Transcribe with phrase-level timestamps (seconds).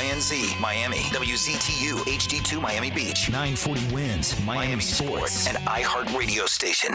[0.00, 5.32] WINZ Miami, WZTU HD2 Miami Beach, 940 wins Miami, Miami Sports.
[5.32, 6.94] Sports, and iHeart Radio Station.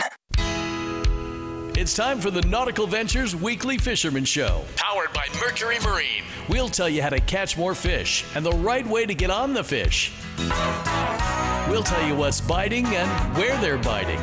[1.77, 6.23] It's time for the Nautical Ventures Weekly Fisherman Show, powered by Mercury Marine.
[6.47, 9.53] We'll tell you how to catch more fish and the right way to get on
[9.53, 10.13] the fish.
[11.69, 14.21] We'll tell you what's biting and where they're biting.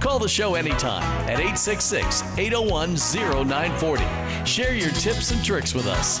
[0.00, 4.46] Call the show anytime at 866 801 0940.
[4.46, 6.20] Share your tips and tricks with us.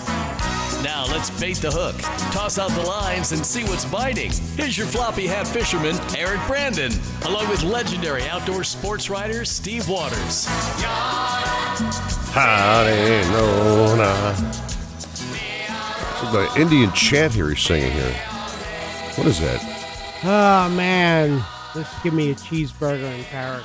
[0.84, 1.96] Now let's bait the hook,
[2.30, 4.30] toss out the lines, and see what's biting.
[4.54, 10.44] Here's your floppy hat fisherman, Eric Brandon, along with legendary outdoor sports writer Steve Waters.
[12.34, 14.34] Hallelujah.
[16.20, 18.12] So the Indian chant here he's singing here.
[19.14, 19.62] What is that?
[20.22, 23.64] Oh man, just give me a cheeseburger in paradise.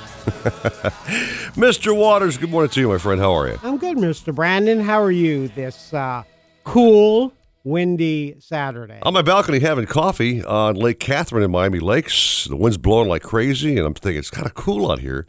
[1.54, 1.94] Mr.
[1.94, 3.20] Waters, good morning to you, my friend.
[3.20, 3.58] How are you?
[3.62, 4.34] I'm good, Mr.
[4.34, 4.80] Brandon.
[4.80, 6.22] How are you this uh,
[6.70, 7.32] cool,
[7.64, 8.98] windy Saturday?
[9.02, 12.44] On my balcony having coffee on Lake Catherine in Miami Lakes.
[12.44, 15.26] The wind's blowing like crazy, and I'm thinking it's kind of cool out here.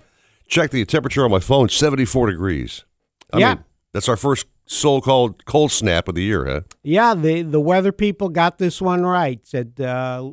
[0.48, 2.84] Check the temperature on my phone, 74 degrees.
[3.34, 3.56] I Yeah.
[3.56, 6.62] mean, that's our first so-called cold snap of the year, huh?
[6.84, 9.40] yeah, the the weather people got this one right.
[9.46, 10.32] Said uh,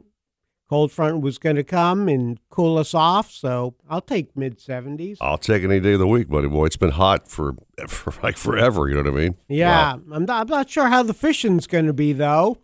[0.68, 5.16] cold front was going to come and cool us off, so I'll take mid 70s.
[5.20, 6.66] I'll take any day of the week, buddy boy.
[6.66, 7.54] It's been hot for,
[7.88, 9.36] for like forever, you know what I mean?
[9.48, 10.00] Yeah, Wow.
[10.12, 12.58] I'm not, I'm not sure how the fishing's going to be though.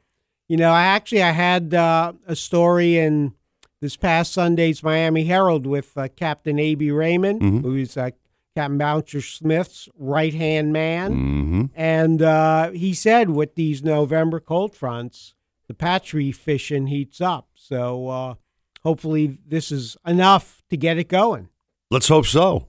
[0.49, 3.33] You know, I actually I had uh, a story in
[3.81, 6.91] this past Sunday's Miami Herald with uh, Captain A.B.
[6.91, 7.63] Raymond, Mhm.
[7.63, 8.11] who's uh,
[8.55, 11.63] Captain Bouncer Smith's right hand man, Mm-hmm.
[11.75, 15.35] and uh, he said with these November cold fronts,
[15.67, 17.49] the patchery fishing heats up.
[17.65, 18.35] So uh,
[18.83, 21.49] hopefully this is enough to get it going.
[21.91, 22.69] Let's hope so.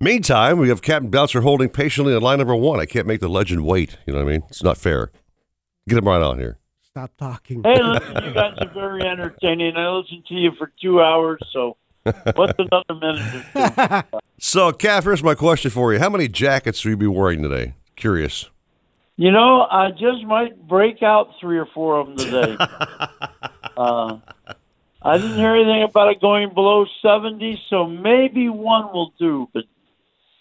[0.00, 2.80] Meantime, we have Captain Bouncer holding patiently on line number one.
[2.80, 3.98] I can't make the legend wait.
[4.06, 4.42] You know what I mean?
[4.48, 5.10] It's not fair.
[5.88, 6.58] Get him right on here.
[6.82, 7.62] Stop talking.
[7.62, 9.76] Hey, listen, you guys are very entertaining.
[9.76, 11.76] I listened to you for two hours, so
[12.34, 14.18] what's another minute or two?
[14.38, 15.98] So, Cap, here's my question for you.
[15.98, 17.72] How many jackets will you be wearing today?
[17.96, 18.50] Curious.
[19.16, 22.56] You know, I just might break out three or four of them today.
[23.76, 24.18] uh,
[25.02, 29.64] I didn't hear anything about it going below 70, so maybe one will do, but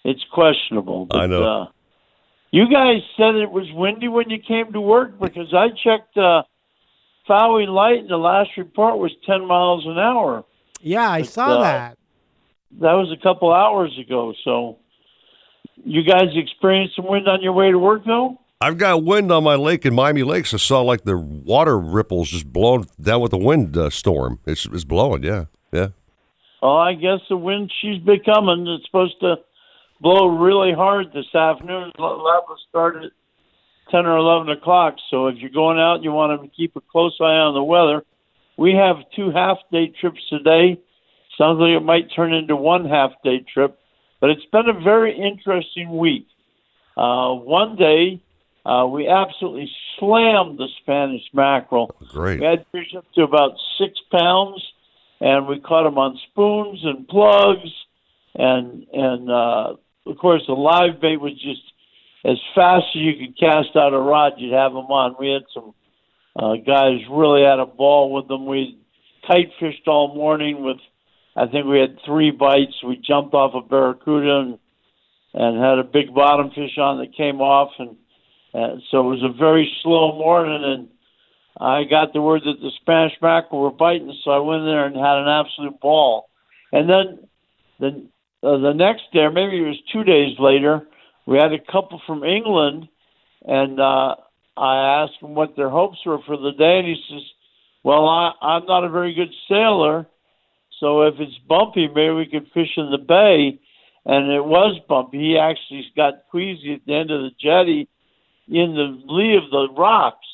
[0.04, 1.06] it's questionable.
[1.06, 1.44] But, I know.
[1.44, 1.68] Uh,
[2.52, 6.44] you guys said it was windy when you came to work because I checked uh,
[7.30, 10.44] Fowey Light, and the last report was 10 miles an hour.
[10.82, 11.98] yeah, I But, saw uh, that.
[12.82, 14.34] That was a couple hours ago.
[14.44, 14.80] So,
[15.86, 18.40] you guys experienced some wind on your way to work, though?
[18.62, 20.54] I've got wind on my lake in Miami Lakes.
[20.54, 24.40] I saw like the water ripples just blowing down with the wind uh, storm.
[24.46, 25.46] It's, it's blowing, yeah.
[25.74, 25.90] Yeah.
[26.62, 29.36] Well, I guess the wind she's becoming It's supposed to
[30.00, 31.92] blow really hard this afternoon.
[31.98, 33.12] Lab will start at
[33.92, 34.96] 10 or 11 o'clock.
[35.12, 37.64] So if you're going out and you want to keep a close eye on the
[37.64, 38.04] weather,
[38.58, 40.80] we have two half day trips today.
[41.38, 43.78] Sounds like it might turn into one half day trip,
[44.22, 46.28] but it's been a very interesting week.
[46.96, 48.22] Uh, one day,
[48.66, 51.96] uh, we absolutely slammed the Spanish mackerel.
[52.10, 52.40] Great.
[52.40, 54.64] We had fish up to about six pounds,
[55.20, 57.70] and we caught them on spoons and plugs,
[58.36, 61.62] and and uh, of course the live bait was just
[62.26, 65.16] as fast as you could cast out a rod, you'd have them on.
[65.20, 65.74] We had some
[66.36, 68.48] uh, guys really had a ball with them.
[68.48, 68.80] We
[69.28, 70.78] kite fished all morning with,
[71.36, 72.84] I think we had three bites.
[72.84, 74.60] We jumped off a barracuda and
[75.38, 77.98] and had a big bottom fish on that came off, and,
[78.56, 80.90] and so it was a very slow morning and.
[81.58, 84.86] I got the word that the Spanish mackerel were biting, so I went in there
[84.86, 86.28] and had an absolute ball.
[86.74, 87.30] And then
[87.80, 88.10] the
[88.46, 90.86] uh, the next day, or maybe it was two days later,
[91.26, 92.88] we had a couple from England,
[93.46, 94.16] and uh,
[94.58, 97.24] I asked him what their hopes were for the day, and he says,
[97.84, 100.06] "Well, I, I'm not a very good sailor,
[100.80, 103.60] so if it's bumpy, maybe we could fish in the bay."
[104.08, 105.18] And it was bumpy.
[105.18, 107.90] He actually got queasy at the end of the jetty
[108.48, 110.26] in the lee of the rocks.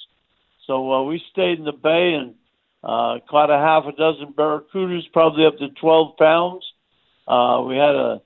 [0.68, 2.36] So uh, we stayed in the bay and
[2.84, 6.63] uh, caught a half a dozen barracudas, probably up to 12 pounds.
[7.28, 8.22] Uh, we had a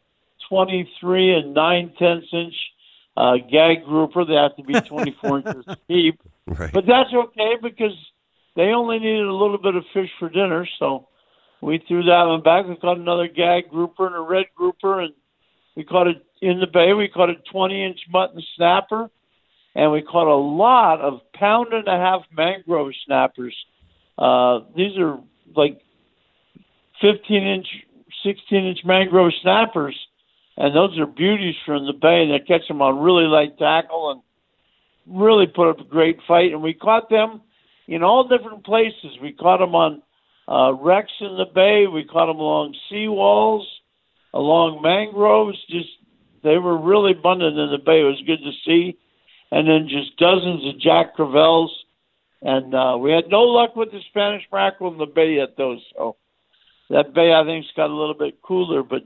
[0.49, 2.53] 23 and 9 tenths inch
[3.17, 4.25] uh, gag grouper.
[4.25, 6.19] They have to be 24 inches deep.
[6.47, 6.71] Right.
[6.71, 7.95] But that's okay because
[8.55, 10.67] they only needed a little bit of fish for dinner.
[10.79, 11.07] So
[11.61, 12.65] we threw that one back.
[12.67, 15.13] We caught another gag grouper and a red grouper, and
[15.75, 16.93] we caught it in the bay.
[16.93, 19.09] We caught a 20 inch mutton snapper,
[19.75, 23.55] and we caught a lot of pound and a half mangrove snappers.
[24.17, 25.19] Uh, these are
[25.55, 25.81] like
[27.01, 27.67] 15 inch,
[28.23, 29.95] 16 inch mangrove snappers,
[30.57, 32.23] and those are beauties from the bay.
[32.23, 34.21] And they catch them on really light tackle and
[35.05, 36.53] really put up a great fight.
[36.53, 37.41] And we caught them
[37.87, 39.19] in all different places.
[39.21, 40.01] We caught them on
[40.47, 41.85] uh, wrecks in the bay.
[41.87, 43.65] We caught them along seawalls,
[44.33, 45.57] along mangroves.
[45.69, 45.89] Just
[46.43, 47.99] they were really abundant in the bay.
[47.99, 48.97] It was good to see.
[49.51, 51.71] And then just dozens of jack crevalles.
[52.41, 55.77] And uh, we had no luck with the Spanish mackerel in the bay yet, though.
[55.93, 56.15] So
[56.89, 58.83] that bay, I think, has got a little bit cooler.
[58.83, 59.03] But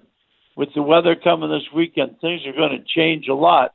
[0.56, 3.74] with the weather coming this weekend, things are going to change a lot.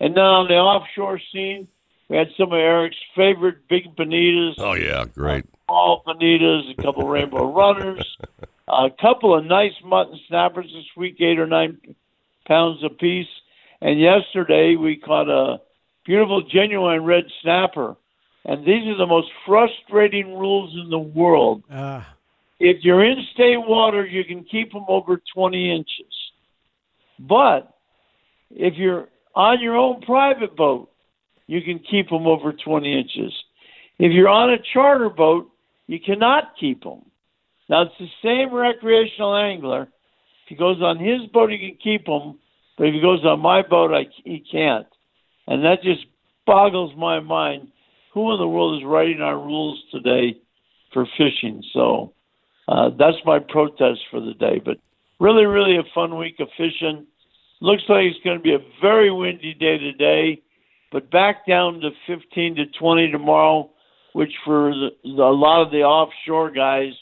[0.00, 1.68] And then on the offshore scene,
[2.08, 4.54] we had some of Eric's favorite big bonitas.
[4.58, 5.44] Oh yeah, great.
[5.66, 8.16] Small bonitas, a couple rainbow runners,
[8.68, 11.78] a couple of nice mutton snappers this week, eight or nine
[12.46, 13.28] pounds apiece.
[13.80, 15.60] And yesterday we caught a
[16.04, 17.96] beautiful genuine red snapper.
[18.44, 21.62] And these are the most frustrating rules in the world.
[21.70, 22.02] Uh,
[22.60, 26.12] If you're in state water, you can keep them over 20 inches.
[27.18, 27.72] But
[28.50, 30.90] if you're on your own private boat,
[31.46, 33.32] you can keep them over 20 inches.
[33.98, 35.50] If you're on a charter boat,
[35.86, 37.02] you cannot keep them.
[37.68, 39.82] Now, it's the same recreational angler.
[39.82, 42.38] If he goes on his boat, he can keep them,
[42.76, 44.86] but if he goes on my boat, I, he can't.
[45.46, 46.06] And that just
[46.46, 47.68] boggles my mind.
[48.12, 50.38] Who in the world is writing our rules today
[50.92, 51.62] for fishing?
[51.72, 52.12] So
[52.68, 54.60] uh, that's my protest for the day.
[54.64, 54.78] But
[55.20, 57.06] really, really a fun week of fishing.
[57.60, 60.42] Looks like it's going to be a very windy day today,
[60.92, 63.70] but back down to 15 to 20 tomorrow,
[64.12, 66.92] which for the, the, a lot of the offshore guys,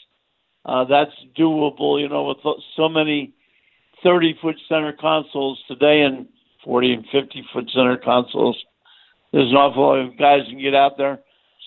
[0.65, 1.99] uh, that's doable.
[1.99, 2.37] You know, with
[2.75, 3.33] so many
[4.03, 6.27] 30 foot center consoles today and
[6.63, 8.61] 40 and 50 foot center consoles,
[9.31, 11.19] there's an awful lot of guys can get out there.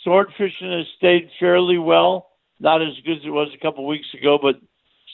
[0.04, 2.28] Sword fishing has stayed fairly well,
[2.60, 4.56] not as good as it was a couple of weeks ago, but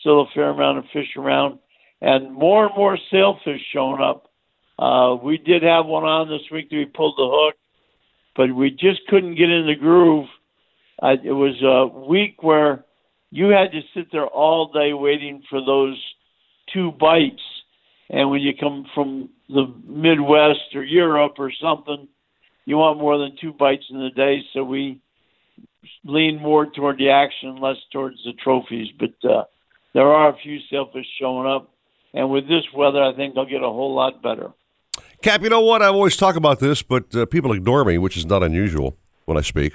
[0.01, 1.59] still a fair amount of fish around
[2.03, 4.29] and more and more sailfish showing up.
[4.79, 7.55] Uh, we did have one on this week that we pulled the hook,
[8.35, 10.27] but we just couldn't get in the groove.
[11.03, 12.85] It was a week where
[13.31, 15.97] you had to sit there all day waiting for those
[16.73, 17.43] two bites.
[18.11, 22.09] And when you come from the Midwest or Europe or something,
[22.65, 24.43] you want more than two bites in the day.
[24.53, 25.01] So we
[26.05, 28.89] lean more toward the action, less towards the trophies.
[28.99, 29.45] But uh,
[29.95, 31.73] there are a few sailfish showing up
[32.15, 34.51] and with this weather, I think they'll get a whole lot better.
[35.23, 35.83] Cap, you know what?
[35.83, 39.39] I always talk about this, but uh, people ignore me, which is not unusual when
[39.39, 39.75] I speak.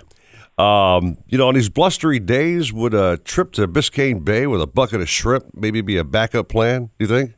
[0.59, 4.67] Um, you know, on these blustery days, would a trip to Biscayne Bay with a
[4.67, 6.89] bucket of shrimp maybe be a backup plan?
[6.99, 7.33] Do you think?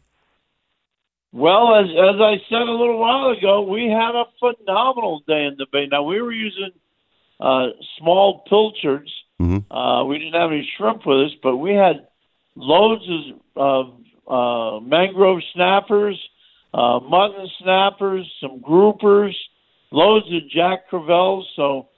[1.31, 5.55] Well, as as I said a little while ago, we had a phenomenal day in
[5.57, 5.85] the bay.
[5.85, 6.71] Now we were using
[7.39, 7.67] uh,
[7.99, 9.11] small pilchards.
[9.39, 9.71] Mm-hmm.
[9.71, 12.07] Uh, we didn't have any shrimp with us, but we had
[12.55, 13.03] loads
[13.55, 13.93] of
[14.27, 16.19] uh, mangrove snappers,
[16.73, 19.33] uh, mutton snappers, some groupers,
[19.91, 21.45] loads of jack crevalles.
[21.55, 21.89] So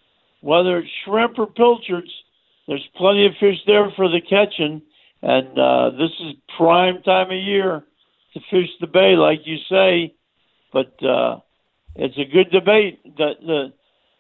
[0.42, 2.12] whether it's shrimp or pilchards,
[2.68, 4.82] there's plenty of fish there for the catching.
[5.24, 7.84] And uh, this is prime time of year
[8.34, 10.14] to fish the bay, like you say.
[10.74, 11.40] But uh,
[11.96, 13.00] it's a good debate.
[13.04, 13.74] The, the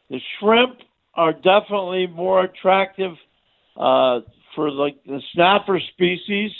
[0.10, 0.80] the shrimp
[1.15, 3.13] are definitely more attractive
[3.77, 4.20] uh,
[4.56, 6.51] for like the snapper species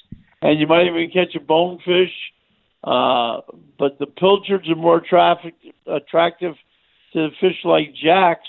[0.42, 2.12] and you might even catch a bonefish.
[2.84, 3.42] Uh,
[3.78, 5.54] but the pilchards are more traffic,
[5.86, 6.56] attractive
[7.14, 8.48] to fish like jacks.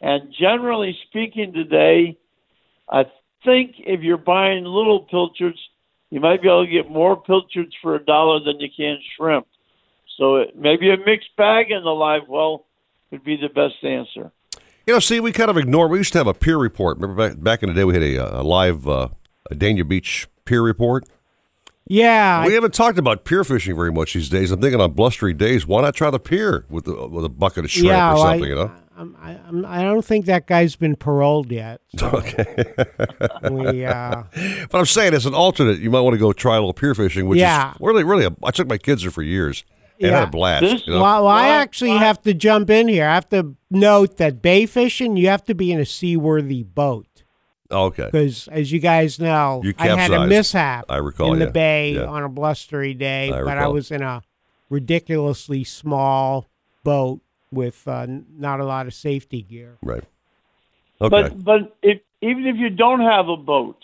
[0.00, 2.18] And generally speaking, today,
[2.88, 3.04] I
[3.44, 5.58] think if you're buying little pilchards,
[6.10, 9.46] you might be able to get more pilchards for a dollar than you can shrimp.
[10.18, 12.66] So it, maybe a mixed bag in the live well
[13.10, 14.32] would be the best answer.
[14.86, 15.88] You know, see, we kind of ignore.
[15.88, 16.98] We used to have a peer report.
[16.98, 19.08] Remember back back in the day, we had a, a live uh,
[19.50, 21.04] a Dania Beach peer report.
[21.86, 24.50] Yeah, we I, haven't talked about pier fishing very much these days.
[24.50, 27.64] I'm thinking on blustery days, why not try the pier with the, with a bucket
[27.64, 28.44] of shrimp yeah, or something?
[28.44, 28.72] I, you know,
[29.20, 31.80] I, I'm, I don't think that guy's been paroled yet.
[31.96, 32.64] So okay.
[33.50, 34.22] we, uh,
[34.70, 36.94] but I'm saying as an alternate, you might want to go try a little pier
[36.94, 37.72] fishing, which Yeah.
[37.72, 38.24] is really, really.
[38.26, 39.64] A, I took my kids there for years
[40.00, 40.62] and had a blast.
[40.62, 41.02] This- you know?
[41.02, 43.06] well, well, I actually why- have to jump in here.
[43.06, 47.06] I have to note that bay fishing, you have to be in a seaworthy boat.
[47.72, 48.06] Okay.
[48.06, 51.50] Because, as you guys know, You I had a mishap I recall, in the yeah.
[51.52, 52.06] bay Yeah.
[52.06, 54.22] on a blustery day, I but I was in a
[54.68, 56.48] ridiculously small
[56.82, 57.20] boat
[57.52, 59.78] with uh, not a lot of safety gear.
[59.82, 60.04] Right.
[61.00, 61.08] Okay.
[61.08, 63.78] But but if even if you don't have a boat,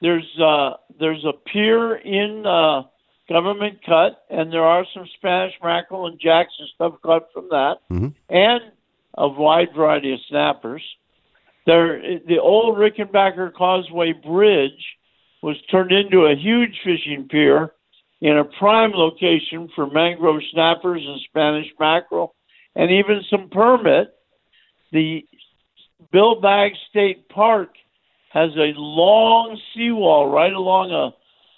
[0.00, 2.82] there's uh there's a pier in uh
[3.28, 7.78] government cut, and there are some Spanish mackerel and jacks and stuff caught from that,
[8.28, 8.60] and
[9.16, 10.82] a wide variety of snappers.
[11.66, 14.96] There, the old Rickenbacker Causeway Bridge
[15.42, 17.72] was turned into a huge fishing pier
[18.20, 22.35] in a prime location for mangrove snappers and Spanish mackerel,
[22.76, 24.14] and even some permit.
[24.92, 25.26] The
[26.12, 27.70] Bill Baggs State Park
[28.30, 31.14] has a long seawall right along a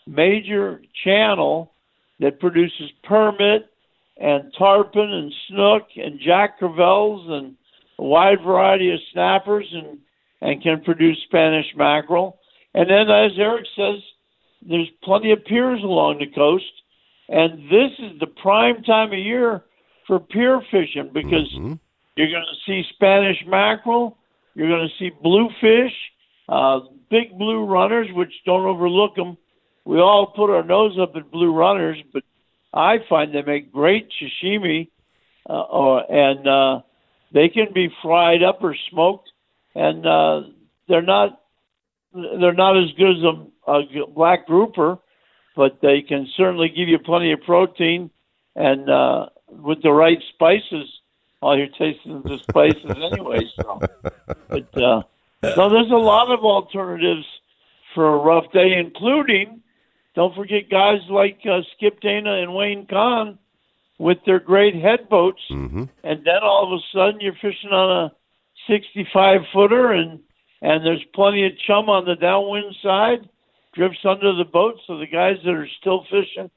[0.08, 1.72] major channel
[2.20, 3.68] that produces permit
[4.16, 7.56] and tarpon and snook and jack crevalles and
[7.98, 9.98] a wide variety of snappers and
[10.40, 12.38] and can produce Spanish mackerel.
[12.72, 14.00] And then, as Eric says,
[14.62, 16.64] there's plenty of piers along the coast,
[17.28, 19.64] and this is the prime time of year
[20.08, 21.46] for pier fishing because
[22.16, 24.18] you're going to see Spanish mackerel,
[24.54, 25.92] you're going to see bluefish,
[26.48, 29.36] uh, big blue runners, which don't overlook them.
[29.84, 32.24] We all put our nose up at blue runners, but
[32.74, 34.88] I find they make great sashimi,
[35.48, 36.80] uh, or, and uh,
[37.32, 39.30] they can be fried up or smoked,
[39.74, 40.42] and uh,
[40.88, 41.40] they're not
[42.12, 44.98] they're not as good as a, a black grouper,
[45.54, 48.10] but they can certainly give you plenty of protein,
[48.56, 50.88] and uh, with the right spices,
[51.40, 53.40] all you're tasting is the spices anyway.
[53.56, 53.80] So,
[54.48, 55.02] but uh,
[55.54, 57.26] so there's a lot of alternatives
[57.94, 59.62] for a rough day, including
[60.14, 63.38] don't forget guys like uh, Skip Dana and Wayne Kahn
[63.98, 65.84] with their great head boats, Mm-hmm.
[66.04, 68.12] and then all of a sudden you're fishing on a
[68.72, 70.20] 65 footer, and
[70.60, 73.28] and there's plenty of chum on the downwind side,
[73.74, 76.50] drifts under the boat, so the guys that are still fishing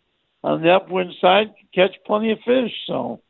[0.44, 2.72] on the upwind side catch plenty of fish.
[2.88, 3.22] So.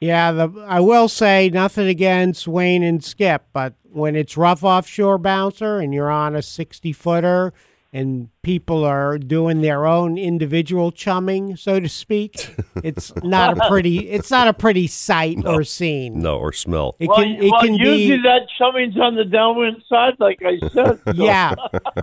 [0.00, 5.18] Yeah, the, I will say nothing against Wayne and Skip, but when it's rough offshore
[5.18, 7.52] bouncer and you're on a 60 footer
[7.94, 14.08] and people are doing their own individual chumming, so to speak, it's not a pretty
[14.08, 16.20] it's not a pretty sight or scene.
[16.22, 16.96] No, or smell.
[16.98, 20.40] It Well, can it well, can usually be that chumming's on the downwind side, like
[20.42, 20.72] I said.
[20.72, 21.54] so- yeah,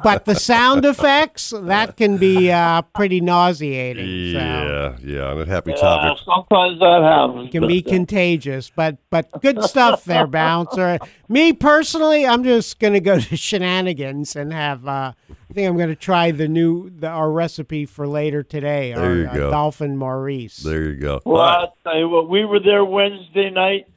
[0.04, 4.06] but the sound effects that can be uh, pretty nauseating.
[4.06, 4.40] So.
[4.40, 6.24] Yeah, yeah, on a happy Uh, topic.
[6.24, 7.52] sometimes that happens.
[7.52, 11.00] can be but, contagious, but but good stuff there, bouncer.
[11.28, 14.88] Me personally, I'm just gonna go to shenanigans and have.
[14.88, 15.14] Uh,
[15.50, 18.94] I think I'm gonna try the new the, our recipe for later today.
[18.94, 19.52] There our, you uh, go.
[19.52, 20.58] dolphin Maurice.
[20.58, 21.22] There you go.
[21.26, 21.60] Well, All right.
[21.62, 23.88] I'll tell you what, we were there Wednesday night.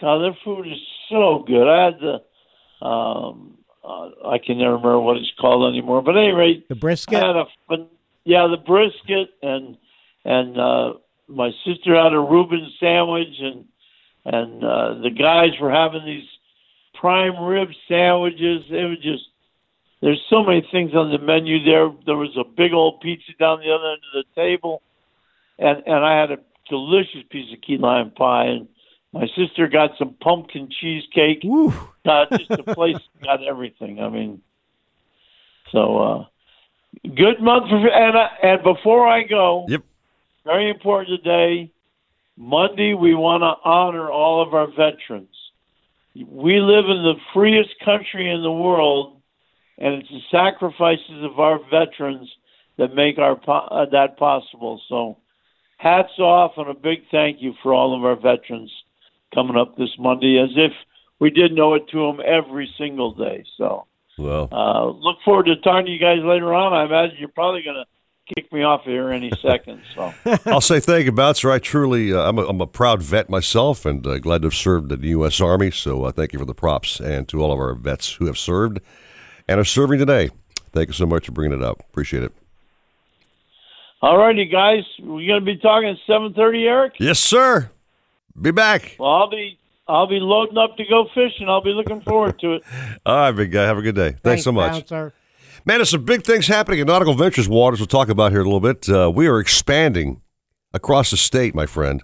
[0.00, 0.78] God, their food is
[1.10, 1.66] so good.
[1.66, 6.02] I had the, um, uh, I can never remember what it's called anymore.
[6.02, 7.14] But at any rate, the I brisket.
[7.14, 7.46] had a,
[8.24, 9.76] yeah, the brisket and
[10.24, 10.92] and uh,
[11.28, 13.64] my sister had a Reuben sandwich and
[14.24, 16.28] and uh, the guys were having these
[16.94, 18.64] prime rib sandwiches.
[18.70, 19.24] It was just
[20.02, 21.90] there's so many things on the menu there.
[22.04, 24.82] There was a big old pizza down the other end of the table,
[25.58, 26.38] and and I had a
[26.68, 28.68] delicious piece of key lime pie, and
[29.12, 31.40] my sister got some pumpkin cheesecake.
[31.44, 31.72] Woo.
[32.06, 34.00] Just the place got everything.
[34.00, 34.42] I mean,
[35.72, 36.24] so uh,
[37.04, 39.82] good month for and I, and before I go, Yep.
[40.44, 41.72] very important today.
[42.36, 45.34] Monday, we want to honor all of our veterans.
[46.14, 49.15] We live in the freest country in the world,
[49.78, 52.28] and it's the sacrifices of our veterans
[52.78, 54.80] that make our po- uh, that possible.
[54.88, 55.18] So,
[55.78, 58.72] hats off and a big thank you for all of our veterans
[59.34, 60.72] coming up this Monday, as if
[61.18, 63.44] we didn't owe it to them every single day.
[63.56, 63.86] So,
[64.18, 66.72] Well, uh, look forward to talking to you guys later on.
[66.72, 67.86] I imagine you're probably going to
[68.34, 69.82] kick me off here any second.
[69.94, 70.12] So.
[70.46, 71.50] I'll say thank you, Bouncer.
[71.50, 74.54] I truly, uh, I'm, a, I'm a proud vet myself and uh, glad to have
[74.54, 75.40] served in the U.S.
[75.40, 75.70] Army.
[75.70, 78.38] So uh, thank you for the props and to all of our vets who have
[78.38, 78.80] served
[79.48, 80.30] and are serving today.
[80.72, 81.80] Thank you so much for bringing it up.
[81.88, 82.32] Appreciate it.
[84.02, 84.84] All righty, guys.
[85.00, 86.94] We're going to be talking at seven thirty, Eric.
[86.98, 87.70] Yes, sir.
[88.40, 88.96] Be back.
[88.98, 91.48] Well, I'll be I'll be loading up to go fishing.
[91.48, 92.62] I'll be looking forward to it.
[93.06, 93.62] All right, big guy.
[93.64, 94.16] Have a good day.
[94.22, 94.72] Thanks, so much.
[94.72, 95.14] bouncer.
[95.64, 97.80] Man, there's some big things happening in Nautical Ventures waters.
[97.80, 98.88] We'll talk about here in a little bit.
[98.88, 100.20] Uh, we are expanding
[100.72, 102.02] across the state, my friend.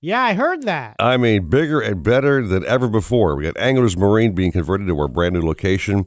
[0.00, 0.96] Yeah, I heard that.
[0.98, 3.34] I mean, bigger and better than ever before.
[3.36, 6.06] We got Anglers Marine being converted to our brand new location.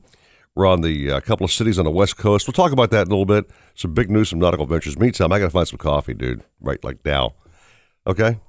[0.56, 2.48] We're on the uh, couple of cities on the West Coast.
[2.48, 3.50] We'll talk about that in a little bit.
[3.74, 5.00] Some big news from Nautical Ventures.
[5.00, 6.44] Meantime, I got to find some coffee, dude.
[6.62, 7.34] Right, like now.
[8.06, 8.40] Okay?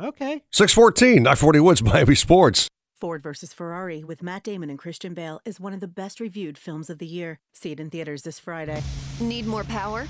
[0.00, 0.42] Okay.
[0.50, 2.68] 614, 940 Woods, Miami Sports.
[3.00, 6.56] Ford versus Ferrari with Matt Damon and Christian Bale is one of the best reviewed
[6.56, 7.38] films of the year.
[7.52, 8.82] See it in theaters this Friday.
[9.20, 10.06] Need more power?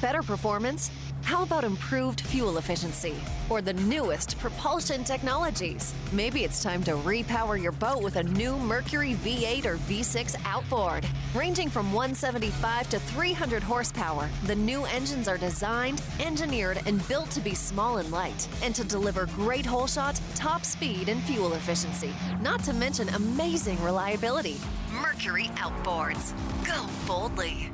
[0.00, 0.90] Better performance?
[1.22, 3.14] How about improved fuel efficiency?
[3.48, 5.94] Or the newest propulsion technologies?
[6.12, 11.06] Maybe it's time to repower your boat with a new Mercury V8 or V6 outboard.
[11.34, 17.40] Ranging from 175 to 300 horsepower, the new engines are designed, engineered, and built to
[17.40, 22.10] be small and light, and to deliver great hole shot, top speed, and fuel efficiency.
[22.40, 24.56] Not to mention amazing reliability.
[24.92, 26.34] Mercury Outboards.
[26.66, 27.70] Go boldly.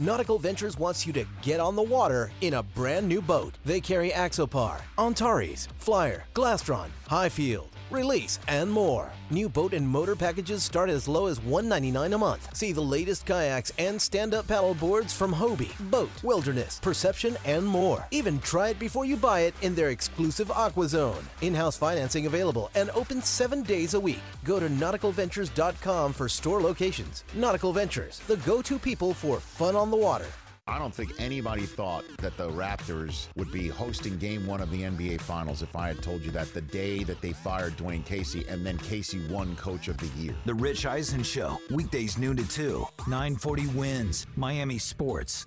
[0.00, 3.54] Nautical Ventures wants you to get on the water in a brand new boat.
[3.64, 9.12] They carry Axopar, Antares, Flyer, Glastron, Highfield, Release, and more.
[9.30, 12.56] New boat and motor packages start as low as 199 a month.
[12.56, 18.04] See the latest kayaks and stand-up paddle boards from Hobie, BOTE, Wilderness, Perception, and more.
[18.10, 21.24] Even try it before you buy it in their exclusive Aqua Zone.
[21.40, 24.24] In-house financing available and open seven days a week.
[24.42, 27.22] Go to nauticalventures.com for store locations.
[27.34, 30.26] Nautical Ventures, the go-to people for fun on the water.
[30.66, 34.80] I don't think anybody thought that the Raptors would be hosting game one of the
[34.80, 38.46] NBA Finals if I had told you that the day that they fired Dwane Casey
[38.48, 40.34] and then Casey won Coach of the Year.
[40.46, 45.46] The Rich Eisen Show, weekdays noon to 2, 940 wins, Miami Sports.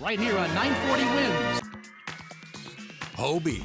[0.00, 1.60] Right here on 940 Wins.
[3.16, 3.64] Hobie,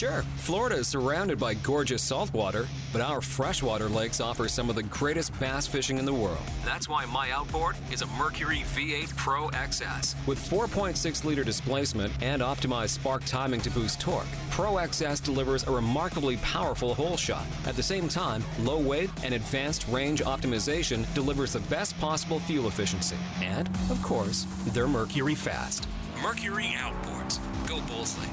[0.00, 4.82] Sure, Florida is surrounded by gorgeous saltwater, but our freshwater lakes offer some of the
[4.84, 6.40] greatest bass fishing in the world.
[6.64, 10.14] That's why my outboard is a Mercury V8 Pro XS.
[10.26, 15.70] With 4.6 liter displacement and optimized spark timing to boost torque, Pro XS delivers a
[15.70, 17.44] remarkably powerful hole shot.
[17.66, 22.68] At the same time, low weight and advanced range optimization delivers the best possible fuel
[22.68, 23.16] efficiency.
[23.42, 25.86] And, of course, they're Mercury fast.
[26.22, 27.38] Mercury outboards.
[27.68, 28.30] Go boldly.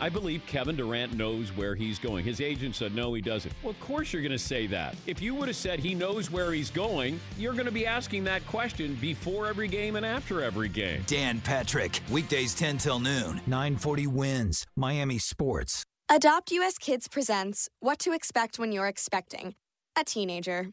[0.00, 2.24] I believe Kevin Durant knows where he's going.
[2.24, 3.52] His agent said, no, he doesn't.
[3.62, 4.94] Well, of course you're going to say that.
[5.06, 8.24] If you would have said he knows where he's going, you're going to be asking
[8.24, 11.02] that question before every game and after every game.
[11.06, 15.84] Dan Patrick, weekdays 10 till noon, 940 wins, Miami Sports.
[16.10, 19.54] Adopt US Kids presents What to Expect When You're Expecting
[19.98, 20.70] a Teenager.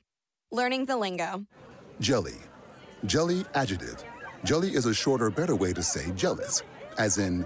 [0.51, 1.45] Learning the lingo.
[1.99, 2.35] Jelly.
[3.05, 4.03] Jelly adjective.
[4.43, 6.61] Jelly is a shorter, better way to say jealous,
[6.99, 7.45] as in,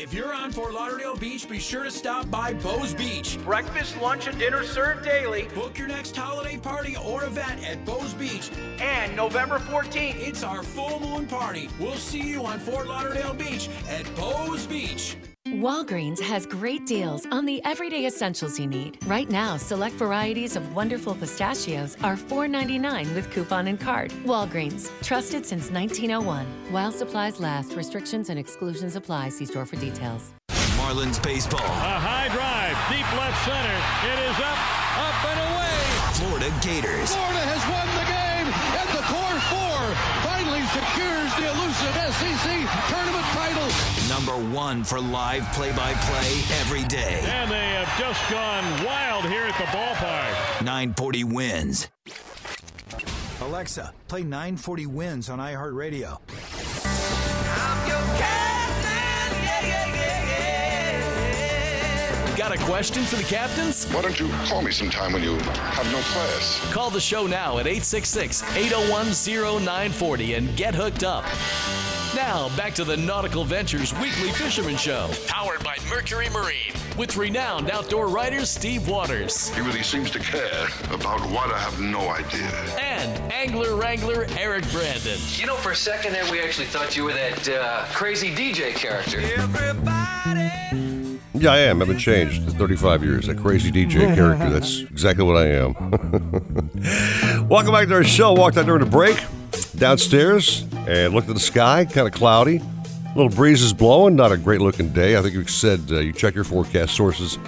[0.00, 3.36] If you're on Fort Lauderdale Beach, be sure to stop by Bo's Beach.
[3.42, 5.48] Breakfast, lunch, and dinner served daily.
[5.56, 8.48] Book your next holiday party or event at Bo's Beach.
[8.78, 11.68] And November 14th, it's our full moon party.
[11.80, 15.16] We'll see you on Fort Lauderdale Beach at Bo's Beach.
[15.54, 18.98] Walgreens has great deals on the everyday essentials you need.
[19.06, 24.10] Right now, select varieties of wonderful pistachios are $4.99 with coupon and card.
[24.24, 26.46] Walgreens, trusted since 1901.
[26.70, 29.30] While supplies last, restrictions and exclusions apply.
[29.30, 30.32] See store for details.
[30.76, 31.60] Marlins baseball.
[31.60, 33.78] A high drive, deep left center.
[34.04, 34.60] It is up,
[35.00, 35.80] up and away.
[36.20, 37.16] Florida Gators.
[37.16, 39.80] Florida has won the game, and the core four
[40.28, 41.48] finally secures the
[42.08, 43.68] elusive SEC tournament title.
[44.08, 47.20] Number one for live play-by-play every day.
[47.24, 50.64] And they have just gone wild here at the ballpark.
[50.64, 51.88] 940 wins.
[53.40, 56.18] Alexa, play 940 wins on iHeartRadio.
[62.38, 63.90] Got a question for the captains?
[63.92, 66.72] Why don't you call me sometime when you have no class?
[66.72, 71.24] Call the show now at 866 801 0940 and get hooked up.
[72.14, 75.10] Now, back to the Nautical Ventures Weekly Fisherman Show.
[75.26, 76.72] Powered by Mercury Marine.
[76.96, 79.54] with renowned outdoor writer Steve Waters.
[79.54, 82.48] He really seems to care about what I have no idea.
[82.78, 85.18] And angler wrangler Eric Brandon.
[85.36, 88.74] You know, for a second there, we actually thought you were that uh, crazy DJ
[88.74, 89.20] character.
[91.34, 91.80] Yeah, I am.
[91.82, 93.26] I've been changed in 35 years.
[93.28, 94.48] That crazy DJ character.
[94.50, 95.74] That's exactly what I am.
[97.48, 98.32] Welcome back to our show.
[98.32, 99.22] Walked out during the break
[99.78, 101.84] downstairs and looked at the sky.
[101.84, 102.56] Kind of cloudy.
[102.58, 104.16] A little breeze is blowing.
[104.16, 105.16] Not a great looking day.
[105.16, 107.38] I think you said uh, you check your forecast sources.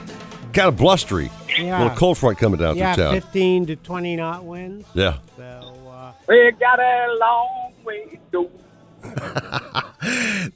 [0.53, 1.31] Kind of blustery.
[1.59, 1.83] Yeah.
[1.83, 3.15] little cold front coming down yeah, through town.
[3.15, 4.87] 15 to 20 knot winds.
[4.95, 5.19] Yeah.
[5.37, 8.51] So We got a long way to go.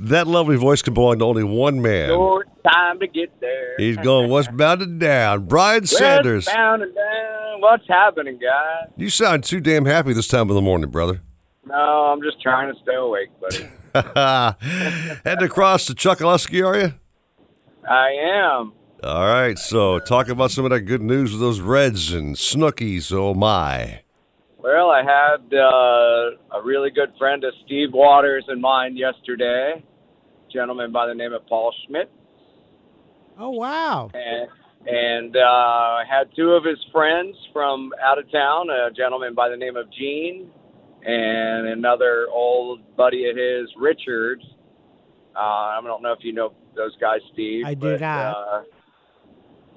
[0.00, 2.08] That lovely voice can belong to only one man.
[2.08, 3.76] Short time to get there.
[3.78, 5.46] He's going westbound and down.
[5.46, 6.46] Brian Sanders.
[6.46, 7.60] Westbound and down.
[7.60, 8.90] What's happening, guys?
[8.96, 11.20] You sound too damn happy this time of the morning, brother.
[11.66, 13.68] No, I'm just trying to stay awake, buddy.
[15.24, 16.94] Heading across to Chokoloskee, are you?
[17.88, 18.72] I am.
[19.03, 23.12] All right, so talk about some of that good news with those Reds and Snookies.
[23.12, 24.00] Oh my!
[24.59, 30.53] Well, I had uh, a really good friend of Steve Waters in mind yesterday, a
[30.53, 32.11] gentleman by the name of Paul Schmidt.
[33.38, 34.11] Oh, wow.
[34.14, 34.48] And,
[34.87, 39.50] and uh, I had two of his friends from out of town, a gentleman by
[39.50, 40.50] the name of Gene
[41.04, 44.42] and another old buddy of his, Richard.
[45.36, 47.64] Uh, I don't know if you know those guys, Steve.
[47.66, 48.36] I do but, not.
[48.36, 48.62] Uh,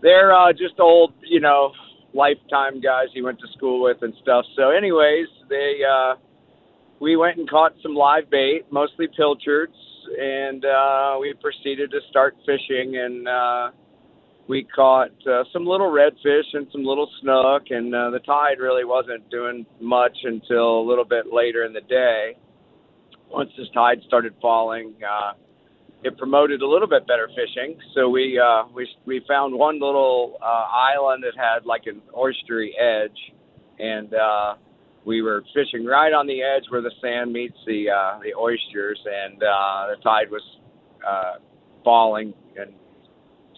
[0.01, 1.71] they're uh, just old, you know,
[2.13, 4.45] lifetime guys he went to school with and stuff.
[4.55, 6.15] So, anyways, they uh,
[6.99, 9.75] we went and caught some live bait, mostly pilchards,
[10.19, 12.97] and uh, we proceeded to start fishing.
[12.97, 13.71] And uh,
[14.47, 17.63] we caught uh, some little redfish and some little snook.
[17.69, 21.81] And uh, the tide really wasn't doing much until a little bit later in the
[21.81, 22.38] day.
[23.29, 25.33] Once this tide started falling, uh,
[26.03, 27.77] it promoted a little bit better fishing.
[27.93, 32.69] So we uh, we we found one little uh, island that had like an oystery
[32.79, 33.17] edge,
[33.79, 34.55] and uh,
[35.05, 38.99] we were fishing right on the edge where the sand meets the uh, the oysters,
[39.05, 40.43] and uh, the tide was
[41.05, 41.33] uh,
[41.83, 42.71] falling and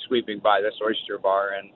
[0.07, 1.69] sweeping by this oyster bar, and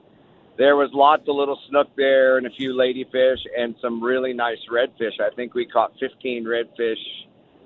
[0.56, 4.58] there was lots of little snook there and a few ladyfish and some really nice
[4.70, 5.20] redfish.
[5.20, 6.94] I think we caught 15 redfish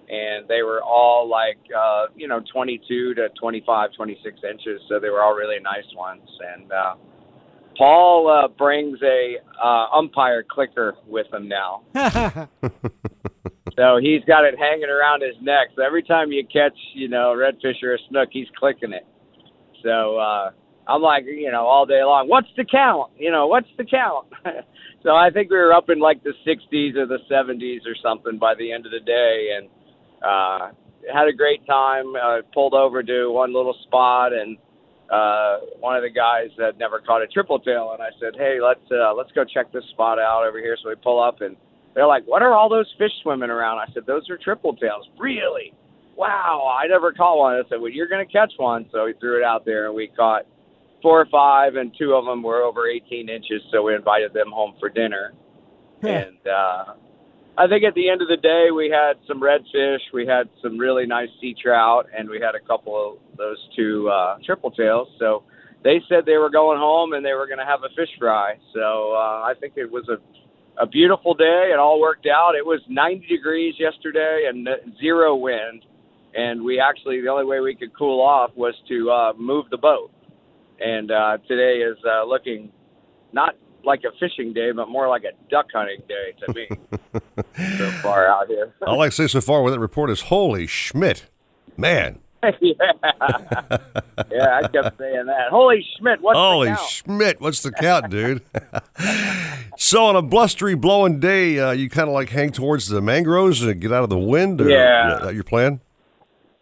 [0.08, 5.10] and they were all like uh you know 22 to 25 26 inches so they
[5.10, 6.26] were all really nice ones.
[6.54, 6.94] And uh
[7.76, 11.82] paul uh brings a uh umpire clicker with him now.
[13.76, 15.68] So he's got it hanging around his neck.
[15.76, 19.06] So every time you catch you know redfish or a snook he's clicking it
[19.82, 20.50] so uh
[20.86, 24.26] i'm like you know all day long what's the count you know what's the count
[25.02, 28.38] so i think we were up in like the 60s or the 70s or something
[28.38, 29.68] by the end of the day and
[30.22, 30.70] uh,
[31.12, 32.14] had a great time.
[32.16, 34.56] Uh, pulled over to one little spot, and
[35.10, 38.58] uh, one of the guys had never caught a triple tail, and I said, "Hey,
[38.62, 41.56] let's uh, let's go check this spot out over here." So we pull up, and
[41.94, 45.08] they're like, "What are all those fish swimming around?" I said, "Those are triple tails."
[45.18, 45.72] Really?
[46.18, 46.76] Wow!
[46.76, 47.54] I never caught one.
[47.54, 49.94] I said, "Well, you're going to catch one." So we threw it out there, and
[49.94, 50.46] we caught
[51.02, 53.62] four or five, and two of them were over 18 inches.
[53.72, 55.34] So we invited them home for dinner,
[56.02, 56.38] and.
[56.46, 56.84] uh
[57.58, 60.78] I think at the end of the day, we had some redfish, we had some
[60.78, 65.08] really nice sea trout, and we had a couple of those two uh, triple tails.
[65.18, 65.42] So
[65.82, 68.54] they said they were going home and they were going to have a fish fry.
[68.72, 70.18] So uh, I think it was a
[70.80, 71.70] a beautiful day.
[71.72, 72.54] It all worked out.
[72.54, 74.68] It was 90 degrees yesterday and
[75.00, 75.84] zero wind,
[76.38, 79.76] and we actually the only way we could cool off was to uh, move the
[79.76, 80.12] boat.
[80.80, 82.70] And uh, today is uh, looking
[83.32, 86.68] not like a fishing day, but more like a duck hunting day to me.
[87.78, 88.72] so far out here.
[88.86, 91.26] All I can say so far with that report is holy Schmidt.
[91.76, 92.20] Man.
[92.60, 92.74] yeah.
[94.30, 95.48] yeah, I kept saying that.
[95.50, 96.88] Holy Schmidt, what's Holy the count?
[96.88, 98.44] Schmidt, what's the count, dude?
[99.76, 103.60] so on a blustery, blowing day, uh, you kind of like hang towards the mangroves
[103.62, 104.60] and get out of the wind?
[104.60, 105.18] Or, Yeah.
[105.20, 105.80] That your plan?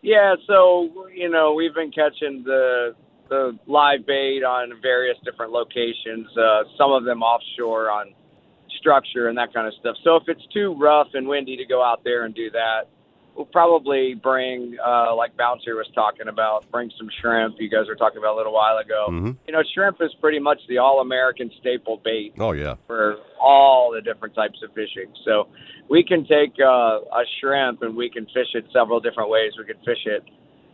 [0.07, 2.95] Yeah, so you know we've been catching the
[3.29, 6.29] the live bait on various different locations.
[6.39, 8.15] Uh, some of them offshore on
[8.79, 9.97] structure and that kind of stuff.
[10.05, 12.87] So if it's too rough and windy to go out there and do that,
[13.37, 17.57] we'll probably bring, uh, like Bouncer was talking about, bring some shrimp.
[17.59, 19.07] You guys were talking about a little while ago.
[19.11, 19.37] Mhm.
[19.47, 22.77] You know, shrimp is pretty much the all-American staple bait Oh, yeah.
[22.87, 25.13] for all the different types of fishing.
[25.25, 25.49] So
[25.89, 29.53] we can take uh, a shrimp and we can fish it several different ways.
[29.59, 30.25] We can fish it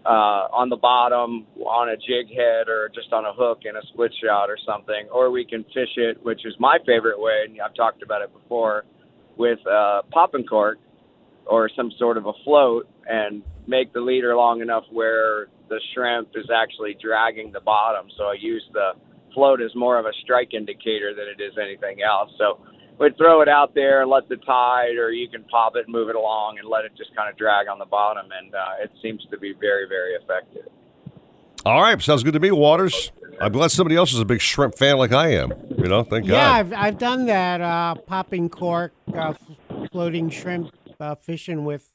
[0.04, 3.82] uh, on the bottom, on a jig head, or just on a hook in a
[3.92, 5.08] split shot or something.
[5.12, 8.32] Or we can fish it, which is my favorite way, and I've talked about it
[8.32, 8.84] before,
[9.36, 10.78] with uh, popping cork
[11.46, 16.28] or some sort of a float and make the leader long enough where the shrimp
[16.34, 18.08] is actually dragging the bottom.
[18.16, 18.92] So I use the
[19.34, 22.30] float as more of a strike indicator than it is anything else.
[22.38, 22.60] So
[22.98, 25.92] we'd throw it out there and let the tide, or you can pop it and
[25.92, 28.82] move it along and let it just kind of drag on the bottom, and uh,
[28.82, 30.70] it seems to be very, very effective.
[31.64, 33.12] All right, sounds good to me, Waters.
[33.40, 35.52] I'm glad somebody else is a big shrimp fan like I am.
[35.78, 36.36] You know, thank Yeah, God.
[36.36, 37.60] Yeah, I've, I've done that.
[37.60, 39.34] Uh, popping cork, uh,
[39.90, 40.72] floating shrimp,
[41.02, 41.92] uh, fishing with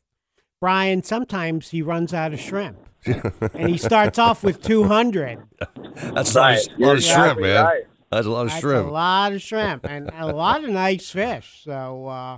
[0.59, 1.01] Brian.
[1.03, 5.39] Sometimes he runs out of shrimp, and he starts off with 200.
[6.13, 6.57] That's right.
[6.57, 7.65] a lot of- You're lot of shrimp, exactly man.
[7.65, 7.83] right.
[8.11, 8.87] That's a lot of That's shrimp.
[8.87, 11.61] a lot of shrimp and a lot of nice fish.
[11.63, 12.37] So, uh,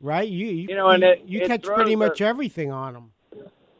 [0.00, 2.92] right, you you, You know, and it- you it catch pretty a- much everything on
[2.94, 3.12] them.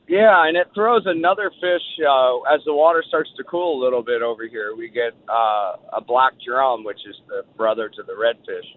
[0.09, 4.05] Yeah, and it throws another fish uh, as the water starts to cool a little
[4.05, 4.73] bit over here.
[4.77, 8.69] We get uh, a black drum, which is the brother to the redfish,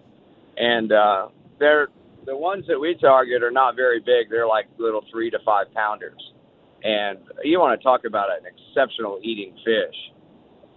[0.56, 1.28] and uh,
[1.60, 1.86] they're
[2.26, 4.30] the ones that we target are not very big.
[4.30, 6.20] They're like little three to five pounders,
[6.82, 9.96] and you want to talk about an exceptional eating fish.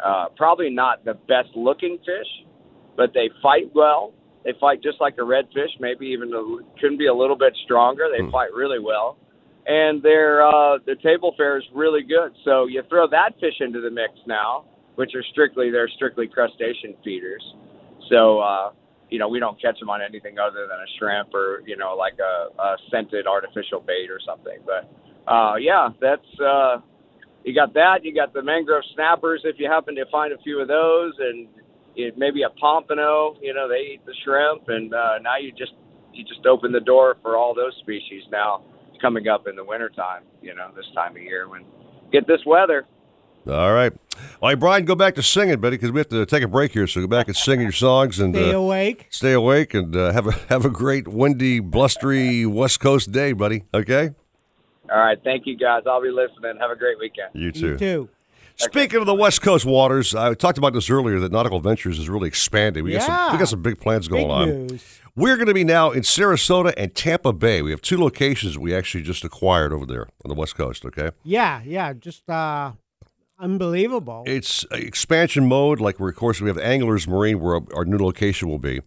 [0.04, 2.48] Uh, probably not the best looking fish,
[2.98, 4.14] but they fight well.
[4.44, 8.08] They fight just like a redfish, maybe even a, couldn't be a little bit stronger.
[8.12, 9.18] They fight really well
[9.66, 12.34] and their uh, their table fare is really good.
[12.44, 16.96] So you throw that fish into the mix now, which are strictly they're strictly crustacean
[17.04, 17.44] feeders.
[18.10, 18.72] So uh,
[19.14, 21.94] you know we don't catch them on anything other than a shrimp or you know
[21.94, 24.58] like a, a scented artificial bait or something.
[24.66, 24.90] But
[25.32, 26.82] uh, yeah, that's uh,
[27.46, 28.00] you got that.
[28.02, 31.48] You got the mangrove snappers if you happen to find a few of those, and
[31.96, 33.38] it, maybe a pompano.
[33.40, 35.74] You know they eat the shrimp, and uh, now you just
[36.12, 38.64] you just open the door for all those species now
[39.00, 41.66] coming up in the wintertime, you know, this time of year when
[42.12, 42.88] get this weather.
[43.48, 43.94] All right.
[44.42, 46.72] All right, Brian, go back to singing, buddy, because we have to take a break
[46.72, 46.88] here.
[46.88, 49.08] So go back and sing your songs and Stay uh, awake.
[49.10, 53.64] Stay awake and uh, have a have a great windy, blustery West Coast day, buddy.
[53.74, 54.12] Okay.
[54.92, 55.84] All right, thank you guys.
[55.88, 56.58] I'll be listening.
[56.60, 57.30] Have a great weekend.
[57.34, 57.70] You too.
[57.70, 58.10] You too.
[58.56, 62.08] Speaking of the West Coast waters, I talked about this earlier that Nautical Ventures is
[62.08, 62.84] really expanding.
[62.84, 64.68] We got some we got some big plans going Big on.
[64.68, 65.00] news.
[65.16, 67.62] We're going to be now in Sarasota and Tampa Bay.
[67.62, 70.86] We have two locations we actually just acquired over there on the West Coast.
[70.86, 71.12] Okay.
[71.24, 72.74] Yeah, yeah, just uh,
[73.44, 74.24] unbelievable.
[74.26, 75.80] It's expansion mode.
[75.80, 78.82] Like we're, of course, we have Anglers Marine, where our new location will be.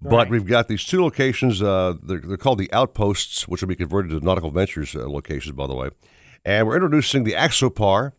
[0.00, 0.30] But Right.
[0.30, 1.62] we've got these two locations.
[1.62, 5.54] Uh, they're, they're called the Outposts, which will be converted to Nautical Ventures uh, locations,
[5.56, 5.90] by the way.
[6.44, 8.12] And we're introducing the Axopar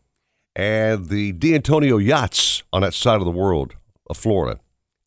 [0.56, 3.76] and the De Antonio yachts on that side of the world
[4.10, 4.60] of Florida.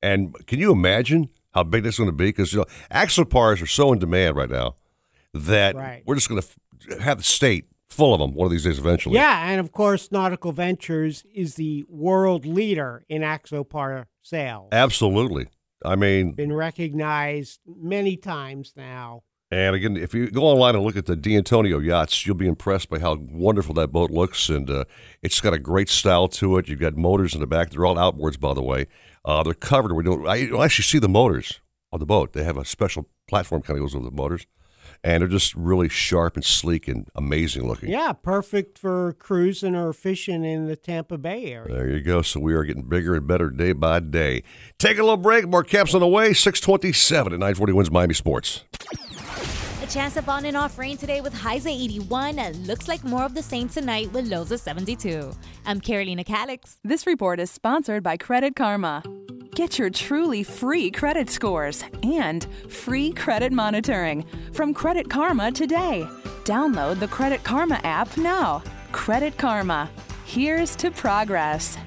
[0.03, 2.27] And can you imagine how big that's going to be?
[2.27, 4.75] Because you know, Axopars are so in demand right now
[5.33, 6.03] that Right.
[6.05, 6.47] we're just going to
[6.91, 7.65] f- have the state
[7.97, 9.15] full of them one of these days eventually.
[9.17, 14.69] Yeah, and of course, Nautical Ventures is the world leader in Axopar sales.
[14.73, 15.49] Absolutely.
[15.85, 19.23] I mean, Been recognized many times now.
[19.51, 22.49] And again, if you go online and look at the De Antonio yachts, you'll be
[22.49, 24.49] impressed by how wonderful that boat looks.
[24.49, 24.85] And uh,
[25.23, 26.69] it's got a great style to it.
[26.69, 27.71] You've got motors in the back.
[27.71, 28.87] They're all outboards, by the way.
[29.25, 29.93] Uh, they're covered.
[29.93, 30.27] We don't.
[30.27, 31.61] I actually see the motors
[31.93, 32.33] on the boat.
[32.33, 34.47] They have a special platform kind of goes over the motors,
[35.03, 37.89] and they're just really sharp and sleek and amazing looking.
[37.91, 41.75] Yeah, perfect for cruising or fishing in the Tampa Bay area.
[41.75, 42.23] There you go.
[42.23, 44.43] So we are getting bigger and better day by day.
[44.79, 45.47] Take a little break.
[45.47, 46.33] More caps on the way.
[46.33, 48.65] Six twenty-seven at nine forty wins Miami Sports.
[49.83, 53.05] A chance of on and off rain today with highs at 81 and looks like
[53.05, 55.33] more of the same tonight with lows of 72.
[55.65, 56.81] I'm Carolina Calix.
[56.83, 59.05] This report is sponsored by Credit Karma.
[59.57, 66.07] Get your truly free credit scores and free credit monitoring from Credit Karma today.
[66.45, 68.63] Download the Credit Karma app now.
[68.93, 69.91] Credit Karma.
[70.27, 71.79] Here's to progress.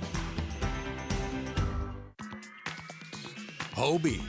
[3.76, 4.29] Hobie,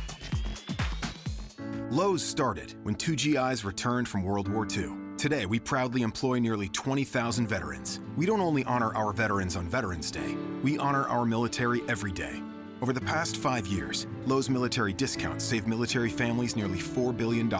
[1.91, 4.93] Lowe's started when two GIs returned from World War II.
[5.17, 7.99] Today, we proudly employ nearly 20,000 veterans.
[8.15, 12.41] We don't only honor our veterans on Veterans Day, we honor our military every day.
[12.81, 17.53] Over the past five years, Lowe's military discounts save military families nearly $4 billion.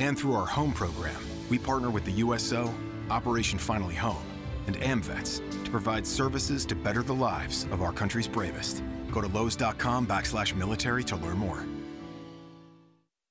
[0.00, 2.72] And through our home program, we partner with the USO,
[3.10, 4.24] Operation Finally Home,
[4.66, 8.82] and AMVETS to provide services to better the lives of our country's bravest.
[9.12, 11.66] Go to Lowe's.com backslash military to learn more.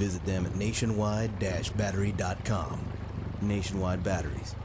[0.00, 2.80] Visit them at nationwide-battery.com.
[3.42, 4.56] Nationwide Batteries,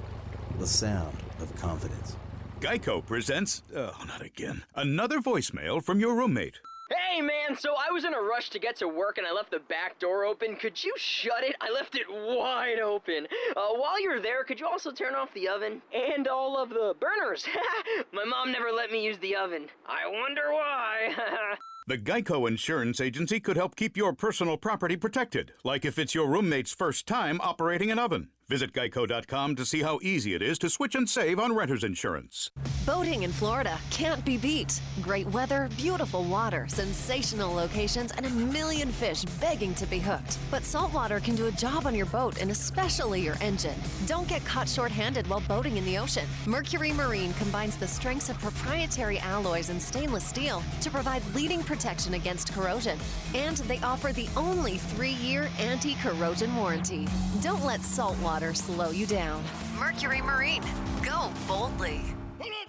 [0.60, 2.16] the sound of confidence.
[2.62, 6.62] Geico presents, oh, not again, another voicemail from your roommate.
[6.90, 9.52] Hey man, so I was in a rush to get to work and I left
[9.52, 10.56] the back door open.
[10.56, 11.58] Could you shut it?
[11.60, 13.28] I left it wide open.
[13.58, 15.82] Uh, while you're there, could you also turn off the oven?
[15.94, 17.46] And all of the burners.
[18.14, 19.68] My mom never let me use the oven.
[19.86, 21.14] I wonder why.
[21.88, 26.28] The Geico Insurance Agency could help keep your personal property protected, like if it's your
[26.28, 28.30] roommate's first time operating an oven.
[28.48, 32.52] Visit geico.com to see how easy it is to switch and save on renter's insurance.
[32.86, 34.80] Boating in Florida can't be beat.
[35.02, 40.38] Great weather, beautiful water, sensational locations, and a million fish begging to be hooked.
[40.52, 43.74] But saltwater can do a job on your boat and especially your engine.
[44.06, 46.26] Don't get caught short handed while boating in the ocean.
[46.46, 52.14] Mercury Marine combines the strengths of proprietary alloys and stainless steel to provide leading protection
[52.14, 53.00] against corrosion.
[53.34, 57.08] And they offer the only three year anti corrosion warranty.
[57.42, 59.42] Don't let saltwater slow you down.
[59.80, 60.62] Mercury Marine.
[61.04, 62.02] Go boldly.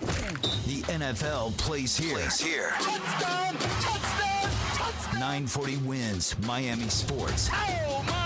[0.00, 2.14] The NFL plays here.
[2.18, 2.70] Plays here.
[5.14, 7.50] 940 wins Miami Sports.
[7.52, 8.25] Oh,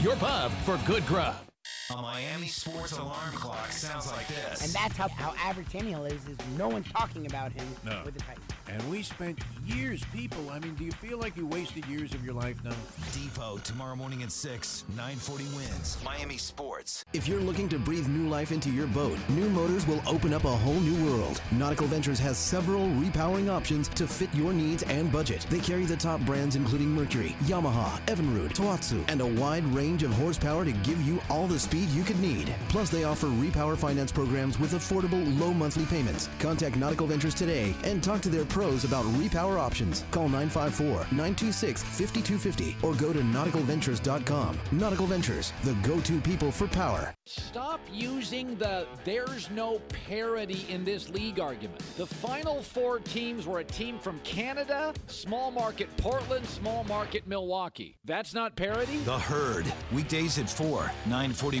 [0.00, 1.47] your pub for good grub.
[1.90, 4.62] A Miami Sports alarm clock sounds like this.
[4.62, 8.02] And that's how, how Abertennial is, is no one talking about him No.
[8.04, 8.44] with the Titans.
[8.68, 10.50] And we spent years, people.
[10.50, 12.74] I mean, do you feel like you wasted years of your life now?
[13.14, 17.06] Depot tomorrow morning at 6, 940 wins Miami Sports.
[17.14, 20.44] If you're looking to breathe new life into your boat, New Motors will open up
[20.44, 21.40] a whole new world.
[21.52, 25.46] Nautical Ventures has several repowering options to fit your needs and budget.
[25.48, 30.12] They carry the top brands including Mercury, Yamaha, Evinrude, Tohatsu, and a wide range of
[30.12, 32.54] horsepower to give you all the speed you could need.
[32.68, 36.28] Plus, they offer repower finance programs with affordable low monthly payments.
[36.38, 40.04] Contact Nautical Ventures today and talk to their pros about repower options.
[40.10, 44.58] Call 954-926-5250 or go to nauticalventures.com.
[44.72, 47.14] Nautical Ventures, the go-to people for power.
[47.26, 51.80] Stop using the there's no parity in this league argument.
[51.96, 57.96] The final four teams were a team from Canada, small market Portland, small market Milwaukee.
[58.04, 58.98] That's not parity?
[58.98, 61.60] The Herd, weekdays at 4, 940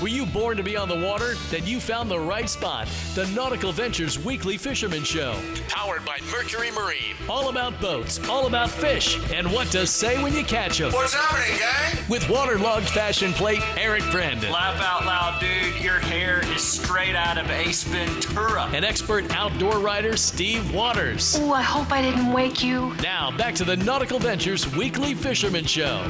[0.00, 1.34] Were you born to be on the water?
[1.50, 2.86] Then you found the right spot.
[3.16, 5.34] The Nautical Ventures Weekly Fisherman Show.
[5.66, 7.16] Powered by Mercury Marine.
[7.28, 10.92] All about boats, all about fish, and what to say when you catch them.
[10.92, 12.04] What's happening, gang?
[12.08, 14.52] With waterlogged fashion plate, Eric Brandon.
[14.52, 15.82] Laugh out loud, dude.
[15.82, 18.70] Your hair is straight out of Ace Ventura.
[18.72, 21.36] And expert outdoor writer, Steve Waters.
[21.40, 22.94] Oh, I hope I didn't wake you.
[23.02, 26.08] Now, back to the Nautical Ventures Weekly Fisherman Show.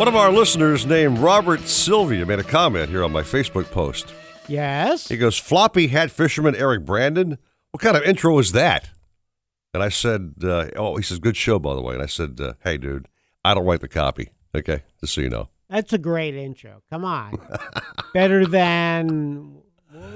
[0.00, 4.14] One of our listeners named Robert Sylvia made a comment here on my Facebook post.
[4.48, 5.06] Yes.
[5.06, 7.36] He goes, Floppy hat fisherman Eric Brandon?
[7.72, 8.88] What kind of intro is that?
[9.74, 11.92] And I said, uh, oh, he says, good show, by the way.
[11.92, 13.08] And I said, uh, hey, dude,
[13.44, 14.30] I don't write the copy.
[14.54, 15.50] Okay, just so you know.
[15.68, 16.80] That's a great intro.
[16.90, 17.36] Come on.
[18.14, 19.60] Better than
[19.90, 20.14] what,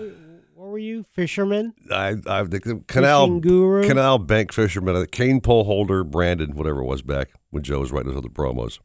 [0.56, 1.74] were- you, fisherman?
[1.92, 3.86] I, I've the canal Fishing guru?
[3.86, 7.92] canal bank fisherman, a cane pole holder, Brandon, whatever it was back when Joe was
[7.92, 8.78] writing those other promos.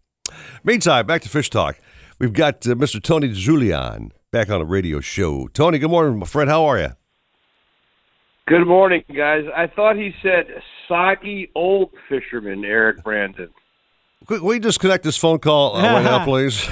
[0.63, 1.79] Meantime, back to fish talk.
[2.19, 3.01] We've got uh, Mr.
[3.01, 5.47] Tony Julian back on a radio show.
[5.47, 6.49] Tony, good morning, my friend.
[6.49, 6.89] How are you?
[8.47, 9.45] Good morning, guys.
[9.55, 10.47] I thought he said
[10.87, 13.49] soggy old fisherman, Eric Brandon.
[14.27, 16.67] Can we disconnect this phone call uh, right now, please?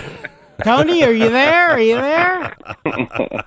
[0.64, 1.70] Tony, are you there?
[1.72, 2.56] Are you there?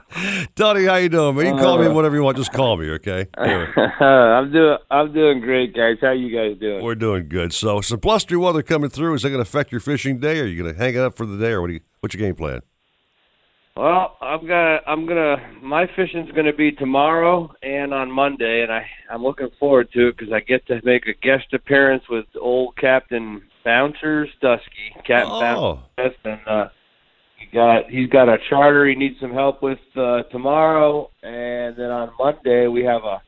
[0.57, 1.37] Tony, how you doing?
[1.37, 1.47] Man?
[1.47, 2.37] You can call me whatever you want.
[2.37, 3.27] Just call me, okay?
[3.39, 3.67] Anyway,
[4.01, 5.97] I'm doing I'm doing great, guys.
[6.01, 6.83] How you guys doing?
[6.85, 7.53] we're doing good.
[7.53, 9.15] So, some blustery weather coming through.
[9.15, 10.41] Is that going to affect your fishing day?
[10.41, 11.69] Or are you going to hang it up for the day, or what?
[11.69, 12.61] Do you, what's your game plan?
[13.77, 18.85] Well, I'm gonna I'm gonna my fishing's gonna be tomorrow and on Monday, and I
[19.11, 22.77] I'm looking forward to it because I get to make a guest appearance with old
[22.77, 25.83] Captain Bouncers Dusky, Captain Oh.
[25.97, 26.80] Bouncers, and uh, he
[27.53, 32.11] got he's got a charter he needs some help with uh, tomorrow, and then on
[32.19, 33.21] Monday we have a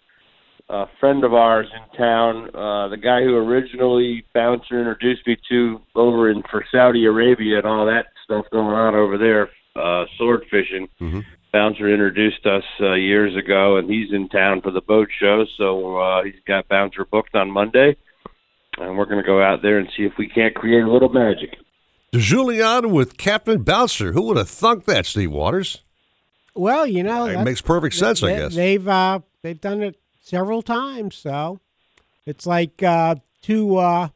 [0.68, 5.81] a friend of ours in town, uh, the guy who originally Bouncer introduced me to
[5.95, 10.45] over in for Saudi Arabia and all that stuff going on over there, uh, sword
[10.51, 10.89] fishing.
[11.53, 15.99] Bouncer introduced us uh, years ago, and he's in town for the boat show, so
[15.99, 17.95] uh, he's got Bouncer booked on Monday,
[18.79, 21.11] and we're going to go out there and see if we can't create a little
[21.11, 21.59] magic.
[22.13, 24.13] De Julian with Captain Bouncer.
[24.13, 25.83] Who would have thunk that, Steve Waters?
[26.55, 28.55] Well, you know, It makes perfect sense, I guess.
[28.55, 31.61] They've uh, they've done it several times, so
[32.27, 34.09] it's like uh, two uh,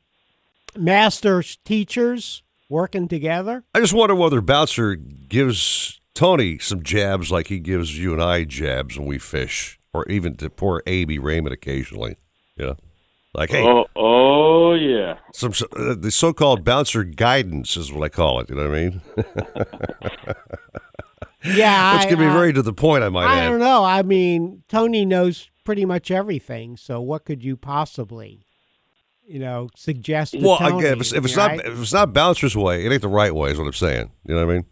[0.76, 3.64] master teachers working together.
[3.74, 8.44] I just wonder whether Bouncer gives Tony some jabs like he gives you and I
[8.44, 11.18] jabs when we fish, or even to poor A.B.
[11.18, 12.16] Raymond occasionally.
[12.58, 12.74] Yeah.
[13.36, 15.18] Like, hey, Oh, oh yeah.
[15.34, 18.48] some uh, the so-called bouncer guidance is what I call it.
[18.48, 19.00] You know what I mean?
[21.44, 23.04] Yeah, Which I- can be I- very to the point.
[23.04, 23.50] I might I add.
[23.50, 23.84] don't know.
[23.84, 26.76] I mean, Tony knows pretty much everything.
[26.76, 28.46] So what could you possibly,
[29.28, 30.32] you know, suggest?
[30.32, 31.58] To Well, Tony, again, if it's, if it's right?
[31.58, 33.50] not if it's not bouncer's way, it ain't the right way.
[33.52, 34.10] Is what I'm saying.
[34.26, 34.64] You know what I mean?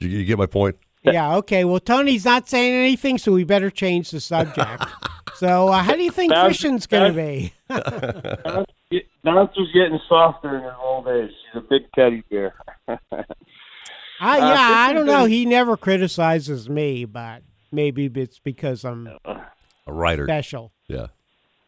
[0.00, 0.76] You, you get my point?
[1.02, 1.36] yeah.
[1.36, 1.64] Okay.
[1.64, 4.84] Well, Tony's not saying anything, so we better change the subject.
[5.40, 7.52] so, uh, how do you think Bounce- fishing's going to be?
[9.24, 11.30] Bouncer's getting softer in his old age.
[11.52, 12.54] He's a big teddy bear.
[12.88, 15.24] I, Uh, yeah, I don't know.
[15.24, 19.40] He never criticizes me, but maybe it's because I'm Uh,
[19.86, 20.26] A writer.
[20.26, 20.72] special.
[20.88, 21.06] Yeah.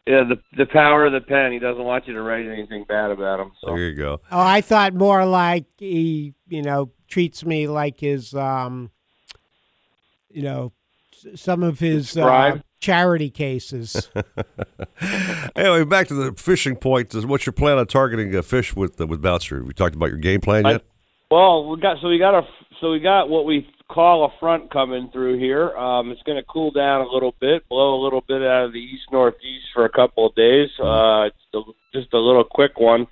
[0.05, 1.53] Yeah, the the power of the pen.
[1.53, 3.53] He doesn't want you to write anything bad about him.
[3.61, 3.67] So.
[3.73, 4.19] There you go.
[4.31, 8.91] Oh, I thought more like he, you know, treats me like his, um,
[10.29, 10.82] you know, s-
[11.35, 14.09] some of his uh, charity cases.
[15.55, 17.13] Anyway, back to the fishing point.
[17.13, 19.63] What's your plan on targeting a fish with uh, with bouncer?
[19.63, 20.83] We talked about your game plan yet?
[21.29, 22.41] Well, we got so we got a
[22.81, 25.75] so we got what we call a front coming through here.
[25.77, 28.73] Um, it's going to cool down a little bit, blow a little bit out of
[28.73, 30.69] the east northeast for a couple of days.
[30.79, 33.07] Uh, it's just a little quick one.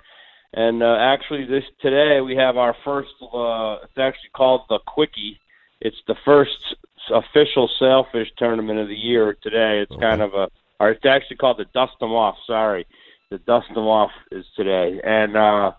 [0.54, 3.10] And uh, actually, this today we have our first.
[3.22, 5.38] Uh, it's actually called the Quickie.
[5.80, 6.76] It's the first
[7.12, 9.80] official sailfish tournament of the year today.
[9.80, 10.48] It's kind of a,
[10.80, 12.36] or it's actually called the Dust 'em Off.
[12.46, 12.86] Sorry,
[13.30, 15.72] the Dust 'em Off is today, and uh,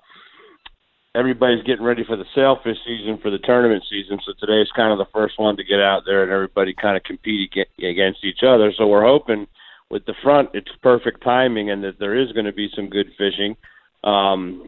[1.15, 4.19] everybody's getting ready for the sailfish season for the tournament season.
[4.25, 7.03] So today's kind of the first one to get out there and everybody kind of
[7.03, 8.73] compete ag- against each other.
[8.75, 9.47] So we're hoping
[9.89, 13.07] with the front, it's perfect timing and that there is going to be some good
[13.17, 13.55] fishing.
[14.03, 14.67] Um,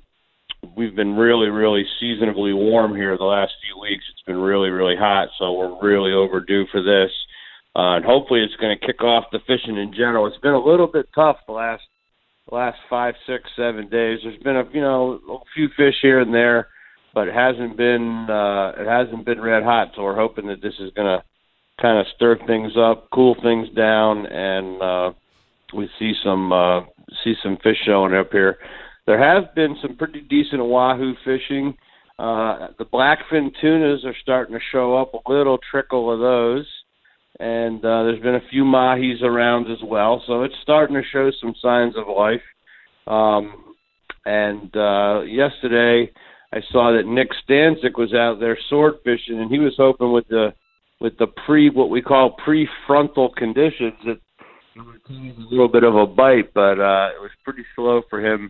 [0.75, 4.03] we've been really, really seasonably warm here the last few weeks.
[4.11, 7.11] It's been really, really hot, so we're really overdue for this.
[7.75, 10.27] Uh, and hopefully, it's going to kick off the fishing in general.
[10.27, 11.83] It's been a little bit tough the last
[12.51, 14.19] last five, six, seven days.
[14.23, 16.69] There's been a you know a few fish here and there,
[17.13, 19.89] but it hasn't been uh, it hasn't been red hot.
[19.95, 21.23] So we're hoping that this is going to
[21.81, 25.11] kind of stir things up, cool things down, and uh,
[25.75, 26.81] we see some uh,
[27.23, 28.57] see some fish showing up here.
[29.07, 31.77] There have been some pretty decent wahoo fishing.
[32.17, 36.65] Uh, the blackfin tunas are starting to show up, a little trickle of those.
[37.39, 40.23] And uh, there's been a few mahis around as well.
[40.25, 42.41] So it's starting to show some signs of life.
[43.07, 43.75] Um,
[44.25, 46.11] and uh, yesterday
[46.53, 50.27] I saw that Nick Stanczyk was out there sword fishing, and he was hoping with
[50.29, 50.53] the
[51.01, 54.17] with the pre what we call prefrontal conditions that
[54.77, 58.49] a little bit of a bite, but uh, it was pretty slow for him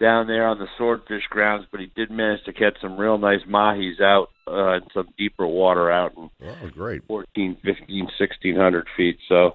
[0.00, 3.42] down there on the swordfish grounds, but he did manage to catch some real nice
[3.48, 7.02] mahis out uh, in some deeper water out in oh, great.
[7.06, 9.18] 14, 15, 1600 feet.
[9.28, 9.52] So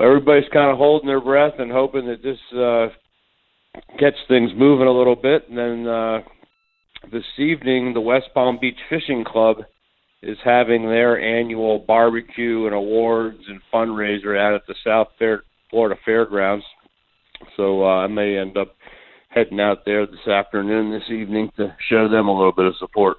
[0.00, 2.88] everybody's kind of holding their breath and hoping that this uh,
[3.98, 5.48] gets things moving a little bit.
[5.48, 6.18] And then uh,
[7.10, 9.58] this evening, the West Palm Beach Fishing Club
[10.22, 15.98] is having their annual barbecue and awards and fundraiser out at the South Fair, Florida
[16.04, 16.64] Fairgrounds.
[17.56, 18.74] So uh, I may end up
[19.28, 23.18] heading out there this afternoon, this evening to show them a little bit of support.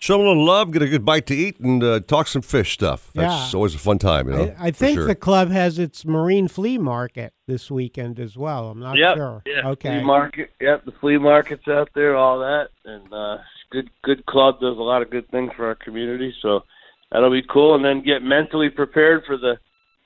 [0.00, 2.42] Show them a little love, get a good bite to eat, and uh, talk some
[2.42, 3.10] fish stuff.
[3.14, 3.56] That's Yeah.
[3.56, 4.54] always a fun time, you know.
[4.56, 5.06] I, I think sure.
[5.06, 8.70] the club has its marine flea market this weekend as well.
[8.70, 9.42] I'm not yep, sure.
[9.44, 9.96] Yeah, okay.
[9.98, 10.50] Flea market.
[10.60, 13.38] Yep, the flea market's out there, all that, and uh,
[13.70, 16.32] good good club does a lot of good things for our community.
[16.42, 16.62] So
[17.10, 19.58] that'll be cool, and then get mentally prepared for the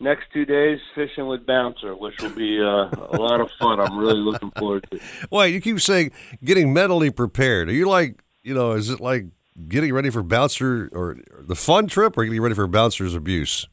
[0.03, 3.80] next two days fishing with Bouncer, which will be uh, a lot of fun.
[3.80, 4.96] I'm really looking forward to.
[4.96, 5.03] it.
[5.30, 6.11] Wait, you keep saying
[6.44, 7.68] getting mentally prepared.
[7.68, 9.26] Are you like, you know, is it like
[9.68, 13.66] getting ready for bouncer or the fun trip or getting ready for bouncer's abuse?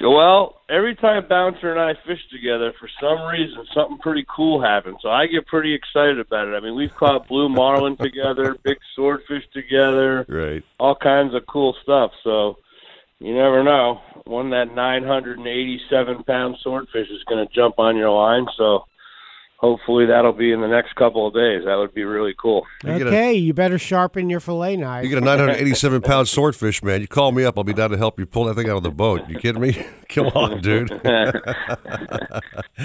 [0.00, 4.98] Well, every time Bouncer and I fish together, for some reason, something pretty cool happens.
[5.02, 6.52] So I get pretty excited about it.
[6.54, 10.62] I mean, we've caught blue marlin together, big swordfish together, Right.
[10.78, 12.12] all kinds of cool stuff.
[12.22, 12.58] So
[13.20, 14.00] you never know.
[14.26, 18.46] when that 987 pound swordfish is going to jump on your line.
[18.56, 18.84] So
[19.58, 21.64] hopefully that'll be in the next couple of days.
[21.66, 22.66] That would be really cool.
[22.84, 25.04] You a- Okay, you better sharpen your fillet knife.
[25.04, 27.00] You get a 987 pound swordfish, man.
[27.02, 28.82] You call me up, I'll be down to help you pull that thing out of
[28.84, 29.28] the boat.
[29.28, 29.84] You kidding me?
[30.08, 30.88] Come on, dude.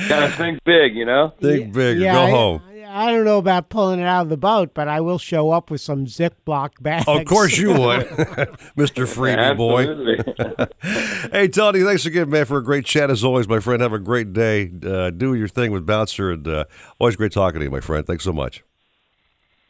[0.10, 1.34] Gotta think big, you know.
[1.42, 1.98] Think big.
[2.00, 2.62] yeah, Go I, home.
[2.68, 2.75] I
[3.12, 5.82] don't know about pulling it out of the boat, but I will show up with
[5.82, 7.06] some Ziploc bags.
[7.08, 7.78] Of course you would,
[8.78, 9.06] Mr.
[9.06, 9.90] Freebie boy.
[9.90, 11.30] Absolutely.
[11.32, 13.82] hey, Tony, thanks again, man, for a great chat as always, my friend.
[13.82, 14.72] Have a great day.
[14.86, 16.66] Uh, do your thing with Bouncer, and uh,
[17.00, 18.06] always great talking to you, my friend.
[18.06, 18.64] Thanks so much.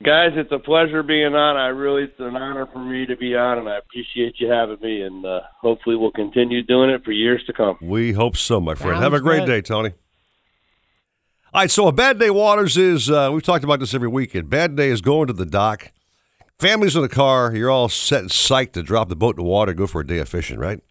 [0.04, 1.56] Guys, it's a pleasure being on.
[1.56, 4.78] I really, it's an honor for me to be on, and I appreciate you having
[4.82, 5.02] me.
[5.02, 7.78] And uh, hopefully, we'll continue doing it for years to come.
[7.82, 8.96] We hope so, my friend.
[8.96, 9.48] Sounds Have a great good.
[9.48, 9.94] day, Tony.
[11.56, 14.50] All right, so a bad day waters is uh, we've talked about this every weekend.
[14.50, 15.94] Bad day is going to the dock.
[16.60, 19.50] Families in the car, you're all set and psyched to drop the boat in the
[19.50, 20.82] water and go for a day of fishing, right?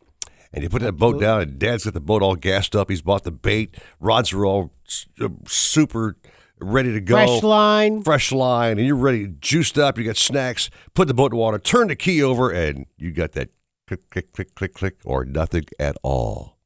[0.55, 2.89] And you put that boat down, and Dad's got the boat all gassed up.
[2.89, 3.77] He's bought the bait.
[4.01, 4.73] Rods are all
[5.21, 6.17] uh, super
[6.59, 7.17] ready to go.
[7.17, 8.03] Fresh line.
[8.03, 9.99] Fresh line, and you're ready, juiced up.
[9.99, 10.71] You got snacks.
[10.95, 11.59] Put the boat in the water.
[11.59, 13.51] Turn the key over, and you got that
[13.87, 16.57] click, click, click, click, click, or nothing at all.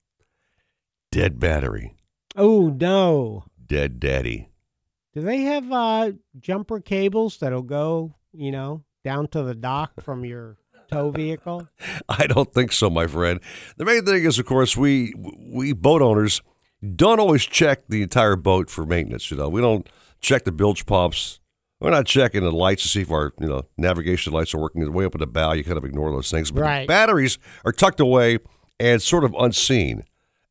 [1.11, 1.97] Dead battery.
[2.37, 3.43] Oh no!
[3.69, 4.49] Dead daddy.
[5.14, 10.25] Do they have uh, jumper cables that'll go, you know, down to the dock from
[10.25, 10.57] your
[10.91, 11.69] tow vehicle?
[12.09, 13.41] I don't think so, my friend.
[13.77, 15.12] The main thing is, of course, we
[15.53, 16.43] we boat owners
[16.95, 19.31] don't always check the entire boat for maintenance.
[19.31, 19.89] You know, we don't
[20.21, 21.41] check the bilge pumps.
[21.81, 24.91] We're not checking the lights to see if our you know navigation lights are working
[24.93, 25.53] way up at the bow.
[25.53, 26.51] You kind of ignore those things.
[26.51, 26.89] But the Right.
[26.89, 28.39] batteries are tucked away
[28.81, 30.05] and sort of unseen,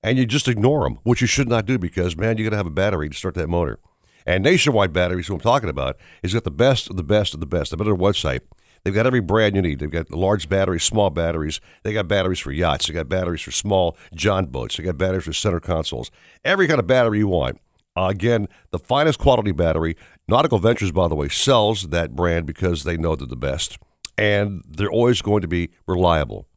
[0.03, 2.57] and you just ignore them, which you should not do because man, you got to
[2.57, 3.79] have a battery to start that motor.
[4.25, 7.39] And Nationwide Batteries, who I'm talking about, has got the best of the best of
[7.39, 7.71] the best.
[7.71, 8.41] I'm at their website.
[8.83, 9.79] They've got every brand you need.
[9.79, 11.59] They've got large batteries, small batteries.
[11.83, 12.87] They got batteries for yachts.
[12.87, 14.77] They got batteries for small John boats.
[14.77, 16.11] They got batteries for center consoles.
[16.45, 17.59] Every kind of battery you want.
[17.97, 19.97] Uh, again, the finest quality battery.
[20.27, 23.77] Nautical Ventures, by the way, sells that brand because they know they're the best,
[24.17, 26.47] and they're always going to be reliable.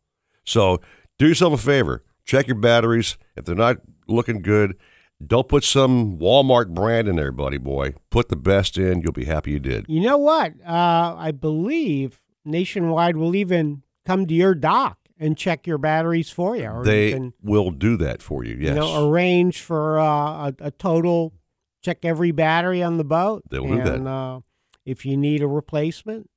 [0.44, 0.80] So
[1.18, 2.04] do yourself a favor.
[2.24, 3.16] Check your batteries.
[3.36, 4.76] If they're not looking good,
[5.24, 7.94] don't put some Walmart brand in there, buddy boy.
[8.10, 9.00] Put the best in.
[9.00, 9.86] You'll be happy you did.
[9.88, 10.54] You know what?
[10.66, 16.56] Uh, I believe Nationwide will even come to your dock and check your batteries for
[16.56, 16.66] you.
[16.68, 18.54] Or They you can, will do that for you.
[18.54, 18.70] Yes.
[18.74, 21.34] you know, arrange for uh, a, a total
[21.82, 23.42] check every battery on the boat.
[23.50, 24.06] They will do that.
[24.06, 24.40] Uh,
[24.86, 26.30] if you need a replacement,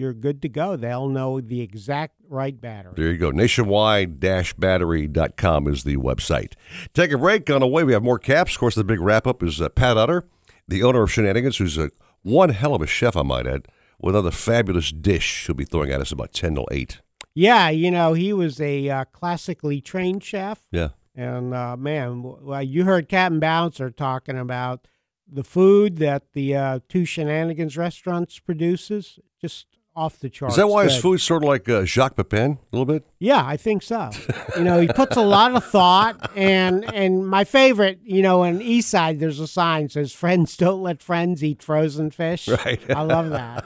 [0.00, 0.74] you're good to go.
[0.76, 2.94] They'll know the exact right battery.
[2.96, 3.30] There you go.
[3.30, 6.54] Nationwide-battery.com is the website.
[6.94, 7.50] Take a break.
[7.50, 8.54] On the way, we have more caps.
[8.54, 10.24] Of course, the big wrap-up is uh, Pat Utter,
[10.66, 11.90] the owner of Shenanigans, who's a
[12.22, 13.68] one hell of a chef, I might add,
[14.00, 17.00] with another fabulous dish he'll be throwing at us about 10 till 8.
[17.34, 20.62] Yeah, you know, he was a uh, classically trained chef.
[20.72, 20.88] Yeah.
[21.14, 24.86] And uh, man, well, you heard Captain Bouncer talking about
[25.32, 29.18] the food that the uh, two Shenanigans restaurants produces.
[29.40, 30.54] Just off the charts.
[30.54, 31.02] Is that why his good.
[31.02, 33.04] food's sort of like uh, Jacques Pepin a little bit?
[33.18, 34.10] Yeah, I think so.
[34.56, 38.62] you know, he puts a lot of thought, and and my favorite, you know, in
[38.62, 42.80] East Side, there's a sign says "Friends don't let friends eat frozen fish." Right.
[42.90, 43.64] I love that.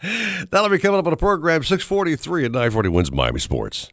[0.50, 3.92] That'll be coming up on the program 643 at 940 wins Miami Sports.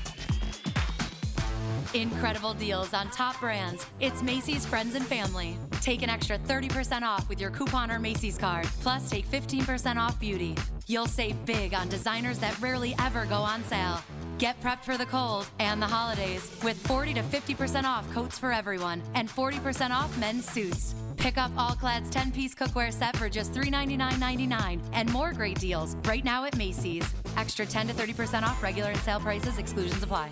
[1.93, 3.85] Incredible deals on top brands.
[3.99, 5.57] It's Macy's Friends and Family.
[5.81, 8.65] Take an extra 30% off with your coupon or Macy's card.
[8.79, 10.55] Plus, take 15% off beauty.
[10.87, 14.01] You'll save big on designers that rarely ever go on sale.
[14.37, 18.53] Get prepped for the cold and the holidays with 40 to 50% off coats for
[18.53, 20.95] everyone and 40% off men's suits.
[21.17, 25.97] Pick up All Clad's 10 piece cookware set for just $399.99 and more great deals
[26.05, 27.13] right now at Macy's.
[27.35, 30.31] Extra 10 to 30% off regular and sale prices, exclusions apply.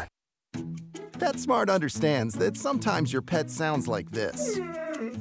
[1.21, 4.59] PetSmart understands that sometimes your pet sounds like this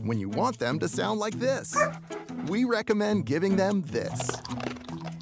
[0.02, 1.76] when you want them to sound like this.
[2.46, 4.30] We recommend giving them this.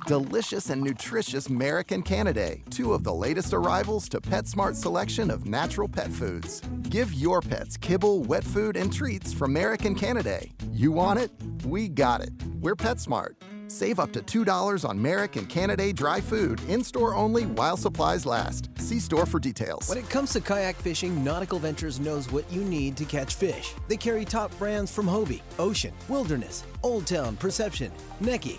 [0.06, 5.46] Delicious and nutritious Merrick and Canidae, two of the latest arrivals to PetSmart's selection of
[5.46, 6.60] natural pet foods.
[6.82, 10.52] Give your pets kibble, wet food, and treats from Merrick and Canidae.
[10.72, 11.32] You want it?
[11.66, 12.30] We got it.
[12.60, 13.34] We're PetSmart.
[13.68, 18.24] Save up to $2 on Merrick and Canidae dry food in store only while supplies
[18.24, 18.70] last.
[18.78, 19.88] See store for details.
[19.88, 23.74] When it comes to kayak fishing, Nautical Ventures knows what you need to catch fish.
[23.86, 27.92] They carry top brands from Hobie, Ocean, Wilderness, Old Town, Perception,
[28.22, 28.58] Necky,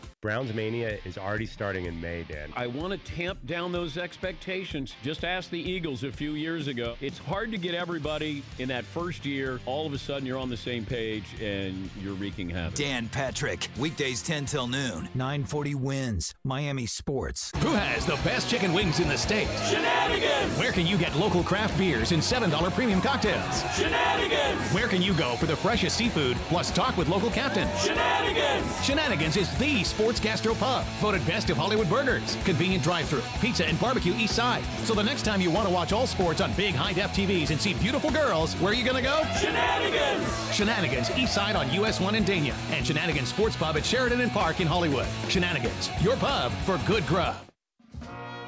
[0.21, 2.53] Browns Mania is already starting in May, Dan.
[2.55, 4.93] I want to tamp down those expectations.
[5.01, 6.95] Just ask the Eagles a few years ago.
[7.01, 9.59] It's hard to get everybody in that first year.
[9.65, 12.75] All of a sudden, you're on the same page and you're wreaking havoc.
[12.75, 15.09] Dan Patrick, weekdays 10 till noon.
[15.15, 16.35] 940 wins.
[16.43, 17.51] Miami Sports.
[17.57, 19.47] Who has the best chicken wings in the state?
[19.71, 20.55] Shenanigans!
[20.59, 23.63] Where can you get local craft beers and $7 premium cocktails?
[23.75, 24.61] Shenanigans!
[24.71, 27.71] Where can you go for the freshest seafood plus talk with local captains?
[27.83, 28.85] Shenanigans!
[28.85, 33.79] Shenanigans is the sports gastro pub, voted best of Hollywood burgers, convenient drive-through, pizza and
[33.79, 34.63] barbecue east side.
[34.83, 37.51] So the next time you want to watch all sports on big high def TVs
[37.51, 39.23] and see beautiful girls, where are you gonna go?
[39.39, 40.53] Shenanigans!
[40.53, 44.31] Shenanigans east side on US 1 in Dania and Shenanigans Sports Pub at Sheridan and
[44.31, 45.07] Park in Hollywood.
[45.29, 47.35] Shenanigans, your pub for good grub.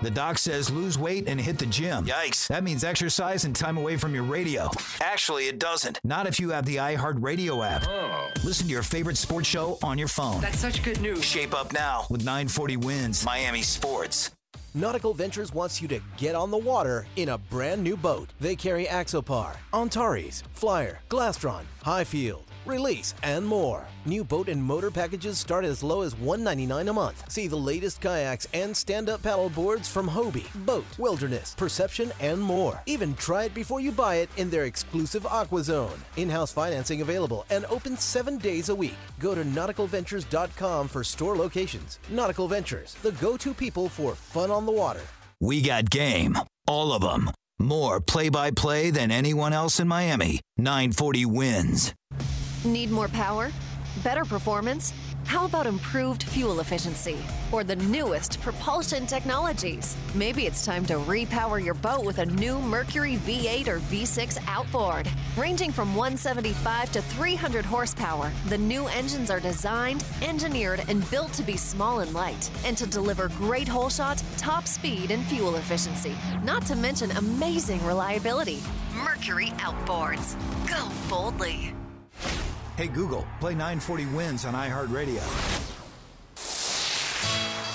[0.03, 2.05] The doc says lose weight and hit the gym.
[2.05, 2.47] Yikes.
[2.49, 4.69] That means exercise and time away from your radio.
[4.99, 5.97] Actually, it doesn't.
[6.03, 7.87] Not if you have the iHeartRadio app.
[7.87, 8.29] Oh.
[8.43, 10.41] Listen to your favorite sports show on your phone.
[10.41, 11.23] That's such good news.
[11.23, 14.31] Shape up now with 940 wins Miami Sports.
[14.75, 18.29] Nautical Ventures wants you to get on the water in a brand new boat.
[18.41, 23.85] They carry Axopar, Antares, Flyer, Glastron, Highfield, Release, and more.
[24.05, 27.29] New boat and motor packages start as low as 199 a month.
[27.29, 32.81] See the latest kayaks and stand-up paddle boards from Hobie, BOTE, Wilderness, Perception, and more.
[32.85, 35.99] Even try it before you buy it in their exclusive Aqua Zone.
[36.15, 38.97] In-house financing available and open seven days a week.
[39.19, 41.99] Go to nauticalventures.com for store locations.
[42.09, 45.01] Nautical Ventures, the go-to people for fun on the water.
[45.41, 46.37] We got game.
[46.67, 47.29] All of them.
[47.59, 50.41] More play by play than anyone else in Miami.
[50.57, 51.93] 940 wins.
[52.65, 53.51] Need more power?
[54.03, 54.93] Better performance?
[55.25, 57.17] How about improved fuel efficiency?
[57.51, 59.97] Or the newest propulsion technologies?
[60.15, 65.09] Maybe it's time to repower your boat with a new Mercury V8 or V6 outboard.
[65.37, 71.43] Ranging from 175 to 300 horsepower, the new engines are designed, engineered, and built to
[71.43, 76.15] be small and light, and to deliver great hole shot, top speed, and fuel efficiency.
[76.43, 78.61] Not to mention amazing reliability.
[79.03, 80.35] Mercury Outboards.
[80.69, 81.73] Go boldly.
[82.75, 85.21] Hey Google, play 940 wins on iHeartRadio.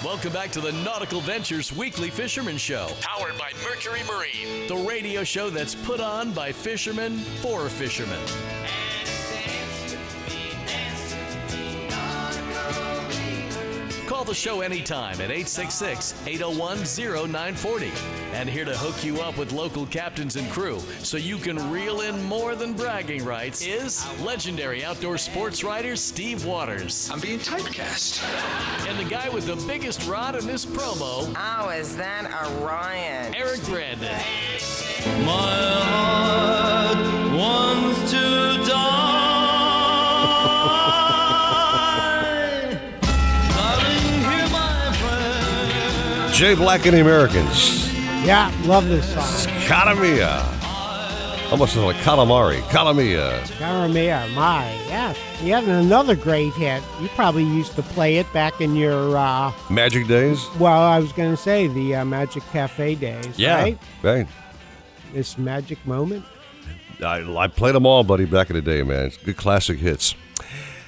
[0.05, 5.23] Welcome back to the Nautical Ventures Weekly Fisherman Show, powered by Mercury Marine, the radio
[5.23, 8.19] show that's put on by fishermen for fishermen.
[14.19, 16.79] Call the show anytime at 866 801
[17.29, 17.93] 0940.
[18.33, 22.01] And here to hook you up with local captains and crew so you can reel
[22.01, 27.09] in more than bragging rights is legendary outdoor sports writer Steve Waters.
[27.13, 28.21] I'm being typecast.
[28.89, 32.25] And the guy with the biggest rod in this promo, Oh, is that
[32.59, 33.37] Orion?
[33.37, 34.21] Eric Brandon.
[35.25, 39.08] My heart wants to die.
[46.39, 47.93] Jay Black and the Americans.
[48.25, 49.25] Yeah, love this song.
[49.25, 50.41] Scatamia.
[51.51, 52.61] Almost like calamari.
[52.69, 53.41] Calamia.
[53.59, 55.15] Caramia, my, yeah.
[55.43, 56.81] You had another great hit.
[57.01, 60.47] You probably used to play it back in your, uh, Magic days?
[60.61, 63.57] well, I was going to say the uh, Magic Cafe days, Yeah.
[63.57, 63.79] right?
[64.05, 64.29] Right.
[65.13, 66.25] This magic moment.
[67.05, 69.07] I, I played them all, buddy, back in the day, man.
[69.07, 70.15] It's good classic hits.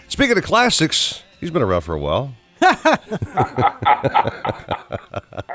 [0.07, 2.35] Speaking of classics, he's been around for a while.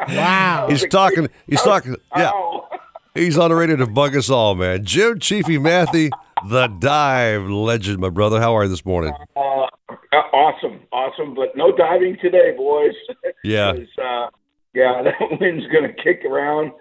[0.09, 0.67] Wow.
[0.69, 1.27] He's talking.
[1.47, 1.95] He's talking.
[2.15, 2.31] Yeah.
[3.13, 4.83] He's on the radio to bug us all, man.
[4.83, 6.09] Jim Chiefy Matthew,
[6.49, 8.41] the dive legend, my brother.
[8.41, 9.13] How are you this morning?
[9.37, 12.93] Uh, uh, awesome, awesome, but no diving today, boys.
[13.43, 13.73] Yeah.
[13.73, 14.27] 'Cause, uh,
[14.73, 16.71] yeah, that wind's going to kick around.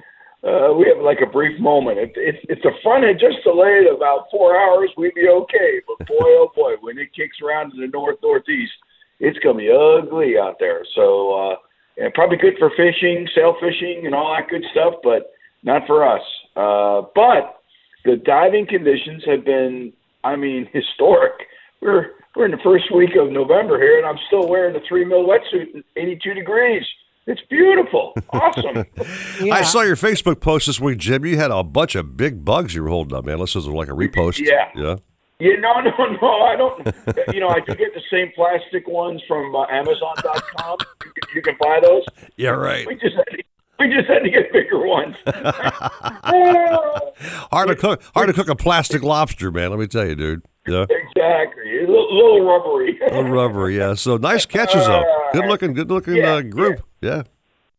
[0.42, 1.98] Uh, we have like a brief moment.
[1.98, 5.80] If, if, if the front had just delayed about four hours, we'd be okay.
[5.86, 8.72] But boy, oh boy, when it kicks around to the north northeast,
[9.20, 10.82] it's going to be ugly out there.
[10.94, 11.56] So, uh,
[11.96, 16.06] yeah, probably good for fishing, sail fishing, and all that good stuff, but not for
[16.06, 16.22] us.
[16.56, 17.60] Uh, but
[18.04, 19.92] the diving conditions have been,
[20.22, 21.34] I mean, historic.
[21.80, 25.04] We're we're in the first week of November here, and I'm still wearing the three
[25.04, 26.82] mil wetsuit, at 82 degrees.
[27.26, 28.84] It's beautiful, awesome.
[29.50, 31.24] I saw your Facebook post this week, Jim.
[31.24, 33.34] You had a bunch of big bugs you were holding up, man.
[33.34, 34.38] Unless this was like a repost.
[34.38, 34.68] Yeah.
[34.74, 34.96] Yeah.
[35.40, 36.42] Yeah, no, no, no.
[36.42, 36.86] I don't.
[37.34, 40.78] You know, I do get the same plastic ones from uh, Amazon.com.
[41.04, 42.04] You can, you can buy those.
[42.36, 42.86] Yeah, right.
[42.86, 43.42] We just had to,
[43.80, 45.16] we just had to get bigger ones.
[47.50, 48.02] Hard to cook.
[48.14, 49.70] Hard to cook a plastic lobster, man.
[49.70, 50.42] Let me tell you, dude.
[50.66, 50.86] Yeah.
[50.88, 52.98] exactly, a little, little rubbery.
[53.00, 53.92] A little rubbery, yeah.
[53.92, 55.04] So nice catches, though.
[55.34, 56.80] Good looking, good looking Yeah, uh, group.
[57.02, 57.24] Yeah.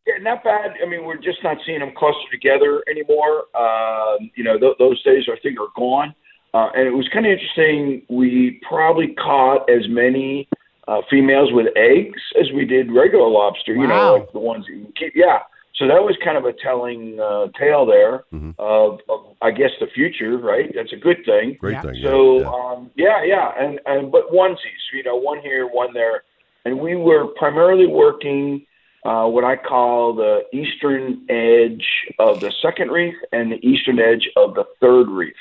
[0.06, 0.74] Yeah, not bad.
[0.86, 3.45] I mean, we're just not seeing them cluster together anymore.
[3.60, 6.14] Um, you know, th- those days I think are gone.
[6.56, 8.01] Uh, and it was kind of interesting.
[8.08, 10.47] We probably caught as many
[10.88, 13.74] uh, females with eggs as we did regular lobster.
[13.74, 15.12] You know, like the ones that you keep.
[15.16, 15.39] Yeah.
[15.76, 18.24] So that was kind of a telling uh, tale there
[18.58, 20.38] of, of, I guess, the future.
[20.38, 20.72] Right.
[20.74, 21.58] That's a good thing.
[21.60, 21.99] Great thing.
[22.01, 22.47] So yeah.
[22.47, 26.24] um, yeah, yeah, and and but onesies, you know, one here, one there,
[26.64, 28.66] and we were primarily working
[29.03, 31.86] uh, what I call the eastern edge
[32.18, 35.36] of the second reef and the eastern edge of the third reef.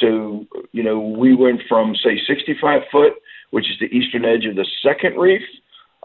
[0.00, 3.14] So you know, we went from say 65 foot,
[3.50, 5.42] which is the eastern edge of the second reef.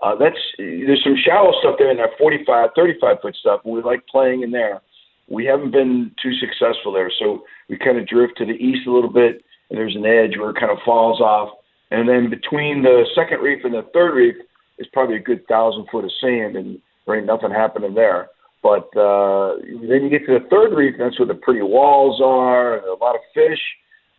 [0.02, 3.82] Uh, that's there's some shallow stuff there in that 45, 35 foot stuff, and we
[3.82, 4.82] like playing in there
[5.32, 7.12] we haven't been too successful there.
[7.18, 10.38] So we kind of drift to the east a little bit, and there's an edge
[10.38, 11.58] where it kind of falls off.
[11.90, 14.36] And then between the second reef and the third reef
[14.78, 18.30] is probably a good thousand foot of sand, and there ain't nothing happening there.
[18.62, 22.22] But uh, then you get to the third reef, and that's where the pretty walls
[22.22, 23.60] are, and a lot of fish.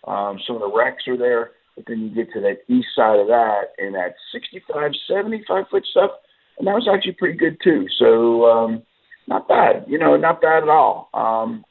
[0.06, 1.52] Um, some of the wrecks are there.
[1.76, 5.86] But then you get to that east side of that, and that 65, 75 foot
[5.90, 6.10] stuff,
[6.58, 7.86] and that was actually pretty good too.
[7.98, 8.82] So um,
[9.26, 11.08] not bad, you know, not bad at all.
[11.14, 11.64] Um,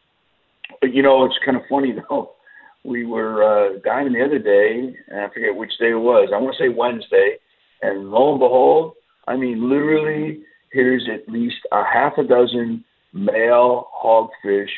[0.80, 2.32] but you know, it's kind of funny though.
[2.84, 6.30] We were uh, diving the other day, and I forget which day it was.
[6.34, 7.36] I want to say Wednesday,
[7.84, 8.94] and lo and behold,
[9.28, 14.72] I mean, literally, here's at least a half a dozen male hogfish,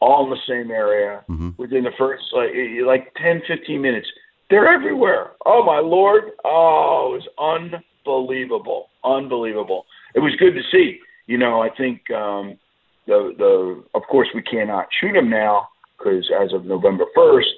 [0.00, 1.24] all in the same area
[1.58, 2.50] within the first like
[2.84, 4.06] like 10, 15 minutes.
[4.50, 5.32] They're everywhere.
[5.44, 6.32] Oh my lord!
[6.44, 7.72] Oh, it was
[8.06, 9.84] unbelievable, unbelievable.
[10.14, 11.00] It was good to see.
[11.26, 12.58] You know, I think um,
[13.06, 15.68] the the of course we cannot shoot them now
[15.98, 17.48] because as of November first,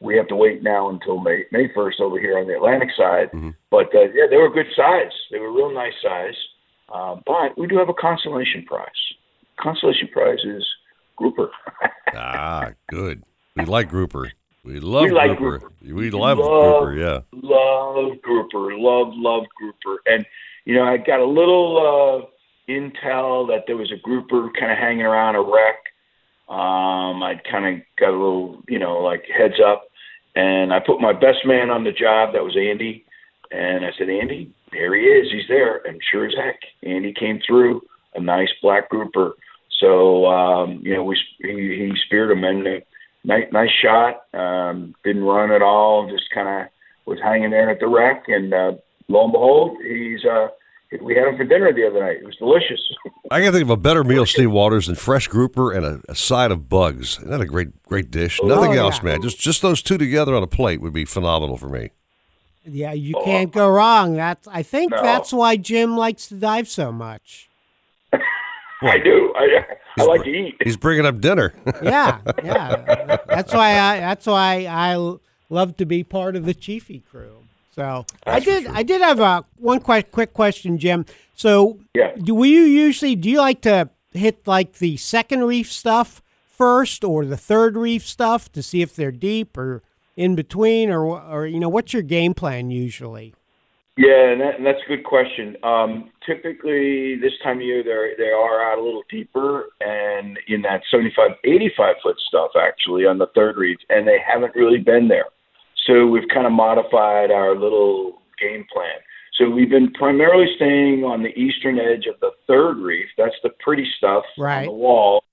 [0.00, 3.28] we have to wait now until May May first over here on the Atlantic side.
[3.70, 5.12] But uh, yeah, they were good size.
[5.30, 6.36] They were real nice size.
[6.92, 8.88] Uh, but we do have a consolation prize.
[9.60, 10.66] Consolation prize is
[11.20, 11.50] grouper.
[12.14, 13.22] ah, good.
[13.56, 14.32] We like grouper.
[14.64, 15.70] We love We like grouper.
[15.82, 16.94] We love, Love- grouper.
[16.96, 17.20] Yeah.
[17.32, 20.26] love grouper, love love grouper, and
[20.64, 24.78] you know I got a little uh, intel that there was a grouper kind of
[24.78, 25.76] hanging around a wreck.
[26.48, 29.84] Um, I kind of got a little, you know, like heads up,
[30.34, 32.32] and I put my best man on the job.
[32.32, 33.04] That was Andy,
[33.52, 35.30] and I said, Andy, there he is.
[35.30, 37.82] He's there, and sure as heck, Andy came through
[38.14, 39.34] a nice black grouper.
[39.80, 42.66] So um, you know, we he, he speared him and.
[42.66, 42.70] Uh,
[43.24, 44.22] nice, nice shot.
[44.32, 46.08] Um, didn't run at all.
[46.10, 46.68] Just kind of
[47.06, 48.72] was hanging there at the wreck, and uh,
[49.08, 50.24] lo and behold, he's.
[50.24, 50.48] Uh,
[51.02, 52.16] we had him for dinner the other night.
[52.16, 52.80] It was delicious.
[53.30, 56.14] I can think of a better meal, Steve Waters, than fresh grouper and a, a
[56.14, 57.18] side of bugs.
[57.18, 58.40] Isn't that a great, great dish?
[58.42, 58.80] Oh, Nothing yeah.
[58.80, 59.20] else, man.
[59.22, 61.90] Just just those two together on a plate would be phenomenal for me.
[62.64, 64.14] Yeah, you can't go wrong.
[64.16, 65.02] That's I think No.
[65.02, 67.49] that's why Jim likes to dive so much.
[68.82, 69.32] I do.
[69.36, 69.64] I,
[69.98, 70.56] I like to eat.
[70.62, 71.52] He's bringing up dinner.
[71.82, 73.16] Yeah, yeah.
[73.26, 74.00] That's why I.
[74.00, 77.36] That's why I l- love to be part of the Chiefy crew.
[77.74, 78.66] So I did.
[78.66, 81.06] I did have a one quick quick question, Jim.
[81.34, 82.12] So Yeah.
[82.16, 87.24] do you usually do you like to hit like the second reef stuff first or
[87.24, 89.82] the third reef stuff to see if they're deep or
[90.16, 93.34] in between, or or you know, what's your game plan usually?
[93.96, 95.56] Yeah, and, that, and that's a good question.
[95.62, 100.62] Um, typically, this time of year, they they are out a little deeper and in
[100.62, 105.08] that 75, 85 foot stuff, actually, on the third reef, and they haven't really been
[105.08, 105.26] there.
[105.86, 108.96] So we've kind of modified our little game plan.
[109.36, 113.08] So we've been primarily staying on the eastern edge of the third reef.
[113.16, 114.60] That's the pretty stuff Right.
[114.60, 115.24] on the wall.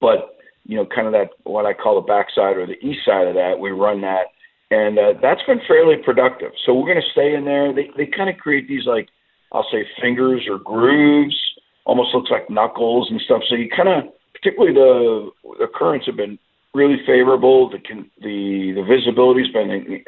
[0.00, 3.26] But, you know, kind of that, what I call the backside or the east side
[3.26, 4.26] of that, we run that.
[4.70, 6.52] And uh, that's been fairly productive.
[6.64, 7.72] So we're going to stay in there.
[7.72, 9.08] They, they kind of create these, like,
[9.52, 11.36] I'll say fingers or grooves,
[11.84, 13.42] almost looks like knuckles and stuff.
[13.48, 16.36] So you kind of, particularly the, the currents have been
[16.74, 17.70] really favorable.
[17.70, 20.02] The con- the the visibility's been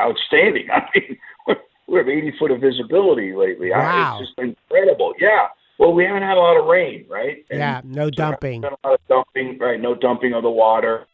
[0.00, 0.68] outstanding.
[0.72, 1.56] I mean,
[1.88, 3.72] we have 80 foot of visibility lately.
[3.72, 4.18] I- Wow.
[4.20, 5.14] It's just incredible.
[5.20, 5.48] Yeah.
[5.78, 7.44] Well, we haven't had a lot of rain, right?
[7.50, 8.60] And yeah, no dumping.
[8.60, 9.80] Been a lot of dumping, right?
[9.80, 11.06] No dumping of the water.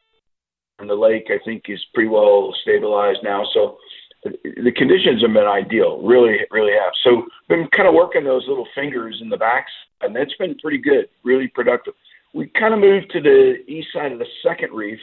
[0.78, 3.44] And the lake, I think, is pretty well stabilized now.
[3.52, 3.78] So
[4.24, 4.30] the,
[4.62, 6.00] the conditions have been ideal.
[6.02, 6.92] Really, really have.
[7.02, 10.78] So been kind of working those little fingers in the backs, and that's been pretty
[10.78, 11.08] good.
[11.24, 11.94] Really productive.
[12.34, 15.00] We kind of moved to the east side of the second reef,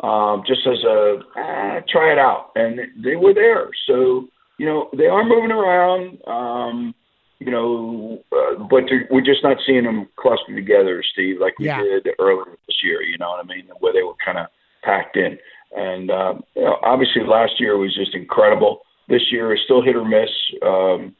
[0.00, 3.68] um, just as a ah, try it out, and they were there.
[3.86, 6.18] So you know they are moving around.
[6.26, 6.94] Um,
[7.38, 11.82] you know, uh, but we're just not seeing them clustered together, Steve, like we Yeah.
[11.82, 13.02] did earlier this year.
[13.02, 13.68] You know what I mean?
[13.80, 14.46] Where they were kind of
[14.82, 15.38] packed in.
[15.76, 18.80] And uh, you know, obviously, last year was just incredible.
[19.08, 20.30] This year is still hit or miss.
[20.62, 21.14] Um,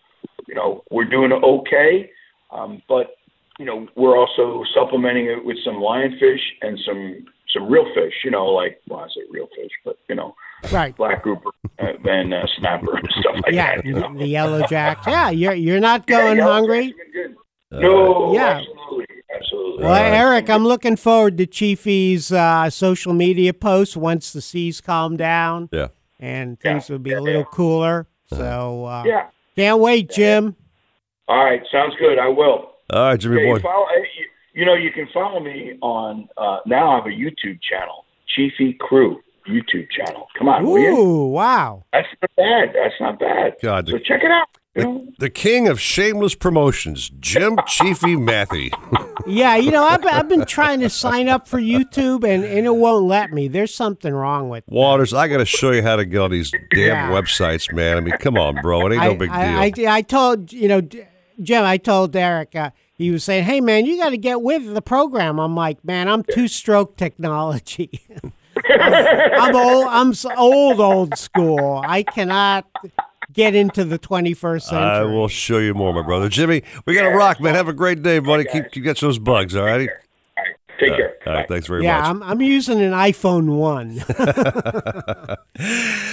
[0.47, 2.11] you know, we're doing okay,
[2.51, 3.17] um, but
[3.59, 8.13] you know, we're also supplementing it with some lionfish and some some real fish.
[8.25, 10.35] You know, like well, I say real fish, but you know,
[10.71, 10.97] Right.
[10.97, 11.51] black grouper
[11.81, 13.85] uh, and uh, snapper and stuff like yeah, that.
[13.87, 14.15] You know?
[14.17, 15.07] the yellow jacks.
[15.07, 16.95] Yeah, you're you're not going yellow hungry.
[17.71, 18.61] No, Yeah.
[18.61, 19.07] absolutely,
[19.43, 19.85] absolutely.
[19.85, 25.17] Well, Eric, I'm looking forward to Chiefy's uh, social media posts once the seas calm
[25.17, 25.69] down.
[25.73, 25.89] Yeah.
[26.21, 28.07] And things will be a little cooler.
[28.27, 29.27] So uh, Yeah.
[29.57, 30.57] can't wait, Jim.
[31.29, 32.19] All right, sounds good.
[32.19, 32.71] I will.
[32.91, 33.61] All right, Jimmy Okay, boy.
[33.61, 33.87] follow,
[34.19, 36.93] you, you know, you can follow me on uh, now.
[36.93, 40.27] I have a YouTube channel, Chiefy Crew YouTube channel.
[40.39, 40.97] Come on, will you?
[40.97, 41.85] Ooh, wow.
[41.93, 42.75] That's not bad.
[42.75, 43.55] That's not bad.
[43.63, 44.47] God, So check it out.
[44.75, 48.71] The, the king of shameless promotions, Jim Chiefy Matthew.
[49.27, 52.67] Yeah, you know, I've, been- I've been trying to sign up for YouTube and, and
[52.67, 53.49] it won't let me.
[53.49, 56.51] There's something wrong with Waters, I got to show you how to get on these
[56.75, 57.11] damn Yeah.
[57.11, 57.97] websites, man.
[57.99, 58.87] I mean, come on, bro.
[58.87, 59.87] It ain't no I, big deal.
[59.87, 61.65] I, I, I told you know, Jim.
[61.65, 62.55] I told Derek.
[62.55, 65.85] Uh, he was saying, "Hey, man, you got to get with the program." I'm like,
[65.85, 68.01] "Man, I'm two-stroke technology.
[68.71, 69.87] I'm, I'm old.
[69.89, 71.83] I'm old, old school.
[71.85, 72.67] I cannot
[73.33, 76.29] get into the 21st century." I will show you more, my brother.
[76.29, 77.55] Jimmy, we got to rock, man.
[77.55, 78.45] Have a great day, buddy.
[78.45, 79.89] Keep, keep catch those bugs, all righty?
[80.81, 81.15] Take care.
[81.27, 82.09] All right, thanks very yeah, much.
[82.11, 83.91] I'm, I'm using an iPhone one.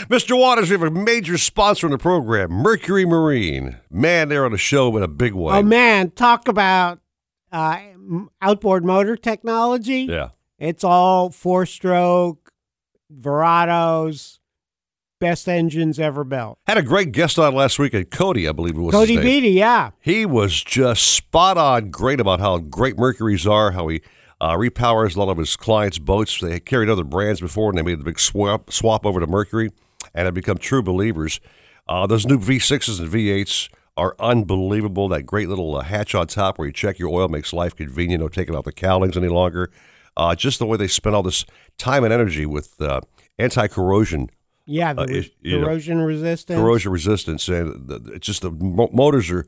[0.09, 0.38] Mr.
[0.38, 3.78] Waters, we have a major sponsor on the program, Mercury Marine.
[3.89, 5.55] Man, they're on the show in a big way.
[5.55, 6.99] oh man, talk about
[7.51, 7.80] uh,
[8.41, 10.01] outboard motor technology.
[10.01, 10.30] Yeah.
[10.59, 12.51] It's all four stroke,
[13.11, 14.38] Verados,
[15.20, 16.57] best engines ever built.
[16.65, 18.93] Had a great guest on last week at Cody, I believe it was.
[18.93, 19.17] Cody.
[19.17, 19.91] Beatty, yeah.
[19.99, 24.01] He was just spot on great about how great Mercuries are, how he
[24.41, 26.39] uh, repowers a lot of his clients' boats.
[26.39, 29.28] They had carried other brands before, and they made the big swap, swap over to
[29.28, 29.70] Mercury
[30.13, 31.39] and have become true believers.
[31.88, 35.09] Uh, those new V6s and V8s are unbelievable.
[35.09, 38.22] That great little uh, hatch on top where you check your oil makes life convenient,
[38.22, 39.70] no taking out the cowlings any longer.
[40.15, 41.45] Uh, just the way they spend all this
[41.78, 43.01] time and energy with uh,
[43.38, 44.30] anti-corrosion
[44.70, 46.59] Yeah, the uh, it- you know, corrosion resistance.
[46.59, 49.45] corrosion resistance, and the, it's just the motors are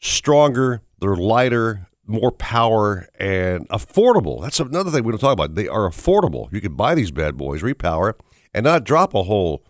[0.00, 4.40] stronger, they're lighter, more power, and affordable.
[4.42, 5.54] That's another thing we don't talk about.
[5.54, 6.52] They are affordable.
[6.52, 8.14] You can buy these bad boys, repower,
[8.54, 9.64] and not drop a whole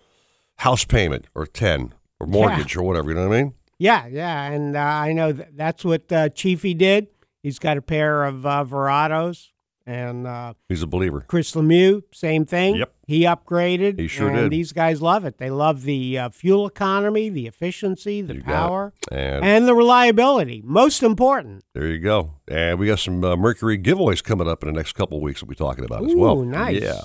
[0.58, 3.08] house payment or ten or mortgage or whatever.
[3.10, 3.54] You know what I mean?
[3.78, 7.08] Yeah, yeah, and uh, I know th- that's what uh, Chiefy did.
[7.42, 9.48] He's got a pair of uh, Verados,
[9.86, 11.24] and uh, He's a believer.
[11.26, 12.76] Chris Lemieux, same thing.
[12.76, 12.92] Yep.
[13.06, 14.00] He upgraded.
[14.00, 14.50] He sure and did.
[14.50, 15.38] These guys love it.
[15.38, 20.60] They love the uh, fuel economy, the efficiency, the You power, And- and the reliability.
[20.64, 21.62] Most important.
[21.72, 22.32] There you go.
[22.48, 25.40] And we got some uh, Mercury giveaways coming up in the next couple of weeks
[25.40, 26.42] we'll be talking about as well.
[26.42, 26.82] nice.
[26.82, 27.02] Yeah.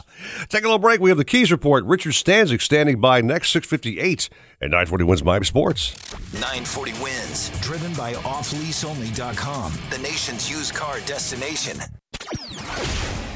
[0.50, 1.00] Take a little break.
[1.02, 1.86] We have the Keys Report.
[1.86, 4.28] Richard Stanczyk standing by next 658
[4.60, 5.94] and 940 wins Miami Sports.
[6.34, 11.78] 940 wins, driven by offleaseonly.com, the nation's used car destination.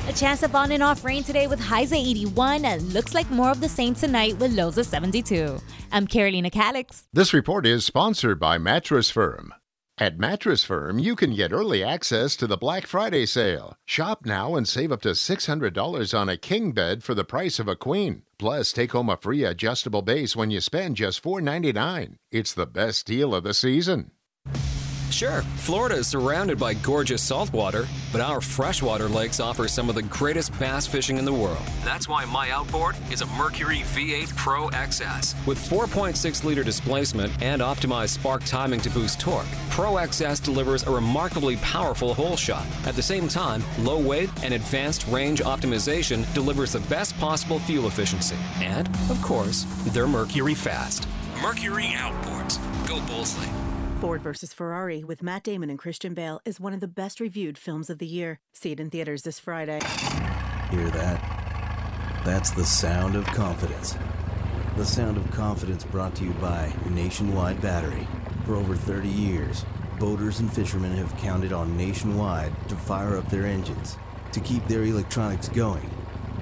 [0.08, 3.30] A chance of on and off rain today with highs at 81 and looks like
[3.32, 5.58] more of the same tonight with lows of 72.
[5.92, 7.08] I'm Carolina Calix.
[7.12, 9.54] This report is sponsored by Mattress Firm.
[9.98, 13.78] At Mattress Firm, you can get early access to the Black Friday sale.
[13.86, 17.70] Shop now and save up to $600 on a king bed for the price of
[17.70, 18.24] a queen.
[18.38, 22.18] Plus, take home a free adjustable base when you spend just $4.99.
[22.30, 24.12] It's the best deal of the season.
[25.16, 30.02] Sure, Florida is surrounded by gorgeous saltwater, but our freshwater lakes offer some of the
[30.02, 31.62] greatest bass fishing in the world.
[31.86, 35.34] That's why my outboard is a Mercury V8 Pro XS.
[35.48, 40.92] With 4.6 liter displacement and optimized spark timing to boost torque, Pro XS delivers a
[40.92, 42.66] remarkably powerful hole shot.
[42.86, 47.88] At the same time, low weight and advanced range optimization delivers the best possible fuel
[47.88, 48.36] efficiency.
[48.60, 51.08] And, of course, they're Mercury fast.
[51.42, 52.60] Mercury outboards.
[52.86, 53.75] Go Bullsley.
[54.02, 54.54] Ford vs.
[54.54, 57.98] Ferrari with Matt Damon and Christian Bale is one of the best reviewed films of
[57.98, 58.40] the year.
[58.52, 59.80] See it in theaters this Friday.
[60.70, 62.22] Hear that?
[62.26, 63.98] That's the sound of confidence.
[64.76, 68.06] The sound of confidence brought to you by Nationwide Battery.
[68.46, 69.64] For over 30 years,
[69.98, 73.98] boaters and fishermen have counted on Nationwide to fire up their engines,
[74.34, 75.90] to keep their electronics going,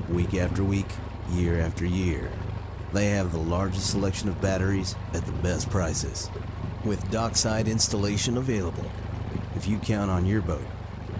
[0.10, 0.90] week after week,
[1.32, 2.32] year after year.
[2.94, 6.30] They have the largest selection of batteries at the best prices
[6.86, 8.86] with dockside installation available.
[9.56, 10.66] If you count on your boat,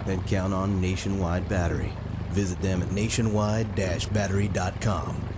[0.06, 1.92] then count on Nationwide Battery.
[2.30, 5.28] Visit them at nationwide-battery.com.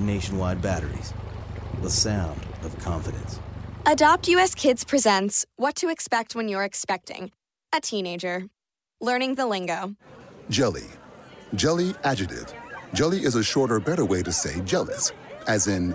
[0.00, 1.14] Nationwide Batteries,
[1.82, 3.38] the sound of confidence.
[3.84, 7.30] Adopt US Kids presents What to Expect When You're Expecting
[7.72, 8.46] a Teenager.
[9.00, 9.94] Learning the lingo.
[10.48, 10.84] Jelly.
[11.54, 12.52] Jelly adjective.
[12.94, 15.12] Jelly is a shorter, better way to say jealous.
[15.46, 15.94] As in,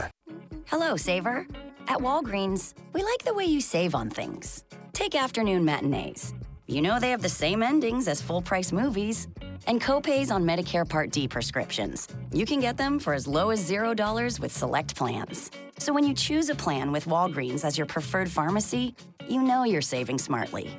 [0.67, 1.45] Hello, Saver.
[1.87, 4.63] At Walgreens, we like the way you save on things.
[4.93, 6.33] Take afternoon matinees.
[6.67, 9.27] You know they have the same endings as full price movies.
[9.67, 12.07] And copays on Medicare Part D prescriptions.
[12.31, 15.51] You can get them for as low as $0 with select plans.
[15.77, 18.95] So when you choose a plan with Walgreens as your preferred pharmacy,
[19.27, 20.71] you know you're saving smartly.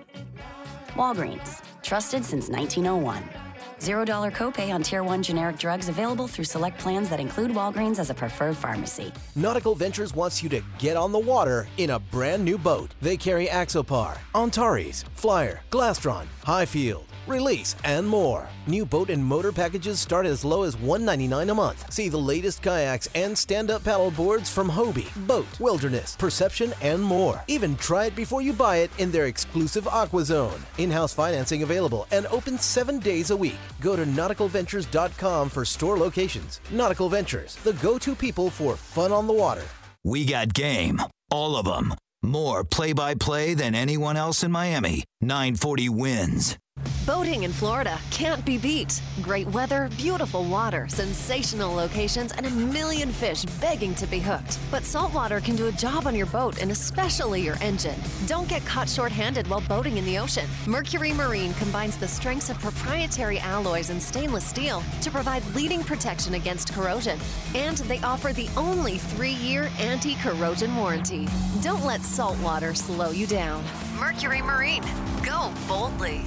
[0.94, 3.41] Walgreens, trusted since 1901.
[3.86, 8.10] $0 copay on Tier 1 generic drugs available through select plans that include Walgreens as
[8.10, 9.12] a preferred pharmacy.
[9.34, 12.94] Nautical Ventures wants you to get on the water in a brand new boat.
[13.00, 18.48] They carry Axopar, Antares, Flyer, Glastron, Highfield, Release, and more.
[18.66, 21.92] New boat and motor packages start as low as 199 a month.
[21.92, 27.42] See the latest kayaks and stand-up paddle boards from Hobie, BOTE, Wilderness, Perception, and more.
[27.46, 30.60] Even try it before you buy it in their exclusive Aqua Zone.
[30.78, 33.60] In-house financing available and open seven days a week.
[33.80, 36.60] Go to nauticalventures.com for store locations.
[36.70, 39.64] Nautical Ventures, the go-to people for fun on the water.
[40.04, 41.00] We got game.
[41.30, 41.94] All of them.
[42.22, 45.04] More play by play than anyone else in Miami.
[45.20, 46.58] 940 wins.
[47.06, 49.02] Boating in Florida can't be beat.
[49.22, 54.58] Great weather, beautiful water, sensational locations, and a million fish begging to be hooked.
[54.70, 57.98] But saltwater can do a job on your boat and especially your engine.
[58.26, 60.46] Don't get caught short-handed while boating in the ocean.
[60.66, 66.34] Mercury Marine combines the strengths of proprietary alloys and stainless steel to provide leading protection
[66.34, 67.18] against corrosion.
[67.54, 71.26] And they offer the only three-year anti-corrosion warranty.
[71.62, 73.64] Don't let saltwater slow you down.
[73.98, 74.84] Mercury Marine.
[75.24, 76.22] Go boldly.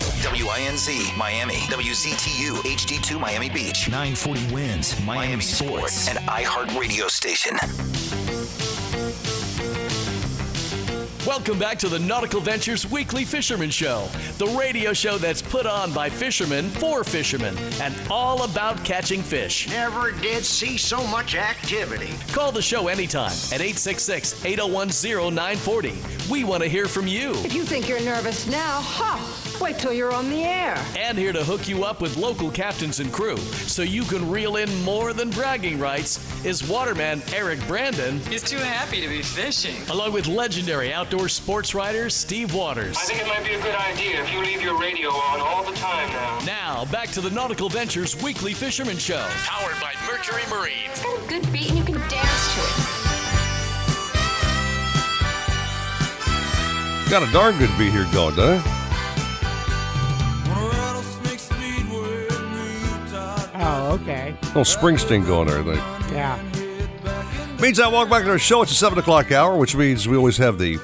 [0.00, 7.56] WINZ Miami, WZTU HD2 Miami Beach, 940 wins Miami, Sports, and iHeart Radio Station.
[11.26, 15.92] Welcome back to the Nautical Ventures Weekly Fisherman Show, the radio show that's put on
[15.92, 19.68] by fishermen for fishermen and all about catching fish.
[19.68, 22.10] Never did see so much activity.
[22.32, 25.94] Call the show anytime at 866 801 0940.
[26.30, 27.32] We want to hear from you.
[27.44, 29.51] If you think you're nervous now, ha!
[29.62, 30.76] Wait till you're on the air.
[30.98, 34.56] And here to hook you up with local captains and crew so you can reel
[34.56, 38.18] in more than bragging rights is waterman Eric Brandon.
[38.28, 39.76] He's too happy to be fishing.
[39.88, 42.96] Along with legendary outdoor sports writer Steve Waters.
[42.96, 45.62] I think it might be a good idea if you leave your radio on all
[45.62, 46.40] the time now.
[46.44, 49.24] Now, back to the Nautical Ventures Weekly Fisherman Show.
[49.44, 50.90] Powered by Mercury Marine.
[50.90, 52.98] It's got a good beat and you can dance to it.
[57.08, 58.81] got a darn good beat here going, doesn't it?
[63.64, 64.36] Oh, okay.
[64.48, 66.12] Little Springsteen going there, I think.
[66.12, 67.58] Yeah.
[67.60, 68.62] Means I walk back to our show.
[68.62, 70.78] It's a 7 o'clock hour, which means we always have the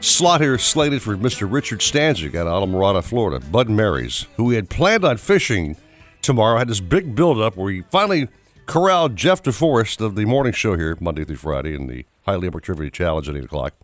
[0.00, 1.50] slot here slated for Mr.
[1.50, 5.76] Richard Stanczyk out of Islamorada, Florida, Bud Mary's, who we had planned on fishing
[6.20, 8.28] tomorrow, had this big build-up where he finally
[8.66, 12.90] corralled Jeff DeForest of the morning show here, Monday through Friday, in the Highly Activity
[12.90, 13.74] Challenge at 8 o'clock.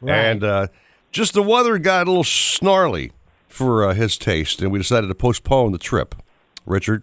[0.00, 0.14] Right.
[0.14, 0.66] And uh,
[1.10, 3.10] just the weather got a little snarly
[3.48, 6.14] for uh, his taste, and we decided to postpone the trip.
[6.64, 7.02] Richard,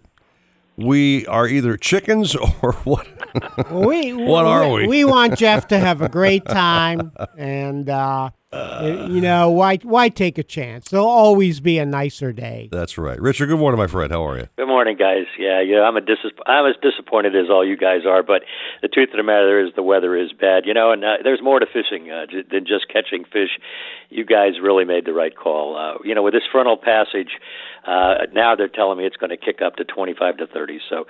[0.76, 3.06] we are either chickens or what?
[3.70, 4.86] we what are we?
[4.86, 9.78] We want Jeff to have a great time, and uh, you know why?
[9.82, 10.88] Why take a chance?
[10.90, 12.68] There'll always be a nicer day.
[12.70, 13.46] That's right, Richard.
[13.46, 14.12] Good morning, my friend.
[14.12, 14.48] How are you?
[14.56, 15.24] Good morning, guys.
[15.36, 15.80] Yeah, yeah.
[15.80, 18.42] I'm a dis- I'm as disappointed as all you guys are, but
[18.82, 20.64] the truth of the matter is the weather is bad.
[20.64, 23.58] You know, and uh, there's more to fishing uh, j- than just catching fish.
[24.10, 25.76] You guys really made the right call.
[25.76, 27.30] Uh, you know, with this frontal passage,
[27.86, 30.80] uh, now they're telling me it's going to kick up to 25 to 30.
[30.88, 31.06] So,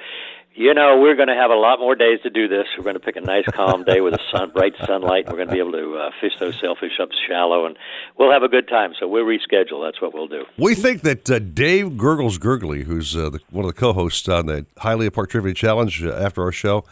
[0.55, 2.67] you know, we're going to have a lot more days to do this.
[2.77, 5.27] We're going to pick a nice, calm day with a sun, bright sunlight.
[5.27, 7.77] We're going to be able to uh, fish those sailfish up shallow, and
[8.19, 8.93] we'll have a good time.
[8.99, 9.85] So we'll reschedule.
[9.85, 10.45] That's what we'll do.
[10.57, 14.47] We think that uh, Dave Gurgles Gurgley, who's uh, the, one of the co-hosts on
[14.47, 16.85] the Highly Apart Trivia Challenge uh, after our show,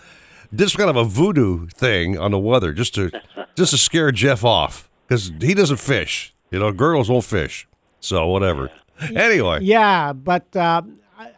[0.55, 3.11] did some kind of a voodoo thing on the weather just to
[3.57, 6.35] just to scare Jeff off because he doesn't fish.
[6.51, 7.66] You know, Gurgles won't fish,
[8.01, 8.70] so whatever.
[9.14, 10.82] Anyway, Yeah, but uh,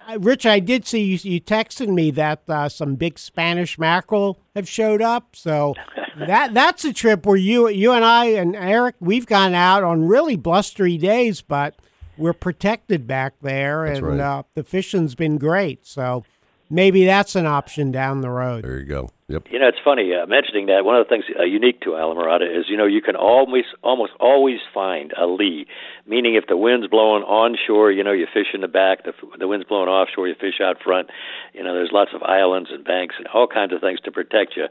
[0.07, 4.39] I, Rich, I did see you, you texted me that uh, some big Spanish mackerel
[4.55, 5.35] have showed up.
[5.37, 5.75] So
[6.19, 10.07] that that's a trip where you you and I and Eric we've gone out on
[10.07, 11.77] really blustery days, but
[12.17, 14.21] we're protected back there, That's and right.
[14.21, 15.85] uh, the fishing's been great.
[15.87, 16.25] So
[16.71, 18.65] maybe that's an option down the road.
[18.65, 19.11] There you go.
[19.29, 19.45] Yep.
[19.51, 20.85] You know, it's funny uh, mentioning that.
[20.85, 24.13] One of the things uh, unique to Islamorada is, you know, you can always, almost
[24.21, 25.65] always find a lee.
[26.07, 29.05] Meaning, if the wind's blowing onshore, you know, you fish in the back.
[29.05, 31.09] The, the wind's blowing offshore, you fish out front.
[31.55, 34.59] You know, there's lots of islands and banks and all kinds of things to protect
[34.59, 34.67] you.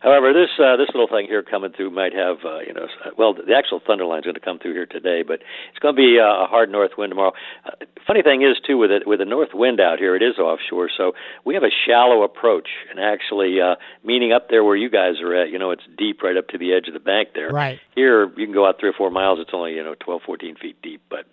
[0.00, 2.86] However, this uh, this little thing here coming through might have, uh, you know,
[3.18, 6.16] well, the actual thunderline's going to come through here today, but it's going to be
[6.18, 7.32] uh, a hard north wind tomorrow.
[7.66, 10.38] Uh, funny thing is, too, with it with the north wind out here, it is
[10.38, 11.12] offshore, so
[11.44, 13.74] we have a shallow approach, and actually, uh,
[14.04, 16.58] meaning up there where you guys are at, you know, it's deep right up to
[16.58, 17.50] the edge of the bank there.
[17.50, 17.78] Right.
[17.94, 19.38] Here, you can go out three or four miles.
[19.40, 21.26] It's only you know 12, 14 feet deep, but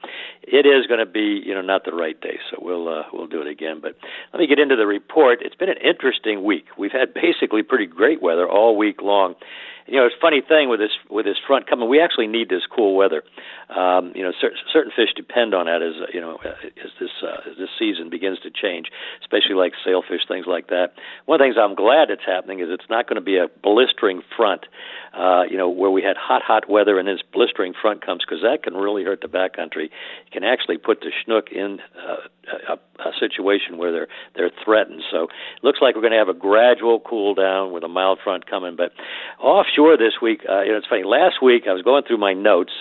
[0.43, 2.39] it is going to be you know not the right day.
[2.51, 3.79] So we'll uh, we'll do it again.
[3.81, 3.95] But
[4.33, 5.39] let me get into the report.
[5.41, 6.65] It's been an interesting week.
[6.77, 9.35] We've had basically pretty great weather all week long.
[9.87, 11.87] You know, it's a funny thing with this with this front coming.
[11.87, 13.21] We actually need this cool weather.
[13.69, 17.11] Um, you know, cer- certain fish depend on that as you know uh, as this
[17.21, 18.87] uh, as this season begins to change,
[19.21, 20.93] especially like sailfish, things like that.
[21.25, 23.47] One of the things I'm glad it's happening is it's not going to be a
[23.61, 24.65] blistering front.
[25.13, 28.41] Uh, you know, where we had hot, hot weather and this blistering front comes because
[28.43, 29.85] that can really hurt the backcountry.
[29.85, 32.27] It can actually put the snook in uh,
[32.67, 35.03] a, a situation where they're they're threatened.
[35.09, 38.19] So it looks like we're going to have a gradual cool down with a mild
[38.23, 38.75] front coming.
[38.75, 38.91] But
[39.39, 41.03] offshore this week, uh, you know, it's funny.
[41.03, 42.73] Last week I was going through my notes.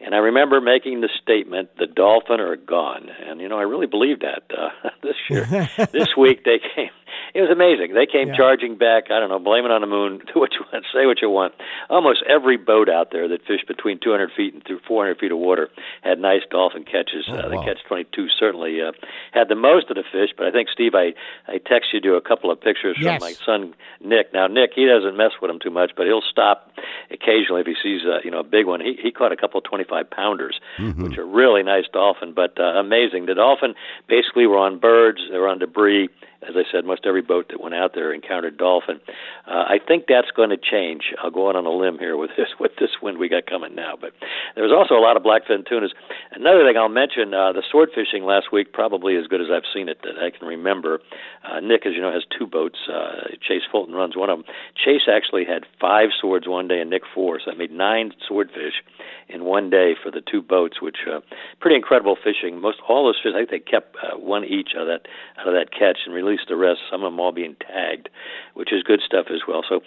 [0.00, 3.86] And I remember making the statement, "The dolphin are gone," and you know I really
[3.86, 5.46] believed that uh, this year.
[5.92, 6.90] this week they came.
[7.34, 7.94] It was amazing.
[7.94, 8.36] They came Yeah.
[8.36, 9.10] charging back.
[9.10, 10.18] I don't know, blame it on the moon.
[10.32, 11.54] Do what you want, say what you want.
[11.90, 15.38] Almost every boat out there that fished between 200 feet and through 400 feet of
[15.38, 15.68] water
[16.02, 17.26] had nice dolphin catches.
[17.28, 17.64] uh, the wow.
[17.64, 18.92] catch 22 certainly uh,
[19.32, 20.30] had the most of the fish.
[20.36, 21.14] But I think Steve, I
[21.48, 23.20] I texted you a couple of pictures Yes.
[23.20, 24.32] from my son Nick.
[24.32, 26.70] Now Nick, he doesn't mess with them too much, but he'll stop
[27.10, 28.80] occasionally if he sees uh, you know a big one.
[28.80, 30.60] He he caught a couple of 25 pounders,
[30.98, 33.26] which are really nice dolphin, but uh, amazing.
[33.26, 33.74] The dolphin
[34.08, 36.08] basically were on birds, they were on debris.
[36.48, 39.00] As I said, most every boat that went out there encountered dolphin.
[39.46, 41.12] Uh, I think that's going to change.
[41.22, 43.74] I'll go out on a limb here with this with this wind we got coming
[43.74, 43.94] now.
[44.00, 44.12] But
[44.54, 45.92] there was also a lot of blackfin tunas.
[46.32, 49.68] Another thing I'll mention: uh, the sword fishing last week probably as good as I've
[49.72, 51.00] seen it that I can remember.
[51.44, 52.78] Uh, Nick, as you know, has two boats.
[52.88, 54.46] Uh, Chase Fulton runs one of them.
[54.76, 57.40] Chase actually had five swords one day, and Nick four.
[57.44, 58.82] So I made nine swordfish
[59.28, 61.20] in one day for the two boats, which uh,
[61.60, 62.60] pretty incredible fishing.
[62.60, 65.08] Most all those fish, I think they kept uh, one each out of that
[65.38, 66.80] out of that catch and released the rest.
[66.90, 68.08] Some of them all being tagged,
[68.54, 69.62] which is good stuff as well.
[69.68, 69.80] So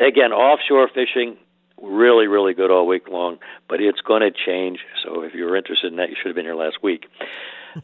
[0.00, 1.36] again, offshore fishing.
[1.82, 3.36] Really, really good all week long,
[3.68, 4.78] but it's going to change.
[5.04, 7.04] So if you were interested in that, you should have been here last week.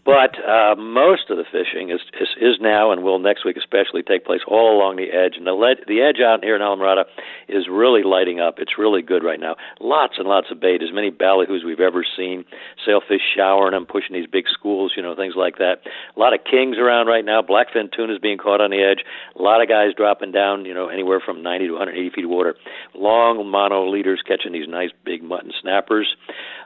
[0.05, 4.03] But uh, most of the fishing is, is is now and will next week especially
[4.03, 5.35] take place all along the edge.
[5.37, 7.05] And the lead, the edge out here in Islamorada
[7.49, 8.57] is really lighting up.
[8.59, 9.57] It's really good right now.
[9.81, 12.45] Lots and lots of bait, as many ballyhoos we've ever seen.
[12.85, 15.83] Sailfish showering them, pushing these big schools, you know, things like that.
[16.17, 17.43] A lot of kings around right now.
[17.43, 19.05] Blackfin tuna is being caught on the edge.
[19.39, 22.31] A lot of guys dropping down, you know, anywhere from 90 to 180 feet of
[22.31, 22.57] water.
[22.95, 26.17] Long mono leaders catching these nice big mutton snappers.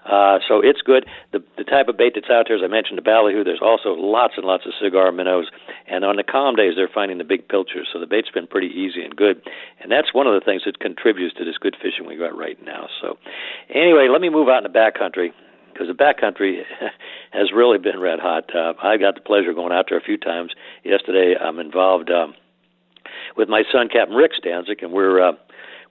[0.06, 1.04] Uh, so it's good.
[1.32, 3.42] The the type of bait that's out there, as I mentioned, the ballyhoo.
[3.42, 5.50] There's also lots and lots of cigar minnows,
[5.86, 7.88] and on the calm days, they're finding the big pilchers.
[7.92, 9.42] So the bait's been pretty easy and good,
[9.82, 12.58] and that's one of the things that contributes to this good fishing we got right
[12.64, 12.88] now.
[13.02, 13.18] So,
[13.68, 15.32] anyway, let me move out in the backcountry
[15.72, 16.62] because the backcountry
[17.32, 18.54] has really been red hot.
[18.54, 20.52] Uh, I got the pleasure of going out there a few times.
[20.84, 22.34] Yesterday, I'm involved um,
[23.36, 25.32] with my son, Captain Rick Stanczyk, and we're uh,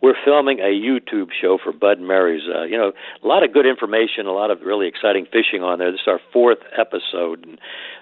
[0.02, 2.44] we're filming a YouTube show for Bud Mary's.
[2.48, 2.92] Uh, you know,
[3.24, 5.92] a lot of good information, a lot of really exciting fishing on there.
[5.92, 7.60] This is our fourth episode, and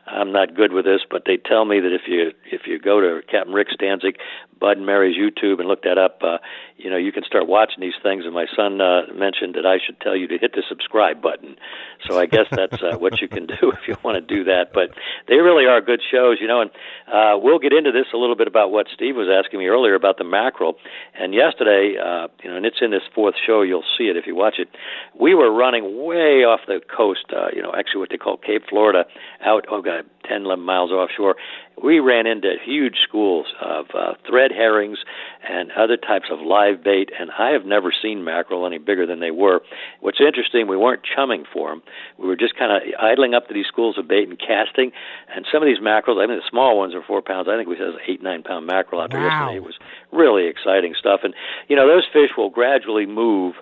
[0.08, 3.00] I'm not good with this, but they tell me that if you if you go
[3.00, 4.16] to Captain Rick Stanczyk,
[4.60, 6.38] Bud and Mary's YouTube and look that up, uh,
[6.78, 8.26] you know, you can start watching these things.
[8.26, 11.56] And my son uh, mentioned that I should tell you to hit the subscribe button.
[12.08, 14.74] So I guess that's uh, what you can do if you want to do that.
[14.74, 14.90] But
[15.28, 16.62] they really are good shows, you know.
[16.62, 16.72] And
[17.08, 19.96] uh, we'll get into this a little bit about what Steve was asking me earlier
[19.96, 20.76] about the mackerel.
[21.14, 23.62] And yesterday, uh, you know, and it's in this fourth show.
[23.62, 24.70] You'll see it if you watch it.
[25.20, 28.64] We were running way off the coast, uh, you know, actually what they call Cape
[28.70, 29.06] Florida,
[29.46, 31.36] out oh god, 10, 11 miles offshore.
[31.82, 35.00] We ran into huge schools of uh, thread herrings
[35.48, 39.20] and other types of live bait, and I have never seen mackerel any bigger than
[39.20, 39.62] they were.
[40.00, 41.82] What's interesting, we weren't chumming for them.
[42.18, 44.92] We were just kind of idling up to these schools of bait and casting.
[45.36, 47.48] And some of these mackerels, I mean, the small ones are four pounds.
[47.50, 49.28] I think we said eight, nine pound mackerel out there Wow.
[49.52, 49.58] yesterday.
[49.58, 49.76] It was
[50.14, 51.22] really exciting stuff.
[51.24, 51.34] And
[51.68, 53.56] you know, those fish will gradually move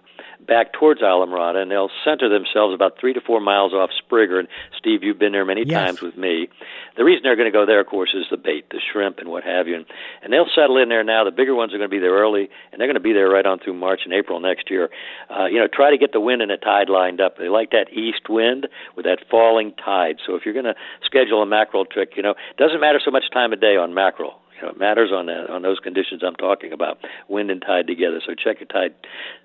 [0.47, 4.39] back towards Islamorada, and they'll center themselves about three to four miles off Sprigger.
[4.39, 5.85] And Steve, you've been there many Yes.
[5.85, 6.49] times with me.
[6.97, 9.29] The reason they're going to go there, of course, is the bait, the shrimp, and
[9.29, 9.75] what have you.
[9.75, 9.85] And,
[10.23, 11.23] and they'll settle in there now.
[11.23, 13.29] The bigger ones are going to be there early, and they're going to be there
[13.29, 14.89] right on through March and April next year.
[15.29, 17.37] Uh, you know, try to get the wind and the tide lined up.
[17.37, 20.17] They like that east wind with that falling tide.
[20.25, 20.75] So if you're going to
[21.05, 23.93] schedule a mackerel trick, you know, it doesn't matter so much time of day on
[23.93, 24.40] mackerel.
[24.69, 26.97] It matters on that, on those conditions I'm talking about,
[27.27, 28.21] wind and tide together.
[28.25, 28.93] So check your tide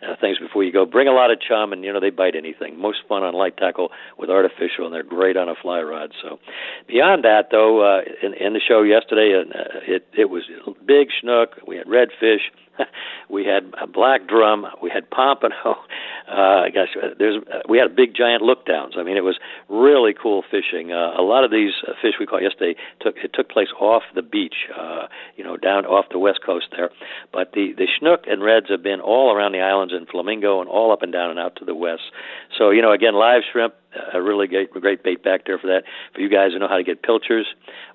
[0.03, 0.85] uh, things before you go.
[0.85, 2.79] Bring a lot of chum, and you know they bite anything.
[2.79, 6.13] Most fun on light tackle with artificial, and they're great on a fly rod.
[6.23, 6.39] So
[6.87, 10.45] beyond that, though, uh, in, in the show yesterday, uh, it it was
[10.87, 11.57] big snook.
[11.67, 12.51] We had redfish.
[13.31, 14.67] we had a black drum.
[14.83, 15.77] We had pompano.
[16.27, 18.95] Uh, gosh, uh, there's uh, we had big giant look downs.
[18.99, 19.39] I mean, it was
[19.69, 20.91] really cool fishing.
[20.91, 24.03] Uh, a lot of these uh, fish we caught yesterday took it took place off
[24.17, 26.91] the beach, uh, you know, down off the west coast there.
[27.33, 30.69] But the the snook and reds have been all around the islands in Flamingo and
[30.69, 32.11] all up and down and out to the west.
[32.59, 33.75] So you know, again, live shrimp,
[34.15, 35.83] a really great great bait back there for that.
[36.15, 37.47] For you guys who know how to get pilchers,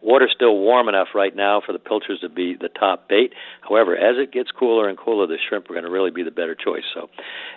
[0.02, 3.34] water's still warm enough right now for the pilchers to be the top bait.
[3.61, 6.32] However, as it gets cooler and cooler, the shrimp are going to really be the
[6.32, 6.84] better choice.
[6.94, 7.10] So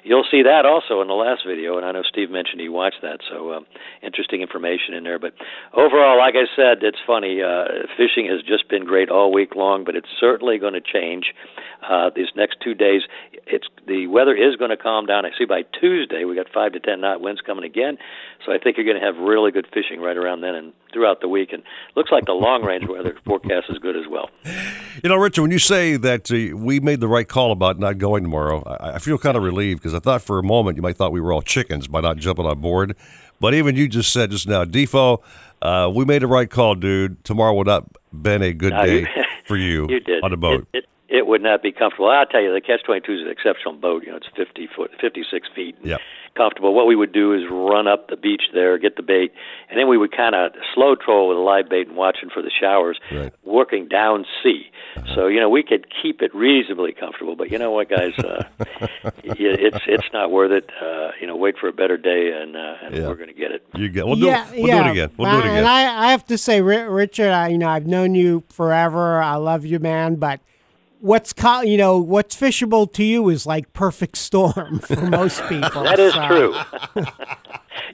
[0.03, 3.03] you'll see that also in the last video, and I know Steve mentioned he watched
[3.03, 3.21] that.
[3.31, 3.67] So um,
[4.03, 5.19] interesting information in there.
[5.19, 5.35] But
[5.73, 7.43] overall, like I said, it's funny.
[7.43, 11.35] Uh, fishing has just been great all week long, but it's certainly going to change
[11.89, 13.03] uh, these next two days.
[13.47, 15.27] It's the weather is going to calm down.
[15.27, 17.99] I see by Tuesday we got five to ten knot winds coming again,
[18.45, 21.21] so I think you're going to have really good fishing right around then and throughout
[21.21, 21.53] the week.
[21.53, 21.63] And
[21.97, 24.31] looks like the long range weather forecast is good as well.
[25.03, 27.99] You know, Richard, when you say that uh, we made the right call about not
[27.99, 30.83] going tomorrow, I, I feel kind of relieved because I thought for a moment you
[30.83, 32.97] might thought we were all chickens by not jumping on board.
[33.41, 35.21] But even you just said just now, Defo,
[35.61, 37.23] uh, we made the right call, dude.
[37.25, 39.07] Tomorrow would not been a good No, day you-
[39.47, 40.67] for you, You did on the boat.
[40.73, 40.85] It, it,
[41.15, 42.09] it would not be comfortable.
[42.11, 44.03] I'll tell you, the Catch Twenty Two is an exceptional boat.
[44.05, 45.77] You know, it's fifty foot, fifty six feet.
[45.83, 46.01] Yep.
[46.37, 46.75] Comfortable.
[46.75, 49.33] What we would do is run up the beach there, get the bait,
[49.71, 52.43] and then we would kind of slow troll with a live bait and watching for
[52.43, 52.99] the showers,
[53.45, 54.65] working down sea.
[54.97, 55.15] Uh-huh.
[55.15, 57.37] So you know we could keep it reasonably comfortable.
[57.37, 58.43] But you know what, guys, uh,
[59.23, 60.69] it's it's not worth it.
[60.83, 63.07] Uh, you know, wait for a better day, and, uh, and Yeah.
[63.07, 63.65] we're going to get it.
[63.77, 64.05] You get.
[64.05, 64.23] We'll do.
[64.27, 64.33] we'll
[64.67, 64.83] yeah.
[64.83, 65.11] do it again.
[65.17, 65.59] We'll do it again.
[65.59, 69.23] And I, I have to say, Ri- Richard, I, you know, I've known you forever.
[69.23, 70.17] I love you, man.
[70.17, 70.41] But
[71.05, 75.85] what's co- you know what's fishable to you is like perfect storm for most people.
[75.85, 76.55] That is so- true.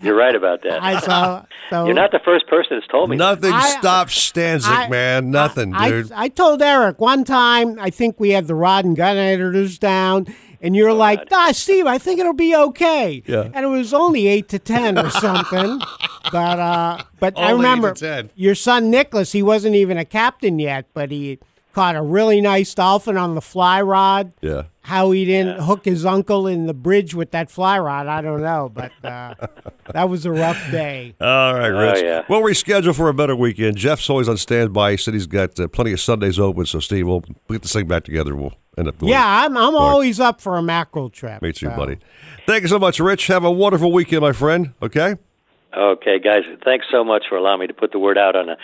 [0.02, 0.82] You're right about that.
[0.82, 1.44] I saw.
[1.68, 3.16] So You're not the first person that's told me.
[3.16, 3.42] that.
[3.42, 5.30] Nothing stops Stanczyk, man.
[5.30, 6.12] Nothing, I, dude.
[6.12, 10.26] I told Eric one time, I think we had the rod and gun editors down,
[10.62, 13.22] and you're like, ah, Steve, I think it'll be okay.
[13.26, 13.48] Yeah.
[13.52, 15.80] And it was only 8 to 10 or something.
[16.32, 18.30] but uh, but I Only eight to remember 10.
[18.36, 21.38] your son, Nicholas, he wasn't even a captain yet, but he
[21.72, 24.32] caught a really nice dolphin on the fly rod.
[24.40, 24.64] Yeah.
[24.82, 28.40] How he didn't hook his uncle in the bridge with that fly rod, I don't
[28.40, 29.34] know, but uh,
[29.92, 31.14] that was a rough day.
[31.20, 32.02] All right, Oh, Rich.
[32.02, 32.24] yeah.
[32.28, 33.76] We'll reschedule for a better weekend.
[33.76, 34.92] Jeff's always on standby.
[34.92, 37.86] He said he's got uh, plenty of Sundays open, so Steve, we'll get this thing
[37.86, 38.34] back together.
[38.34, 39.12] We'll end up going.
[39.12, 41.42] Yeah, I'm I'm Or- always up for a mackerel trip.
[41.42, 41.76] Me too, so.
[41.76, 41.98] buddy.
[42.46, 43.26] Thank you so much, Rich.
[43.28, 44.72] Have a wonderful weekend, my friend.
[44.82, 45.16] Okay?
[45.76, 48.56] Okay, guys, thanks so much for allowing me to put the word out on a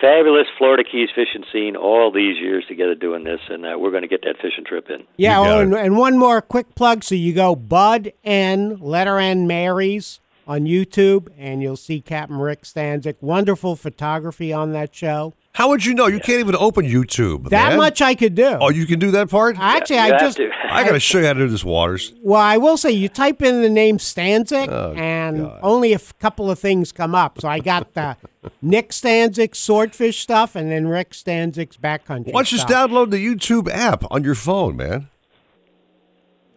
[0.00, 4.02] fabulous Florida Keys fishing scene all these years together doing this, and uh, we're going
[4.02, 5.04] to get that fishing trip in.
[5.16, 5.62] Yeah, You got oh, it.
[5.62, 7.04] and, and one more quick plug.
[7.04, 10.18] So you go Bud N, letter N Marys
[10.48, 13.16] on YouTube, and you'll see Captain Rick Stanczyk.
[13.20, 15.34] Wonderful photography on that show.
[15.58, 16.06] How would you know?
[16.06, 17.48] You can't even open YouTube.
[17.48, 17.78] That man.
[17.78, 18.46] much I could do.
[18.60, 19.58] Oh, you can do that part?
[19.58, 20.36] Actually, You I just.
[20.36, 20.48] to.
[20.70, 22.12] I got to show you how to do this, Waters.
[22.22, 26.16] Well, I will say you type in the name Stanczyk, Oh, and only a f-
[26.20, 27.40] couple of things come up.
[27.40, 28.16] So I got the
[28.62, 32.26] Nick Stanczyk swordfish stuff, and then Rick Stanczyk's backcountry.
[32.32, 35.08] Why don't you just download the YouTube app on your phone, man?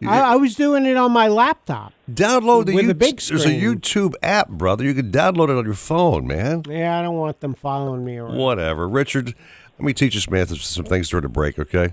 [0.08, 1.92] I, I was doing it on my laptop.
[2.10, 3.48] Download the With a YouTube big There's a.
[3.48, 4.84] YouTube app, brother.
[4.84, 6.62] You can download it on your phone, man.
[6.68, 8.36] Yeah, I don't want them following me around.
[8.36, 8.88] Whatever.
[8.88, 9.34] Richard,
[9.78, 11.92] let me teach this man some things during the break, okay?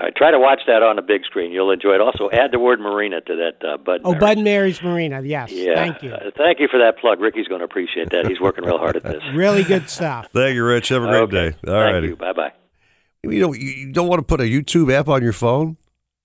[0.00, 1.52] Uh, try to watch that on the big screen.
[1.52, 2.00] You'll enjoy it.
[2.00, 4.00] Also, add the word marina to that, uh, Bud.
[4.02, 4.20] Oh, Mary.
[4.20, 5.20] Bud and Mary's Marina.
[5.22, 5.52] Yes.
[5.52, 5.74] Yeah.
[5.74, 6.12] Thank you.
[6.12, 7.20] Uh, thank you for that plug.
[7.20, 8.26] Ricky's going to appreciate that.
[8.26, 9.22] He's working real hard at this.
[9.34, 10.28] Really good stuff.
[10.32, 10.88] Thank you, Rich.
[10.88, 11.50] Have a great Okay.
[11.50, 11.56] day.
[11.70, 12.06] All Thank righty.
[12.08, 12.16] you.
[12.16, 12.52] Bye bye.
[13.22, 15.76] You know, you, you don't want to put a YouTube app on your phone?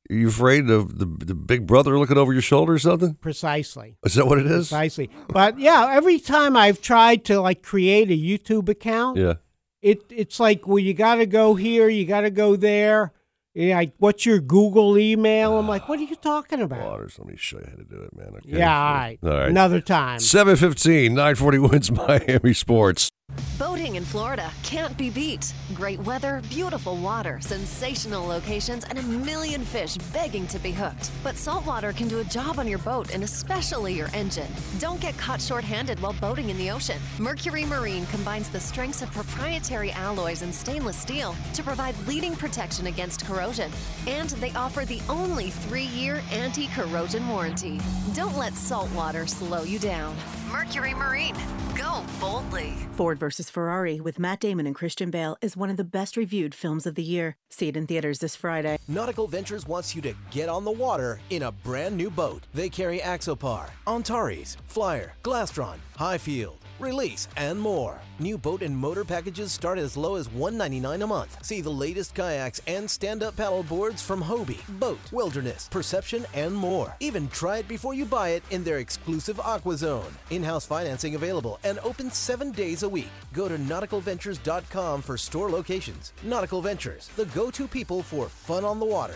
[0.10, 3.16] Are you afraid of the, the big brother looking over your shoulder or something?
[3.16, 3.98] Precisely.
[4.04, 4.70] Is that what it is?
[4.70, 5.10] Precisely.
[5.30, 9.36] But yeah, every time I've tried to like create a YouTube account, Yeah.
[9.82, 13.14] it it's like well, you got to go here, you got to go there.
[13.56, 15.58] Yeah, like what's your Google email?
[15.58, 16.86] I'm like, what are you talking about?
[16.86, 18.34] Waters, let me show you how to do it, man.
[18.36, 18.60] Okay.
[18.60, 19.18] Yeah, all right.
[19.24, 19.50] All right.
[19.50, 20.20] Another time.
[20.20, 23.10] 715, 940 wins Miami Sports.
[23.58, 25.54] Boating in Florida can't be beat.
[25.74, 31.10] Great weather, beautiful water, sensational locations, and a million fish begging to be hooked.
[31.24, 34.52] But saltwater can do a job on your boat and especially your engine.
[34.80, 37.00] Don't get caught short-handed while boating in the ocean.
[37.18, 42.88] Mercury Marine combines the strengths of proprietary alloys and stainless steel to provide leading protection
[42.88, 43.72] against corrosion.
[44.08, 47.80] And they offer the only three-year anti-corrosion warranty.
[48.14, 50.16] Don't let saltwater slow you down.
[50.52, 51.36] Mercury Marine.
[51.76, 52.74] Go boldly.
[52.94, 56.54] Ford versus Ferrari with Matt Damon and Christian Bale is one of the best reviewed
[56.54, 57.38] films of the year.
[57.50, 58.78] See it in theaters this Friday.
[58.88, 62.44] Nautical Ventures wants you to get on the water in a brand new boat.
[62.54, 68.02] They carry Axopar, Antares, Flyer, Glastron, Highfield, Release, and more.
[68.20, 71.38] New boat and motor packages start as low as 199 a month.
[71.44, 76.94] See the latest kayaks and stand-up paddle boards from Hobie, BOTE, Wilderness, Perception, and more.
[77.00, 80.14] Even try it before you buy it in their exclusive Aqua Zone.
[80.32, 83.12] In-house financing available and open seven days a week.
[83.32, 86.12] Go to nauticalventures.com for store locations.
[86.24, 89.16] Nautical Ventures, the go-to people for fun on the water.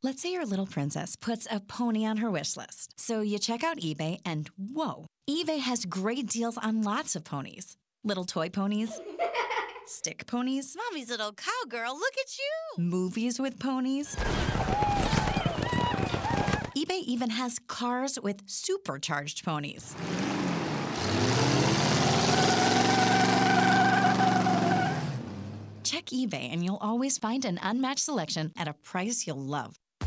[0.00, 2.94] Let's say your little princess puts a pony on her wish list.
[3.00, 7.76] So you check out eBay and whoa, eBay has great deals on lots of ponies.
[8.04, 9.00] Little toy ponies,
[9.86, 12.84] stick ponies, Mommy's little cowgirl, look at you!
[12.84, 14.14] movies with ponies.
[16.76, 19.96] eBay even has cars with supercharged ponies.
[25.82, 29.74] Check eBay and you'll always find an unmatched selection at a price you'll love.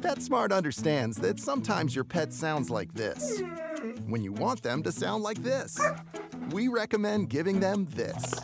[0.00, 3.42] PetSmart understands that sometimes your pet sounds like this
[4.06, 5.78] when you want them to sound like this.
[6.52, 8.34] We recommend giving them this.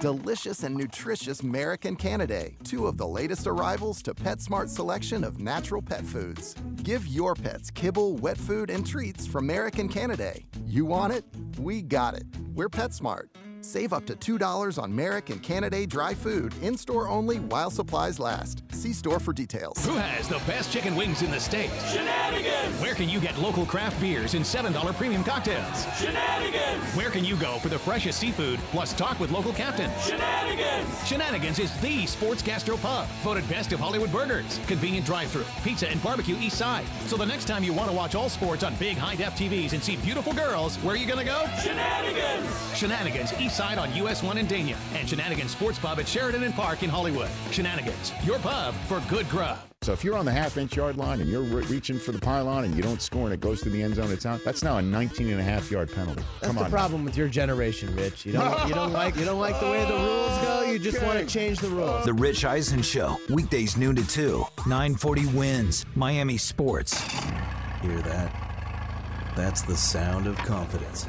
[0.00, 5.80] Delicious and nutritious American Canidae, two of the latest arrivals to PetSmart's selection of natural
[5.80, 6.54] pet foods.
[6.82, 10.44] Give your pets kibble, wet food, and treats from American Canidae.
[10.66, 11.24] You want it?
[11.58, 12.24] We got it.
[12.54, 13.28] We're PetSmart.
[13.60, 18.18] Save up to $2 on Merrick and Canidae dry food in store only while supplies
[18.18, 18.62] last.
[18.72, 19.84] See store for details.
[19.84, 21.70] Who has the best chicken wings in the state?
[21.90, 22.80] Shenanigans!
[22.80, 25.84] Where can you get local craft beers and $7 premium cocktails?
[25.98, 26.84] Shenanigans!
[26.94, 29.92] Where can you go for the freshest seafood plus talk with local captains?
[30.06, 31.06] Shenanigans!
[31.06, 36.00] Shenanigans is the sports gastro pub, voted best of Hollywood burgers, convenient drive-through, pizza and
[36.02, 36.84] barbecue east side.
[37.06, 39.82] So the next time you want to watch all sports on big high-def TVs and
[39.82, 41.46] see beautiful girls, where are you going to go?
[41.60, 42.76] Shenanigans!
[42.76, 46.54] Shenanigans, east side on US 1 in Dania, and Shenanigans Sports Pub at Sheridan and
[46.54, 47.30] Park in Hollywood.
[47.50, 49.58] Shenanigans, your pub for good grub.
[49.82, 52.64] So if you're on the half-inch yard line and you're re- reaching for the pylon
[52.64, 54.44] and you don't score and it goes to the end zone, it's out.
[54.44, 56.22] That's now a 19 and a half yard penalty.
[56.40, 56.70] That's Come the on.
[56.70, 58.26] problem with your generation, Rich.
[58.26, 60.62] You don't you don't like you don't like the way the rules go.
[60.64, 62.04] You just want to change the rules.
[62.04, 67.00] The Rich Eisen Show, weekdays noon to 2, 940 wins, Miami Sports.
[67.80, 68.30] Hear that?
[69.36, 71.08] That's the sound of confidence.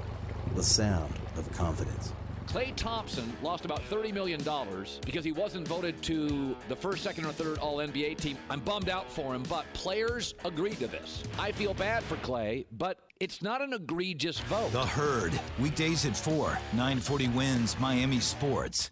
[0.55, 2.13] the sound of confidence.
[2.47, 4.41] Klay Thompson lost about $30 million
[5.05, 8.37] because he wasn't voted to the first, second, or third All NBA team.
[8.49, 11.23] I'm bummed out for him, but players agreed to this.
[11.39, 14.71] I feel bad for Klay, but it's not an egregious vote.
[14.73, 18.91] The Herd, weekdays at 4, 940 wins, Miami Sports.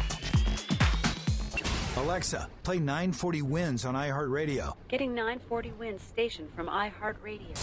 [2.11, 4.73] Alexa, play 940 wins on iHeartRadio.
[4.89, 7.55] Getting 940 wins station from iHeartRadio.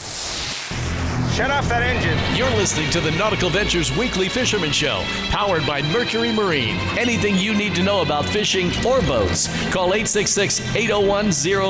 [1.34, 2.18] Shut off that engine.
[2.34, 6.76] You're listening to the Nautical Ventures Weekly Fisherman Show, powered by Mercury Marine.
[6.96, 11.26] Anything you need to know about fishing or boats, call 866 801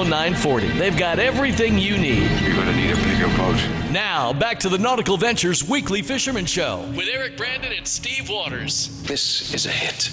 [0.07, 0.69] 0940.
[0.79, 2.31] They've got everything you need.
[2.41, 3.57] You're going to need a bigger boat.
[3.91, 9.03] Now, back to the Nautical Ventures Weekly Fisherman Show with Eric Brandon and Steve Waters.
[9.03, 10.13] This is a hit.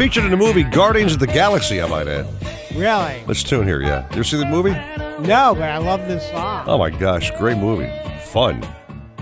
[0.00, 2.26] Featured in the movie Guardians of the Galaxy, I might add.
[2.74, 3.22] Really?
[3.26, 4.04] Let's tune here, yeah.
[4.04, 4.70] You ever see the movie?
[4.70, 6.64] No, but I love this song.
[6.66, 7.92] Oh my gosh, great movie.
[8.22, 8.66] Fun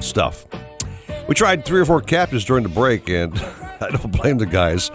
[0.00, 0.46] stuff.
[1.26, 3.36] We tried three or four captains during the break, and
[3.80, 4.92] I don't blame the guys.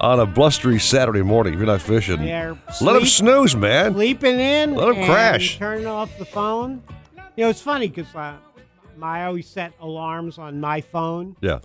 [0.00, 3.92] On a blustery Saturday morning, if you're not fishing, They're let them snooze, man.
[3.92, 4.74] Sleeping in.
[4.74, 5.58] Let 'em and crash.
[5.58, 6.82] Turning off the phone.
[7.36, 8.38] You know, it's funny because uh,
[9.02, 11.36] I always set alarms on my phone.
[11.42, 11.58] Yeah.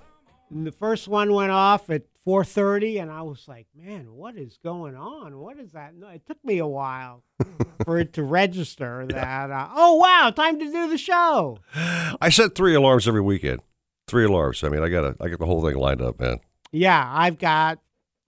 [0.49, 4.57] And the first one went off at 4:30, and I was like, "Man, what is
[4.63, 5.37] going on?
[5.39, 7.23] What is that?" No, it took me a while
[7.85, 9.49] for it to register that.
[9.51, 11.57] Uh, oh wow, time to do the show.
[11.75, 13.61] I set three alarms every weekend.
[14.07, 14.63] Three alarms.
[14.63, 16.39] I mean, I got I got the whole thing lined up, man.
[16.71, 17.79] Yeah, I've got.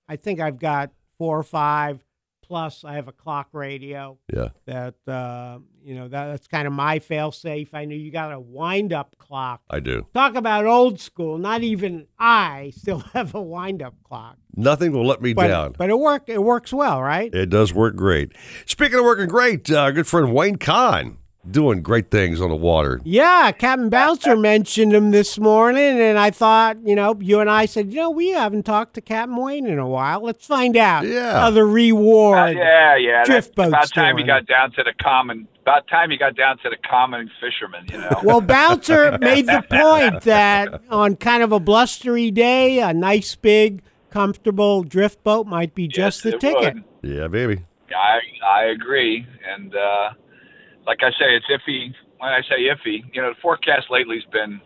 [0.08, 2.04] I think I've got four or five.
[2.42, 4.18] Plus, I have a clock radio.
[4.34, 4.50] Yeah.
[4.66, 7.74] That uh, you know that, that's kind of my fail safe.
[7.74, 9.62] I know you got a wind up clock.
[9.70, 10.08] I do.
[10.14, 11.38] Talk about old school.
[11.38, 14.38] Not even I still have a wind up clock.
[14.56, 15.76] Nothing will let me But, down.
[15.78, 16.24] but it work.
[16.28, 17.34] It works well, right?
[17.34, 18.34] It does work great.
[18.66, 21.18] Speaking of working great, uh, good friend Wayne Kahn
[21.50, 23.02] doing great things on the water.
[23.04, 27.66] Yeah, Captain Bouncer mentioned him this morning, and I thought, you know, you and I
[27.66, 30.22] said, you know, we haven't talked to Captain Wayne in a while.
[30.22, 31.40] Let's find out Yeah.
[31.40, 32.56] how the reward.
[32.58, 33.24] Uh, yeah, yeah.
[33.26, 35.48] Drift That's boat's about time you got down to the common.
[35.62, 37.86] About time you got down to the common fisherman.
[37.92, 38.20] You know.
[38.24, 43.82] Well, Bouncer made the point that on kind of a blustery day, a nice big,
[44.10, 46.76] comfortable drift boat might be just the ticket.
[46.76, 46.84] would.
[47.02, 47.66] Yeah, baby.
[47.96, 49.26] I I agree,
[49.56, 50.10] and uh,
[50.86, 51.94] like I say, it's iffy.
[52.18, 54.62] When I say iffy, you know, the forecast lately's been.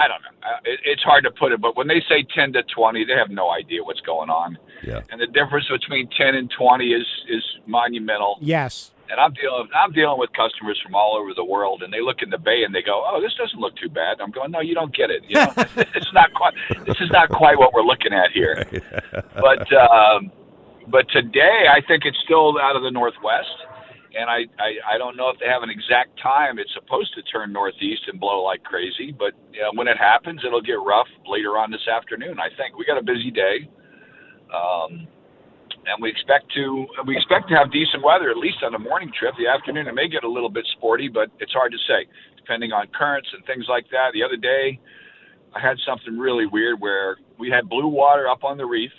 [0.00, 0.48] I don't know.
[0.48, 3.12] Uh, It, it's hard to put it, but when they say 10 to 20, they
[3.12, 4.58] have no idea what's going on.
[4.82, 5.02] Yeah.
[5.10, 8.38] And the difference between 10 and 20 is is monumental.
[8.40, 8.90] Yes.
[9.10, 12.22] And I'm dealing I'm dealing with customers from all over the world, and they look
[12.22, 14.60] in the bay and they go, "Oh, this doesn't look too bad." I'm going, "No,
[14.60, 15.22] you don't get it.
[15.28, 15.52] You know,
[15.94, 16.54] it's not quite.
[16.86, 18.64] This is not quite what we're looking at here."
[19.34, 20.32] But um,
[20.88, 23.56] but today, I think it's still out of the northwest,
[24.18, 26.58] and I, I I don't know if they have an exact time.
[26.58, 30.42] It's supposed to turn northeast and blow like crazy, but you know, when it happens,
[30.46, 32.38] it'll get rough later on this afternoon.
[32.38, 33.68] I think we got a busy day.
[34.54, 35.08] Um,
[35.86, 39.12] and we expect to we expect to have decent weather at least on the morning
[39.18, 39.34] trip.
[39.38, 42.72] The afternoon it may get a little bit sporty, but it's hard to say depending
[42.72, 44.12] on currents and things like that.
[44.12, 44.78] The other day,
[45.54, 48.92] I had something really weird where we had blue water up on the reef,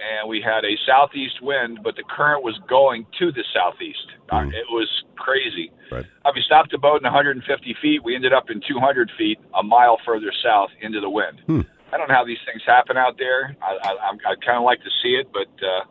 [0.00, 4.06] and we had a southeast wind, but the current was going to the southeast.
[4.30, 5.70] Uh, it was crazy.
[5.90, 6.04] Right.
[6.24, 7.40] Uh, we stopped the boat in 150
[7.80, 8.04] feet.
[8.04, 11.40] We ended up in 200 feet, a mile further south into the wind.
[11.46, 11.60] Hmm.
[11.92, 13.56] I don't know how these things happen out there.
[13.62, 15.84] I, I, I'm- I kind of like to see it, but uh,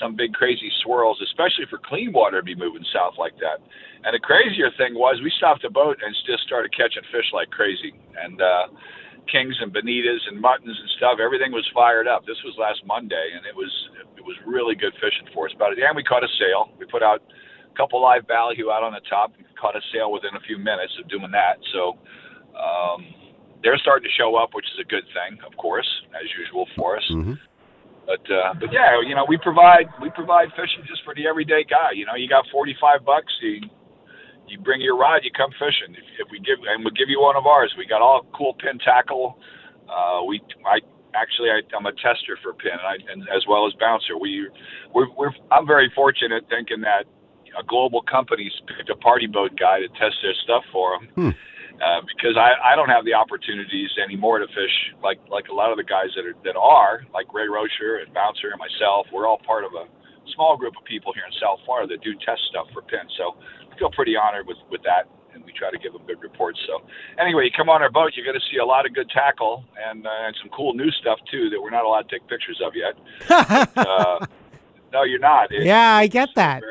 [0.00, 3.58] some big crazy swirls, especially for clean water, to be moving south like that.
[4.04, 7.50] And the crazier thing was, we stopped the boat and just started catching fish like
[7.50, 7.92] crazy.
[8.18, 8.66] And uh,
[9.30, 12.26] kings and bonitas and muttons and stuff, everything was fired up.
[12.26, 13.70] This was last Monday, and it was
[14.16, 15.52] it was really good fishing for us.
[15.54, 16.70] At the end, we caught a sail.
[16.78, 19.32] We put out a couple live ballyhoo out on the top.
[19.36, 21.58] We caught a sail within a few minutes of doing that.
[21.72, 21.98] So.
[22.52, 23.22] Um,
[23.62, 25.86] they're starting to show up, which is a good thing, of course,
[26.18, 27.06] as usual for us.
[27.10, 27.38] Mm-hmm.
[28.06, 31.62] But uh, but yeah, you know, we provide we provide fishing just for the everyday
[31.62, 31.94] guy.
[31.94, 33.62] You know, you got forty five bucks, you
[34.48, 35.94] you bring your rod, you come fishing.
[35.94, 38.54] If, if we give and we give you one of ours, we got all cool
[38.60, 39.38] Penn tackle.
[39.88, 40.80] Uh, we I
[41.14, 44.18] actually I, I'm a tester for Penn, and, I, and as well as bouncer.
[44.18, 44.48] We
[44.94, 47.04] we're, we're I'm very fortunate thinking that
[47.58, 51.32] a global company's picked a party boat guy to test their stuff for them Hmm.
[51.84, 55.70] uh, because I, I don't have the opportunities anymore to fish like like a lot
[55.70, 59.06] of the guys that are that are like Ray Rosher and Bouncer and myself.
[59.12, 59.84] We're all part of a
[60.34, 63.04] small group of people here in South Florida that do test stuff for Penn.
[63.18, 63.36] So
[63.78, 66.58] feel pretty honored with with that, and we try to give them good reports.
[66.66, 66.82] So
[67.18, 69.64] anyway, you come on our boat, you're going to see a lot of good tackle
[69.78, 72.60] and uh, and some cool new stuff too that we're not allowed to take pictures
[72.64, 72.94] of yet.
[73.76, 74.26] uh,
[74.92, 75.50] no, you're not.
[75.52, 76.62] It- Yeah, I get that.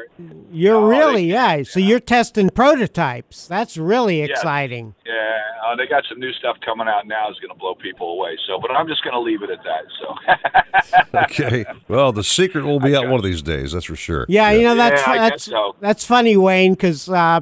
[0.51, 1.63] You're really yeah.
[1.63, 3.47] So you're testing prototypes.
[3.47, 4.25] That's really Yeah.
[4.25, 4.93] exciting.
[5.05, 5.13] Yeah,
[5.65, 7.29] uh, they got some new stuff coming out now.
[7.29, 8.37] Is going to blow people away.
[8.47, 9.83] So, but I'm just going to leave it at that.
[9.99, 10.15] So.
[11.13, 11.65] Okay.
[11.87, 13.71] Well, the secret will be out one of these days.
[13.73, 14.25] That's for sure.
[14.27, 15.75] Yeah, you know that's Yeah, that's so.
[15.79, 17.41] that's funny, Wayne, because uh,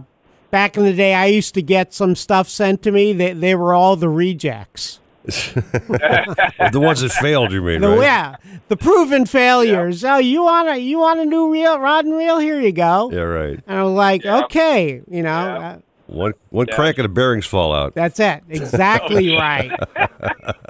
[0.51, 3.13] back in the day, I used to get some stuff sent to me.
[3.13, 4.98] They they were all the rejects.
[5.25, 7.81] The ones that failed, you mean?
[7.81, 8.01] The, right?
[8.01, 8.35] Yeah,
[8.67, 10.03] the proven failures.
[10.03, 12.39] Oh, you want a you want a new reel, rod and reel?
[12.39, 13.09] Here you go.
[13.11, 13.59] Yeah, right.
[13.67, 15.77] And I'm like, okay, you know, uh,
[16.07, 17.93] One one crank and the bearings fall out.
[17.95, 19.71] that's it, exactly right.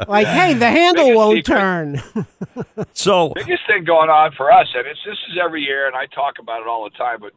[0.08, 2.02] Like, hey, the handle won't turn.
[2.94, 6.08] So biggest thing going on for us, and it's this is every year, and I
[6.08, 7.32] talk about it all the time, but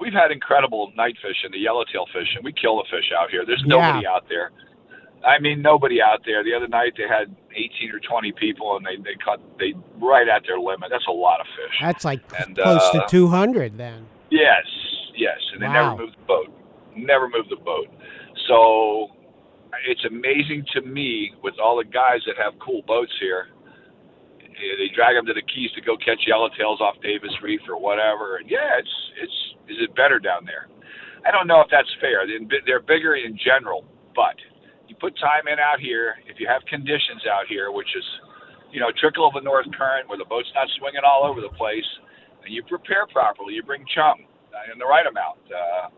[0.00, 2.36] we've had incredible night fishing, the yellowtail fishing.
[2.36, 3.44] And we kill the fish out here.
[3.46, 4.50] There's nobody out there.
[5.26, 6.42] I mean, nobody out there.
[6.44, 10.28] The other night they had 18 or 20 people, and they they caught they right
[10.28, 10.90] at their limit.
[10.90, 11.76] That's a lot of fish.
[11.80, 14.06] That's like And, close uh, to 200 then.
[14.30, 14.64] Yes,
[15.16, 15.94] yes, and they Wow.
[15.94, 16.48] never moved the boat.
[16.96, 17.88] Never moved the boat.
[18.48, 19.08] So
[19.86, 23.48] it's amazing to me with all the guys that have cool boats here.
[24.40, 27.78] eh, They drag them to the Keys to go catch yellowtails off Davis Reef or
[27.78, 28.36] whatever.
[28.36, 30.68] And yeah, it's it's is it better down there?
[31.24, 32.26] I don't know if that's fair.
[32.66, 33.84] They're bigger in general,
[34.16, 34.34] but
[34.92, 36.20] you put time in out here.
[36.28, 38.04] If you have conditions out here, which is
[38.68, 41.52] you know trickle of a north current where the boat's not swinging all over the
[41.56, 41.88] place,
[42.44, 44.28] and you prepare properly, you bring chum
[44.68, 45.40] in the right amount.
[45.48, 45.88] Uh,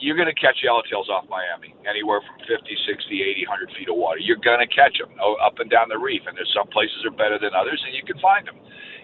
[0.00, 3.94] you're going to catch yellowtails off Miami, anywhere from 50, 60, 80, 100 feet of
[3.94, 4.18] water.
[4.18, 7.14] You're going to catch them up and down the reef, and there's some places are
[7.14, 8.58] better than others, and you can find them.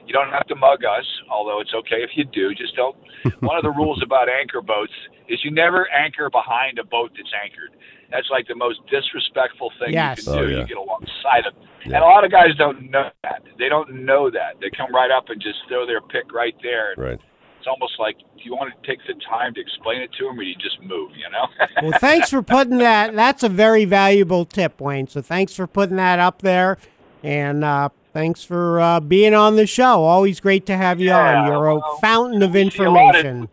[0.08, 2.50] You don't have to mug us, although it's okay if you do.
[2.58, 2.98] Just don't.
[3.46, 4.96] One of the rules about anchor boats
[5.30, 7.70] is you never anchor behind a boat that's anchored.
[8.10, 10.18] That's like the most disrespectful thing Yes.
[10.18, 10.38] you can do.
[10.40, 10.58] Oh, yeah.
[10.60, 11.54] You get alongside of
[11.84, 13.42] And a lot of guys don't know that.
[13.58, 14.58] They don't know that.
[14.60, 16.94] They come right up and just throw their pick right there.
[16.96, 17.20] Right.
[17.58, 20.38] It's almost like, do you want to take the time to explain it to them,
[20.38, 21.10] or you just move?
[21.14, 21.46] You know?
[21.90, 23.14] Well, thanks for putting that.
[23.14, 25.06] That's a very valuable tip, Wayne.
[25.08, 26.78] So thanks for putting that up there,
[27.22, 30.04] and uh, thanks for uh, being on the show.
[30.04, 31.46] Always great to have you on.
[31.46, 33.48] You're a fountain of see a of- information.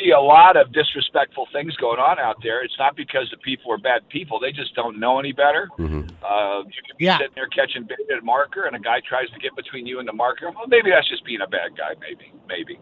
[0.00, 2.62] See a lot of disrespectful things going on out there.
[2.62, 5.68] It's not because the people are bad people; they just don't know any better.
[5.78, 6.08] Mm-hmm.
[6.24, 7.18] Uh, you can be Yeah.
[7.18, 9.98] sitting there catching bait at a marker, and a guy tries to get between you
[9.98, 10.50] and the marker.
[10.54, 11.94] Well, maybe that's just being a bad guy.
[12.00, 12.78] Maybe, maybe.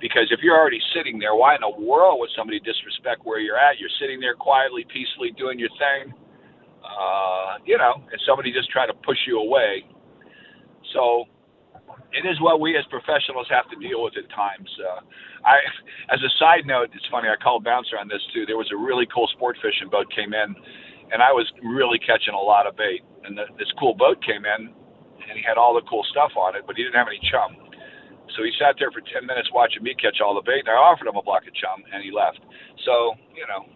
[0.00, 3.56] Because if you're already sitting there, why in the world would somebody disrespect where you're
[3.56, 3.78] at?
[3.78, 6.12] You're sitting there quietly, peacefully doing your thing,
[6.84, 9.86] uh, you know, and somebody just try to push you away.
[10.92, 11.24] So
[12.12, 14.68] it is what we as professionals have to deal with at times.
[14.78, 15.00] Uh,
[15.44, 15.60] I,
[16.12, 17.28] as a side note, it's funny.
[17.28, 18.46] I called bouncer on this too.
[18.46, 20.56] There was a really cool sport fishing boat came in,
[21.12, 23.04] and I was really catching a lot of bait.
[23.24, 26.56] And the, this cool boat came in, and he had all the cool stuff on
[26.56, 27.56] it, but he didn't have any chum.
[28.36, 30.80] So he sat there for ten minutes watching me catch all the bait, and I
[30.80, 32.40] offered him a block of chum, and he left.
[32.84, 33.68] So you know,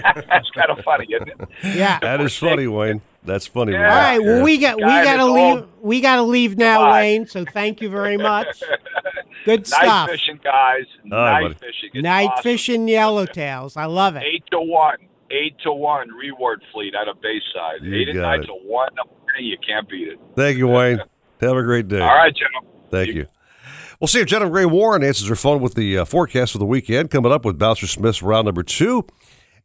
[0.30, 1.76] that's kind of funny, isn't it?
[1.76, 1.98] Yeah.
[2.00, 3.02] That is funny, Wayne.
[3.24, 3.72] That's funny.
[3.72, 3.88] Yeah.
[3.88, 4.18] All right.
[4.18, 5.56] Well, we got we got to leave.
[5.62, 7.26] all- We got to leave now, Wayne.
[7.26, 8.46] So thank you very much.
[9.44, 10.08] Good nice stuff.
[10.08, 10.84] Night fishing, guys.
[11.10, 11.54] All right, nice buddy.
[11.54, 11.90] fishing.
[11.94, 12.42] It's Night awesome.
[12.42, 13.76] fishing yellowtails.
[13.76, 14.22] I love it.
[14.24, 14.96] Eight to one.
[15.30, 17.82] Eight to one reward fleet out of Bayside.
[17.82, 18.46] You Eight and got nine it.
[18.46, 18.88] to one.
[19.40, 20.18] You can't beat it.
[20.36, 20.98] Thank you, Wayne.
[21.40, 22.00] Have a great day.
[22.00, 22.70] All right, gentlemen.
[22.90, 23.26] Thank you.
[24.00, 26.64] We'll see if Jennifer Gray Warren answers her phone with the uh, forecast for the
[26.66, 27.10] weekend.
[27.10, 29.06] Coming up with Bouncer Smith's round number two.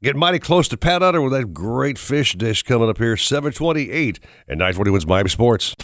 [0.01, 4.17] Getting mighty close to Pat Utter with that great fish dish coming up here, 728
[4.47, 5.75] and 940 wins Miami Sports.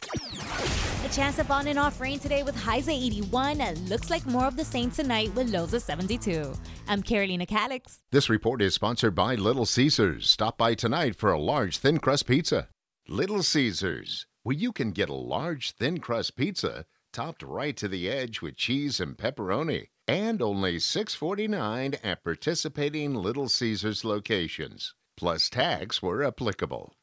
[1.04, 4.26] A chance of on and off rain today with highs at 81 and looks like
[4.26, 6.54] more of the same tonight with lows of 72.
[6.88, 8.04] I'm Carolina Calix.
[8.12, 10.30] This report is sponsored by Little Caesars.
[10.30, 12.70] Stop by tonight for a large thin crust pizza.
[13.10, 18.10] Little Caesars, where you can get a large thin crust pizza topped right to the
[18.10, 24.94] edge with cheese and pepperoni, and only $6.49 at participating Little Caesars locations.
[25.18, 26.94] Plus tax where applicable.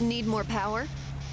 [0.00, 0.86] Need more power?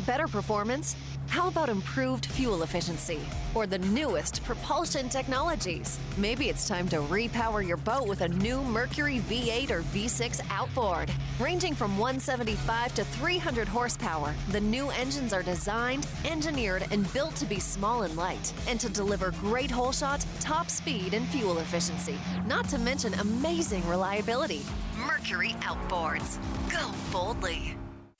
[0.05, 0.95] Better performance?
[1.29, 3.19] How about improved fuel efficiency?
[3.53, 5.99] Or the newest propulsion technologies?
[6.17, 11.11] Maybe it's time to repower your boat with a new Mercury V8 or V6 outboard.
[11.39, 17.45] Ranging from 175 to 300 horsepower, the new engines are designed, engineered, and built to
[17.45, 22.17] be small and light, and to deliver great hole shot, top speed, and fuel efficiency.
[22.45, 24.63] Not to mention amazing reliability.
[25.05, 26.39] Mercury Outboards.
[26.71, 27.75] Go boldly.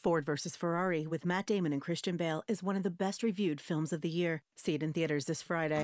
[0.07, 0.55] Ford vs.
[0.55, 3.99] Ferrari with Matt Damon and Christian Bale is one of the best reviewed films of
[3.99, 4.41] the year.
[4.55, 5.83] See it in theaters this Friday.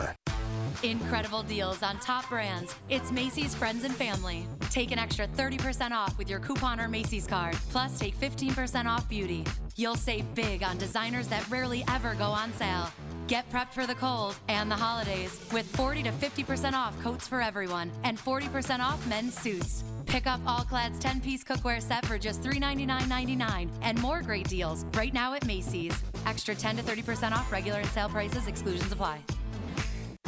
[0.83, 2.75] Incredible deals on top brands.
[2.89, 4.47] It's Macy's Friends and Family.
[4.71, 7.55] Take an extra 30% off with your coupon or Macy's card.
[7.69, 9.43] Plus, take 15% off beauty.
[9.75, 12.89] You'll save big on designers that rarely ever go on sale.
[13.27, 17.41] Get prepped for the cold and the holidays with 40 to 50% off coats for
[17.41, 19.83] everyone and 40% off men's suits.
[20.07, 24.83] Pick up All Clad's 10 piece cookware set for just $399.99 and more great deals
[24.95, 25.93] right now at Macy's.
[26.25, 29.19] Extra 10 to 30% off regular and sale prices, exclusions apply.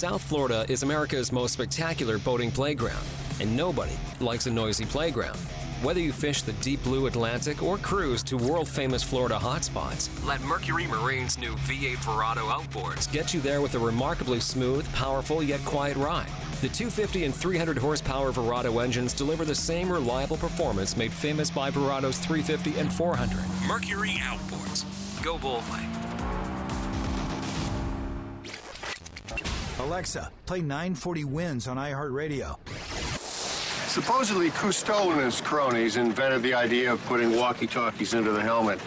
[0.00, 3.04] South Florida is America's most spectacular boating playground,
[3.40, 5.36] and nobody likes a noisy playground.
[5.82, 10.40] Whether you fish the deep blue Atlantic or cruise to world famous Florida hotspots, let
[10.42, 15.62] Mercury Marine's new V8 Verado outboards get you there with a remarkably smooth, powerful, yet
[15.66, 16.28] quiet ride.
[16.62, 21.70] The 250 and 300 horsepower Verado engines deliver the same reliable performance made famous by
[21.70, 23.36] Verado's 350 and 400.
[23.66, 24.84] Mercury Outboards.
[25.22, 25.80] Go boldly.
[29.80, 32.56] Alexa, play 940 Wins on iHeartRadio.
[33.88, 38.78] Supposedly, Cousteau and his cronies invented the idea of putting walkie-talkies into the helmet.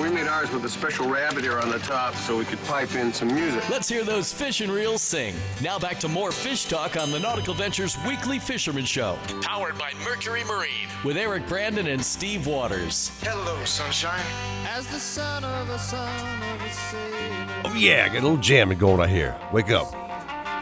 [0.00, 2.94] We made ours with a special rabbit ear on the top so we could pipe
[2.96, 3.68] in some music.
[3.68, 5.34] Let's hear those fish and reels sing.
[5.60, 9.18] Now back to more fish talk on the Nautical Ventures Weekly Fisherman Show.
[9.42, 13.12] Powered by Mercury Marine with Eric Brandon and Steve Waters.
[13.20, 14.24] Hello, sunshine.
[14.66, 17.62] As the son of a son of a sailor.
[17.66, 19.38] Oh, yeah, got a little jamming going on here.
[19.52, 20.01] Wake up.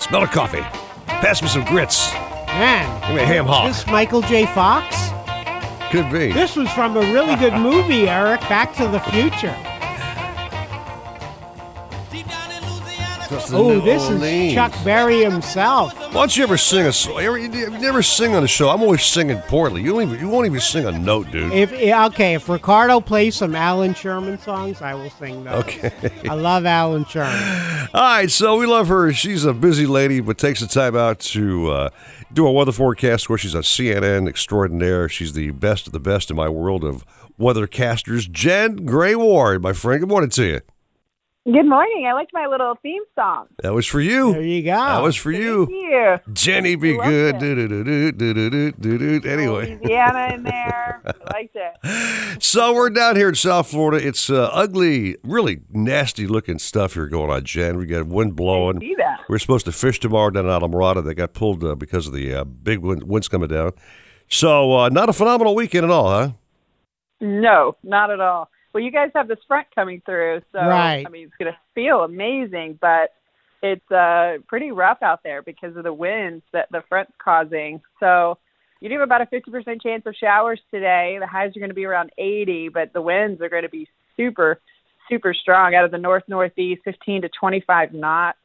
[0.00, 0.62] Smell of coffee.
[1.06, 2.12] Pass me some grits.
[2.46, 3.00] Man.
[3.02, 3.68] Give me a ham hock.
[3.68, 4.46] This Michael J.
[4.46, 4.96] Fox?
[5.92, 6.32] Could be.
[6.32, 9.54] This was from a really good movie, Eric, Back to the Future.
[13.32, 14.22] Oh, New this Orleans.
[14.24, 15.96] is Chuck Berry himself.
[15.96, 17.22] Why don't you ever sing a song?
[17.22, 18.70] You never sing on the show.
[18.70, 19.82] I'm always singing poorly.
[19.82, 20.20] You don't even.
[20.20, 21.52] You won't even sing a note, dude.
[21.52, 25.54] If okay, if Ricardo plays some Allan Sherman songs, I will sing those.
[25.64, 25.92] Okay.
[26.28, 27.88] I love Allan Sherman.
[27.94, 29.12] All right, so we love her.
[29.12, 31.90] She's a busy lady, but takes the time out to uh,
[32.32, 33.28] do a weather forecast.
[33.28, 35.08] Where she's a CNN extraordinaire.
[35.08, 37.04] She's the best of the best in my world of
[37.38, 38.30] weathercasters.
[38.30, 40.00] Jen Gray Ward, my friend.
[40.00, 40.60] Good morning to you.
[41.46, 42.06] Good morning.
[42.06, 43.46] I liked my little theme song.
[43.62, 44.34] That was for you.
[44.34, 44.72] There you go.
[44.76, 45.64] That was for you.
[45.64, 45.78] Thank
[46.26, 46.34] you.
[46.34, 47.38] Jenny, be Loved good.
[47.38, 49.28] Do-do-do-do, do-do-do, do-do.
[49.28, 49.78] Anyway.
[49.80, 51.00] Louisiana in there.
[51.06, 52.16] I liked it.
[52.42, 54.04] So we're down here in South Florida.
[54.06, 57.76] It's uh, ugly, really nasty looking stuff here going on, Jen.
[57.76, 58.80] We got wind blowing.
[58.80, 59.20] see that.
[59.28, 61.04] We're supposed to fish tomorrow down in Islamorada.
[61.04, 63.72] They got pulled uh, because of the uh, big wind, winds coming down.
[64.28, 66.30] So uh, not a phenomenal weekend at all, huh?
[67.20, 68.48] No, not at all.
[68.72, 71.04] Well, you guys have this front coming through, so Right.
[71.06, 73.12] I mean, it's going to feel amazing, but
[73.62, 77.80] it's uh, pretty rough out there because of the winds that the front's causing.
[77.98, 78.38] So
[78.80, 81.18] you do have about a 50% chance of showers today.
[81.20, 83.88] The highs are going to be around 80, but the winds are going to be
[84.16, 84.60] super,
[85.08, 88.38] super strong out of the north northeast, 15 to 25 knots.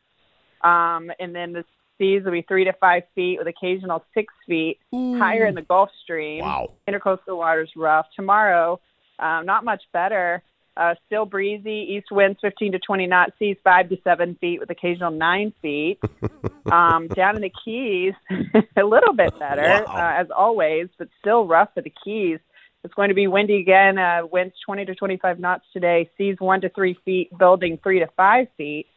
[0.62, 1.64] Um, and then the
[1.98, 5.90] seas will be three to five feet with occasional six feet higher in the Gulf
[6.04, 6.42] Stream.
[6.42, 6.72] Wow.
[6.90, 8.08] Intercoastal waters rough.
[8.16, 8.82] Tomorrow,
[9.20, 10.44] um, not much better.
[10.78, 11.88] Uh, still breezy.
[11.96, 13.32] East winds 15 to 20 knots.
[13.40, 16.00] Seas five to seven feet with occasional nine feet.
[16.72, 18.14] um, down in the Keys,
[18.78, 22.40] a little bit better uh, as always, but still rough for the Keys.
[22.84, 23.98] It's going to be windy again.
[23.98, 26.10] Uh, winds 20 to 25 knots today.
[26.18, 28.88] Seas one to three feet, building three to five feet.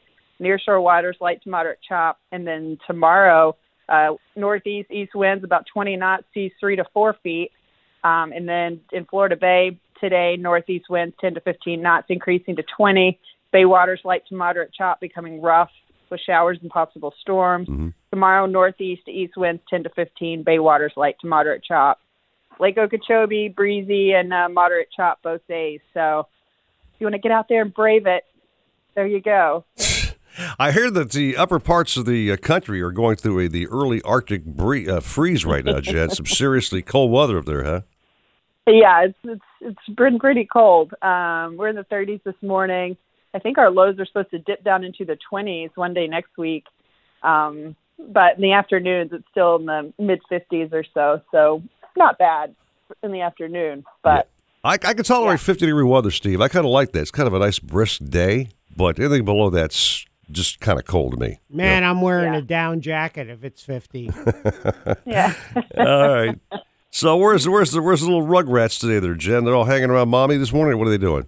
[0.40, 2.18] Nearshore waters light to moderate chop.
[2.32, 3.56] And then tomorrow,
[3.88, 7.50] uh, northeast east winds about 20 knots, seas three to four feet.
[8.04, 12.64] Um, and then in Florida Bay today, northeast winds 10 to 15 knots, increasing to
[12.76, 13.18] 20.
[13.52, 15.70] Bay waters light to moderate chop, becoming rough
[16.10, 17.68] with showers and possible storms.
[18.10, 20.42] Tomorrow, northeast to east winds 10 to 15.
[20.42, 22.00] Bay waters light to moderate chop.
[22.60, 25.80] Lake Okeechobee, breezy and uh, moderate chop both days.
[25.94, 26.26] So
[26.94, 28.24] if you want to get out there and brave it,
[28.94, 29.64] there you go.
[30.58, 33.66] I hear that the upper parts of the uh, country are going through a, the
[33.68, 36.10] early Arctic bree- uh, freeze right now, Jen.
[36.10, 37.80] Some seriously cold weather up there, huh?
[38.68, 40.92] Yeah, it's it's it's been pretty cold.
[41.02, 42.96] Um, we're in the 30s this morning.
[43.34, 46.36] I think our lows are supposed to dip down into the 20s one day next
[46.38, 46.64] week.
[47.22, 51.20] Um, but in the afternoons, it's still in the mid 50s or so.
[51.30, 51.62] So
[51.96, 52.54] not bad
[53.02, 53.84] in the afternoon.
[54.02, 54.28] But
[54.64, 56.40] I, I can tolerate 50 degree weather, Steve.
[56.40, 57.00] I kind of like that.
[57.00, 61.12] It's kind of a nice brisk day, but anything below that's just kind of cold
[61.12, 61.40] to me.
[61.50, 64.10] Man, I'm wearing a down jacket if it's 50.
[65.06, 65.34] yeah.
[65.76, 66.38] All right.
[66.90, 68.98] So where's the where's the where's the little rugrats today?
[68.98, 69.44] There, Jen.
[69.44, 70.78] They're all hanging around mommy this morning.
[70.78, 71.26] What are they doing?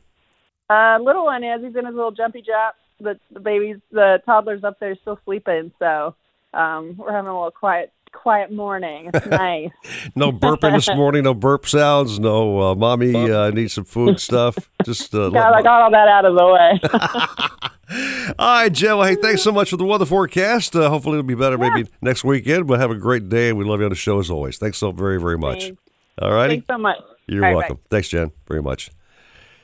[0.70, 2.76] uh, little one is he's in his little jumpy jump.
[3.00, 5.72] The the baby's the toddler's up there still sleeping.
[5.78, 6.14] So
[6.54, 9.10] um, we're having a little quiet quiet morning.
[9.12, 9.70] It's nice.
[10.14, 11.24] No burping this morning.
[11.24, 12.18] No burp sounds.
[12.18, 14.56] No uh, mommy uh, needs some food stuff.
[14.84, 18.34] Just uh, got, I got all that out of the way.
[18.38, 18.98] all right, Jen.
[18.98, 20.76] Hey, thanks so much for the weather forecast.
[20.76, 22.66] Uh, hopefully, it'll be better maybe next weekend.
[22.66, 24.58] But have a great day, and we love you on the show as always.
[24.58, 25.64] Thanks so very very much.
[25.64, 25.82] Thanks.
[26.20, 26.54] All righty.
[26.56, 26.98] Thanks so much.
[27.26, 27.78] You're right, welcome.
[27.90, 28.90] Thanks, Jen, very much.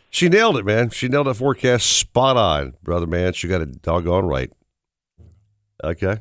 [0.08, 0.90] She nailed it, man.
[0.90, 3.32] She nailed that forecast spot on, brother man.
[3.32, 4.50] She got it doggone right.
[5.82, 6.18] Okay.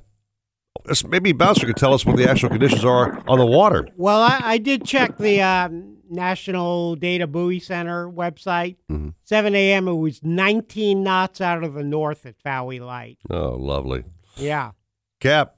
[0.86, 3.88] Let's- Maybe Bouncer could tell us what the actual conditions are on the water.
[3.96, 8.76] Well, I, I did check the um, National Data Buoy Center website.
[8.92, 9.10] Mm-hmm.
[9.24, 9.88] 7 a.m.
[9.88, 13.18] It was 19 knots out of the north at Fowey Light.
[13.30, 14.04] Oh, lovely.
[14.38, 14.72] Yeah.
[15.20, 15.56] Cap,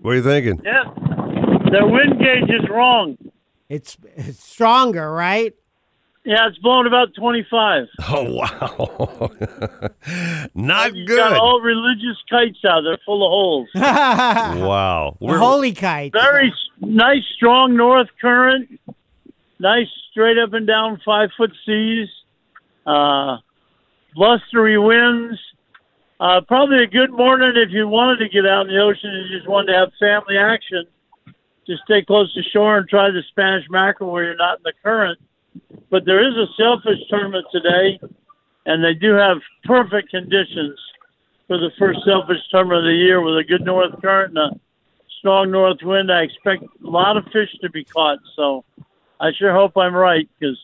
[0.00, 0.60] what are you thinking?
[0.64, 0.84] Yeah,
[1.70, 3.16] the wind gauge is wrong.
[3.68, 5.54] It's, it's stronger, right?
[6.28, 7.86] Yeah, it's blowing about 25.
[8.10, 9.30] Oh, wow.
[10.54, 11.16] Not You good.
[11.16, 13.68] got all religious kites out there full of holes.
[13.74, 15.16] wow.
[15.22, 16.12] The holy kite.
[16.12, 18.78] Very s- nice, strong north current.
[19.58, 22.08] Nice, straight up and down five foot seas.
[22.86, 23.38] Uh,
[24.14, 25.38] blustery winds.
[26.20, 29.30] Uh, probably a good morning if you wanted to get out in the ocean and
[29.30, 30.84] you just wanted to have family action.
[31.66, 34.72] Just stay close to shore and try the Spanish mackerel where you're not in the
[34.82, 35.18] current.
[35.90, 37.98] But there is a sailfish tournament today,
[38.66, 40.78] and they do have perfect conditions
[41.46, 44.60] for the first sailfish tournament of the year with a good north current and a
[45.18, 46.12] strong north wind.
[46.12, 48.64] I expect a lot of fish to be caught, so
[49.20, 50.58] I sure hope I'm right because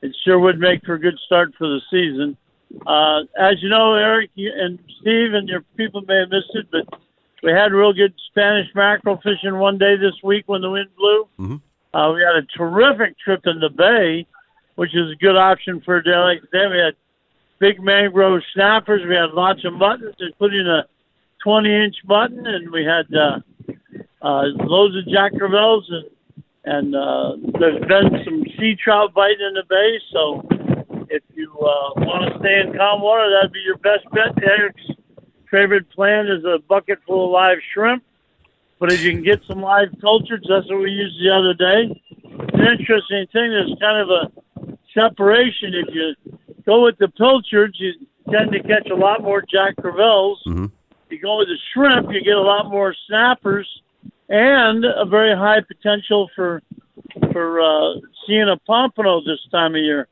[0.00, 2.36] it sure would make for a good start for the season.
[2.86, 7.00] Uh, as you know, Eric and Steve and your people may have missed it, but
[7.42, 11.28] we had real good Spanish mackerel fishing one day this week when the wind blew.
[11.38, 11.56] Mm-hmm.
[11.94, 14.26] Uh, we had a terrific trip in the bay,
[14.76, 16.66] which is a good option for like today.
[16.70, 16.94] We had
[17.58, 19.02] big mangrove snappers.
[19.06, 20.86] We had lots of muttons, including a
[21.44, 23.40] 20 inch mutton, and we had uh,
[24.22, 26.10] uh, loads of Jack Crevalles, and
[26.64, 29.98] and uh, there's been some sea trout biting in the bay.
[30.12, 30.46] So
[31.10, 34.40] if you uh, want to stay in calm water, that'd be your best bet.
[34.42, 34.80] Eric's
[35.50, 38.04] favorite plan is a bucket full of live shrimp.
[38.82, 42.02] But if you can get some live cultures, that's what we used the other day.
[42.52, 45.72] An interesting thing, there's kind of a separation.
[45.72, 47.92] If you go with the pilchards, you
[48.28, 50.38] tend to catch a lot more Jack Crevalles.
[50.48, 50.66] Mm-hmm.
[51.10, 53.68] You go with the shrimp, you get a lot more snappers
[54.28, 56.60] and a very high potential for
[57.30, 60.08] for uh, seeing a pompano this time of year.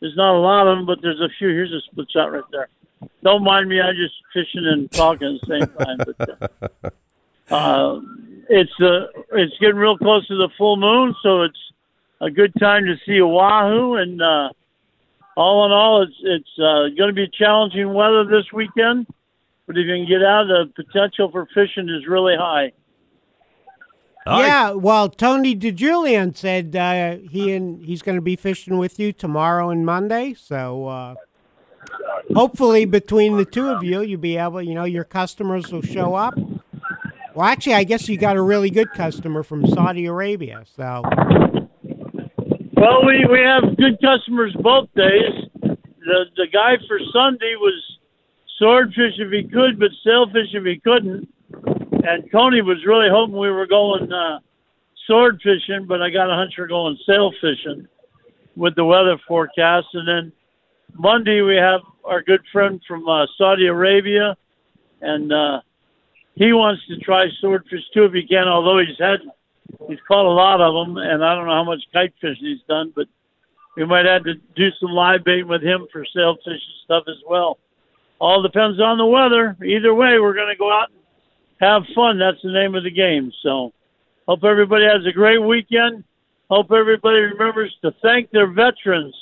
[0.00, 1.48] There's not a lot of them, but there's a few.
[1.48, 2.68] Here's a split shot right there.
[3.24, 5.98] Don't mind me, I'm just fishing and talking at the same time.
[6.18, 6.90] But, uh,
[7.50, 8.00] uh,
[8.48, 11.58] it's uh, it's getting real close to the full moon, so it's
[12.20, 13.94] a good time to see wahoo.
[13.94, 14.50] And uh,
[15.36, 19.06] all in all, it's it's uh, going to be challenging weather this weekend.
[19.66, 22.72] But if you can get out, the potential for fishing is really high.
[24.26, 29.12] Yeah, well, Tony DeJulian said uh, he and he's going to be fishing with you
[29.12, 30.34] tomorrow and Monday.
[30.34, 31.14] So uh,
[32.34, 34.62] hopefully, between the two of you, you'll be able.
[34.62, 36.38] You know, your customers will show up.
[37.40, 40.62] Well, actually, I guess you got a really good customer from Saudi Arabia.
[40.76, 41.00] So
[42.76, 45.48] Well, we, we have good customers both days.
[45.62, 47.96] The the guy for Sunday was
[48.58, 51.32] swordfish if he could, but sailfish if he couldn't.
[52.04, 54.40] And Tony was really hoping we were going uh,
[55.06, 57.88] sword fishing, but I got a hunch we're going sail fishing
[58.54, 59.86] with the weather forecast.
[59.94, 60.32] And then
[60.92, 64.36] Monday we have our good friend from uh, Saudi Arabia,
[65.00, 65.60] and uh,
[66.40, 68.48] he wants to try swordfish too if he can.
[68.48, 69.20] Although he's had
[69.86, 72.66] he's caught a lot of them, and I don't know how much kite fishing he's
[72.66, 73.06] done, but
[73.76, 77.22] we might have to do some live bait with him for sailfish and stuff as
[77.28, 77.58] well.
[78.18, 79.54] All depends on the weather.
[79.62, 81.00] Either way, we're going to go out and
[81.60, 82.18] have fun.
[82.18, 83.30] That's the name of the game.
[83.42, 83.72] So,
[84.26, 86.04] hope everybody has a great weekend.
[86.50, 89.14] Hope everybody remembers to thank their veterans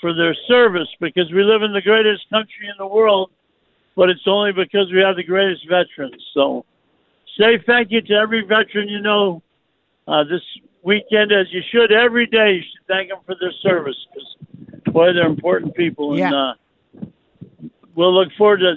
[0.00, 3.30] for their service because we live in the greatest country in the world,
[3.96, 6.22] but it's only because we have the greatest veterans.
[6.34, 6.64] So,
[7.38, 9.42] say thank you to every veteran you know
[10.06, 10.42] uh, this
[10.82, 12.54] weekend, as you should every day.
[12.54, 16.14] You should thank them for their service because, boy, they're important people.
[16.14, 16.54] And uh,
[17.94, 18.74] we'll look forward to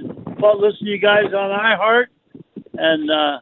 [0.57, 2.05] listening to you guys on iHeart
[2.77, 3.39] and uh,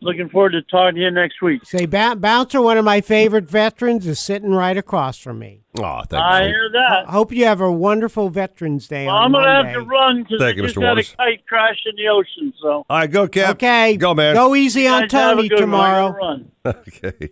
[0.00, 1.64] looking forward to talking to you next week.
[1.64, 5.62] say, ba- Bouncer, one of my favorite veterans, is sitting right across from me.
[5.78, 6.48] Oh, thank I you.
[6.48, 7.08] hear that.
[7.08, 9.80] I hope you have a wonderful Veterans Day Well, on I'm going to have to
[9.88, 10.82] run because I Thank you, just Mr.
[10.82, 11.12] had Waters.
[11.12, 12.52] a kite crash in the ocean.
[12.60, 13.50] So All right, go, Cap.
[13.52, 13.96] Okay.
[13.96, 14.34] Go, man.
[14.34, 15.80] Go easy on Guys, have a Tony good one.
[15.80, 16.40] I tomorrow.
[16.66, 17.30] Okay.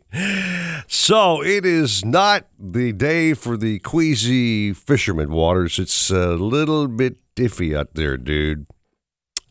[0.86, 5.78] So it is not the day for the queasy fisherman waters.
[5.78, 8.66] It's a little bit iffy out there, dude.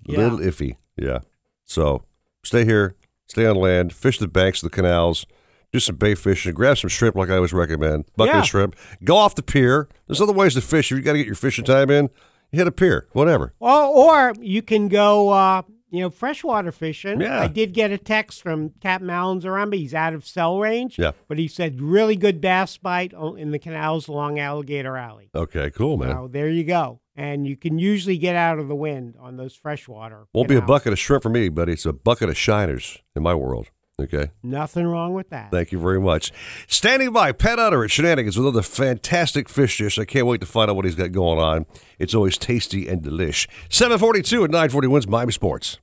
[0.08, 0.18] Yeah.
[0.18, 0.78] Little iffy.
[0.96, 1.20] Yeah.
[1.66, 2.06] So
[2.48, 2.95] stay here,
[3.28, 5.26] stay on land, fish the banks of the canals,
[5.72, 8.06] do some bait fishing, grab some shrimp like I always recommend.
[8.15, 8.40] Bucket Yeah.
[8.41, 8.76] of shrimp.
[9.03, 9.88] Go off the pier.
[10.07, 10.91] There's other ways to fish.
[10.91, 12.10] If you got to get your fishing time in,
[12.52, 13.53] hit a pier, whatever.
[13.60, 17.19] Or, or you can go, uh, you know, freshwater fishing.
[17.22, 17.41] Yeah.
[17.41, 19.76] I did get a text from Captain Allen Zaremba.
[19.76, 20.98] He's out of cell range.
[20.98, 21.11] Yeah.
[21.28, 25.30] But he said really good bass bite in the canals along Alligator Alley.
[25.36, 26.11] Okay, cool, man.
[26.11, 27.02] So there you go.
[27.18, 30.27] And you can usually get out of the wind on those freshwater.
[30.34, 31.73] Won't be a bucket of shrimp for me, buddy.
[31.73, 33.72] It's a bucket of shiners in my world.
[33.99, 34.30] Okay.
[34.44, 35.49] Nothing wrong with that.
[35.49, 36.31] Thank you very much.
[36.68, 39.98] Standing by, Pat Utter at Shenanigans with another fantastic fish dish.
[39.98, 41.65] I can't wait to find out what he's got going on.
[41.98, 43.48] It's always tasty and delish.
[43.69, 45.80] 742 at 940 wins Miami Sports.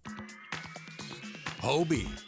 [1.61, 2.07] Hobie,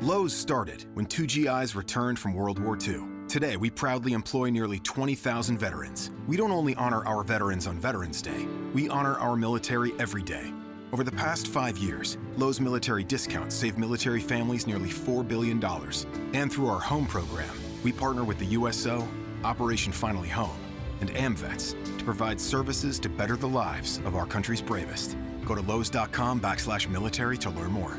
[0.00, 3.00] Lowe's started when two GIs returned from World War II.
[3.26, 6.12] Today, we proudly employ nearly 20,000 veterans.
[6.28, 10.52] We don't only honor our veterans on Veterans Day, we honor our military every day.
[10.92, 15.62] Over the past five years, Lowe's military discounts save military families nearly $4 billion.
[16.32, 17.50] And through our home program,
[17.82, 19.06] we partner with the USO,
[19.42, 20.58] Operation Finally Home,
[21.00, 25.16] and AMVETS to provide services to better the lives of our country's bravest.
[25.44, 27.98] Go to Lowe's.com backslash military to learn more.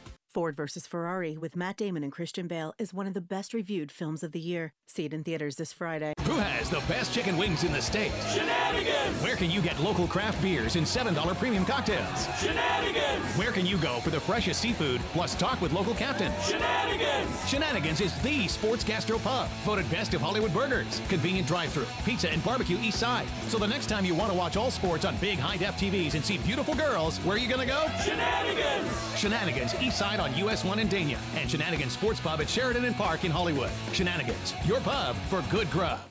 [0.33, 0.87] Ford vs.
[0.87, 4.31] Ferrari with Matt Damon and Christian Bale is one of the best reviewed films of
[4.31, 4.73] the year.
[4.87, 6.13] See it in theaters this Friday.
[6.23, 8.11] Who has the best chicken wings in the state?
[8.33, 9.21] Shenanigans!
[9.21, 12.27] Where can you get local craft beers and $7 premium cocktails?
[12.39, 13.25] Shenanigans!
[13.37, 16.33] Where can you go for the freshest seafood plus talk with local captains?
[16.45, 17.49] Shenanigans!
[17.49, 22.43] Shenanigans is the sports gastro pub, voted best of Hollywood burgers, convenient drive-through, pizza and
[22.43, 23.27] barbecue east side.
[23.49, 26.23] So the next time you want to watch all sports on big high-def TVs and
[26.23, 27.87] see beautiful girls, where are you gonna go?
[28.03, 29.17] Shenanigans!
[29.17, 32.95] Shenanigans east side on US 1 in Dania and Shenanigans Sports Pub at Sheridan and
[32.95, 33.71] Park in Hollywood.
[33.91, 36.10] Shenanigans, your pub for good grub.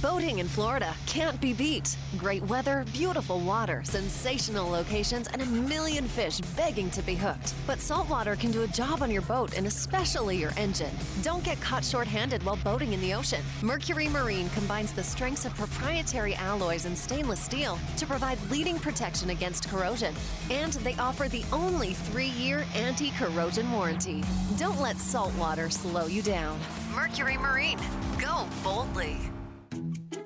[0.00, 1.96] Boating in Florida can't be beat.
[2.18, 7.54] Great weather, beautiful water, sensational locations, and a million fish begging to be hooked.
[7.66, 10.94] But saltwater can do a job on your boat and especially your engine.
[11.22, 13.42] Don't get caught short-handed while boating in the ocean.
[13.62, 19.30] Mercury Marine combines the strengths of proprietary alloys and stainless steel to provide leading protection
[19.30, 20.14] against corrosion.
[20.50, 24.22] And they offer the only three-year anti-corrosion warranty.
[24.58, 26.58] Don't let saltwater slow you down.
[26.94, 27.78] Mercury Marine.
[28.18, 29.16] Go boldly.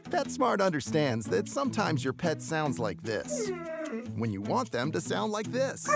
[0.09, 3.51] PetSmart understands that sometimes your pet sounds like this
[4.17, 5.87] when you want them to sound like this.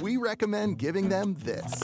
[0.00, 1.82] We recommend giving them this.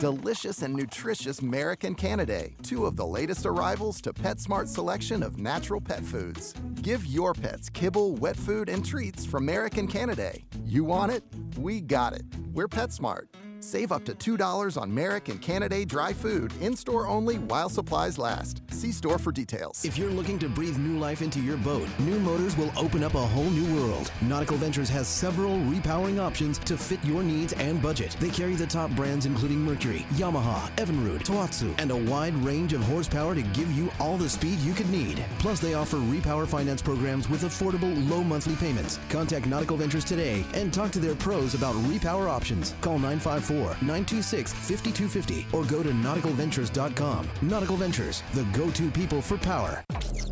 [0.00, 5.80] Delicious and nutritious American Canidae, two of the latest arrivals to PetSmart's selection of natural
[5.80, 6.52] pet foods.
[6.82, 10.42] Give your pets kibble, wet food, and treats from American Canidae.
[10.64, 11.22] You want it?
[11.56, 12.24] We got it.
[12.52, 13.28] We're PetSmart.
[13.66, 18.16] Save up to $2 on Merrick and Canidae dry food in store only while supplies
[18.16, 18.62] last.
[18.70, 19.84] See store for details.
[19.84, 23.16] If you're looking to breathe new life into your boat, new motors will open up
[23.16, 24.12] a whole new world.
[24.20, 28.16] Nautical Ventures has several repowering options to fit your needs and budget.
[28.20, 32.84] They carry the top brands including Mercury, Yamaha, Evinrude, Tohatsu, and a wide range of
[32.84, 35.24] horsepower to give you all the speed you could need.
[35.40, 39.00] Plus, they offer repower finance programs with affordable low monthly payments.
[39.08, 42.76] Contact Nautical Ventures today and talk to their pros about repower options.
[42.80, 47.28] Call 954 926 5250 or go to nauticalventures.com.
[47.42, 49.84] Nautical Ventures, the go to people for power.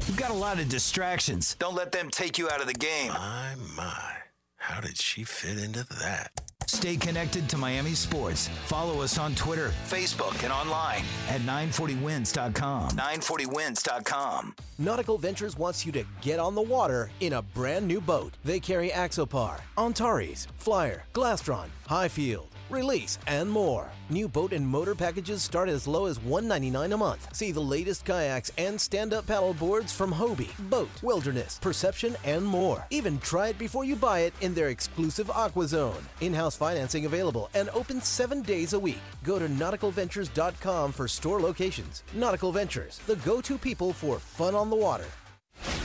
[0.06, 1.56] You've got a lot of distractions.
[1.58, 3.08] Don't let them take you out of the game.
[3.08, 4.12] My, my.
[4.56, 6.30] How did she fit into that?
[6.66, 8.48] Stay connected to Miami sports.
[8.66, 12.90] Follow us on Twitter, Facebook, and online at 940wins.com.
[12.90, 14.54] 940wins.com.
[14.78, 18.32] Nautical Ventures wants you to get on the water in a brand new boat.
[18.44, 23.88] They carry Axopar, Antares, Flyer, Glastron, Highfield, Release, and more.
[24.10, 27.28] New boat and motor packages start as low as 199 a month.
[27.32, 32.84] See the latest kayaks and stand-up paddle boards from Hobie, BOTE, Wilderness, Perception, and more.
[32.90, 36.04] Even try it before you buy it in their exclusive Aqua Zone.
[36.20, 39.04] In-house financing available and open seven days a week.
[39.22, 42.02] Go to nauticalventures.com for store locations.
[42.12, 45.06] Nautical Ventures, the go-to people for fun on the water.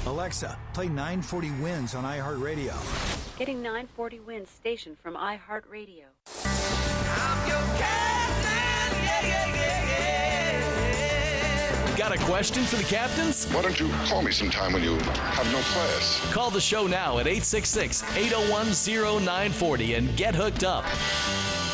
[0.05, 2.73] Alexa, play 940 Wins on iHeartRadio.
[3.37, 6.05] Getting 940 wins station from iHeartRadio.
[11.99, 13.43] Got a question for the captains?
[13.51, 16.21] Why don't you call me sometime when you have no class?
[16.31, 18.67] Call the show now at 866 801
[19.21, 20.85] 0940 and get hooked up.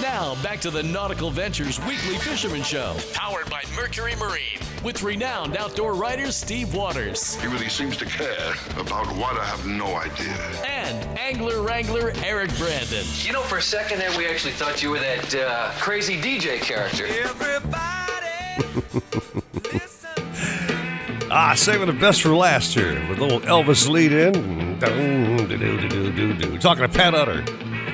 [0.02, 5.57] Now, back to the Nautical Ventures Weekly Fisherman Show, powered by Mercury Marine, with renowned
[5.57, 7.35] outdoor writer Steve Waters.
[7.35, 10.34] He really seems to care about what I have no idea.
[10.65, 13.06] And angler wrangler Eric Brandon.
[13.19, 16.60] You know, for a second there, we actually thought you were that uh, crazy DJ
[16.61, 17.06] character.
[21.37, 24.33] Ah, saving the best for last here with a little Elvis lead in.
[26.59, 27.41] Talking to Pat Utter,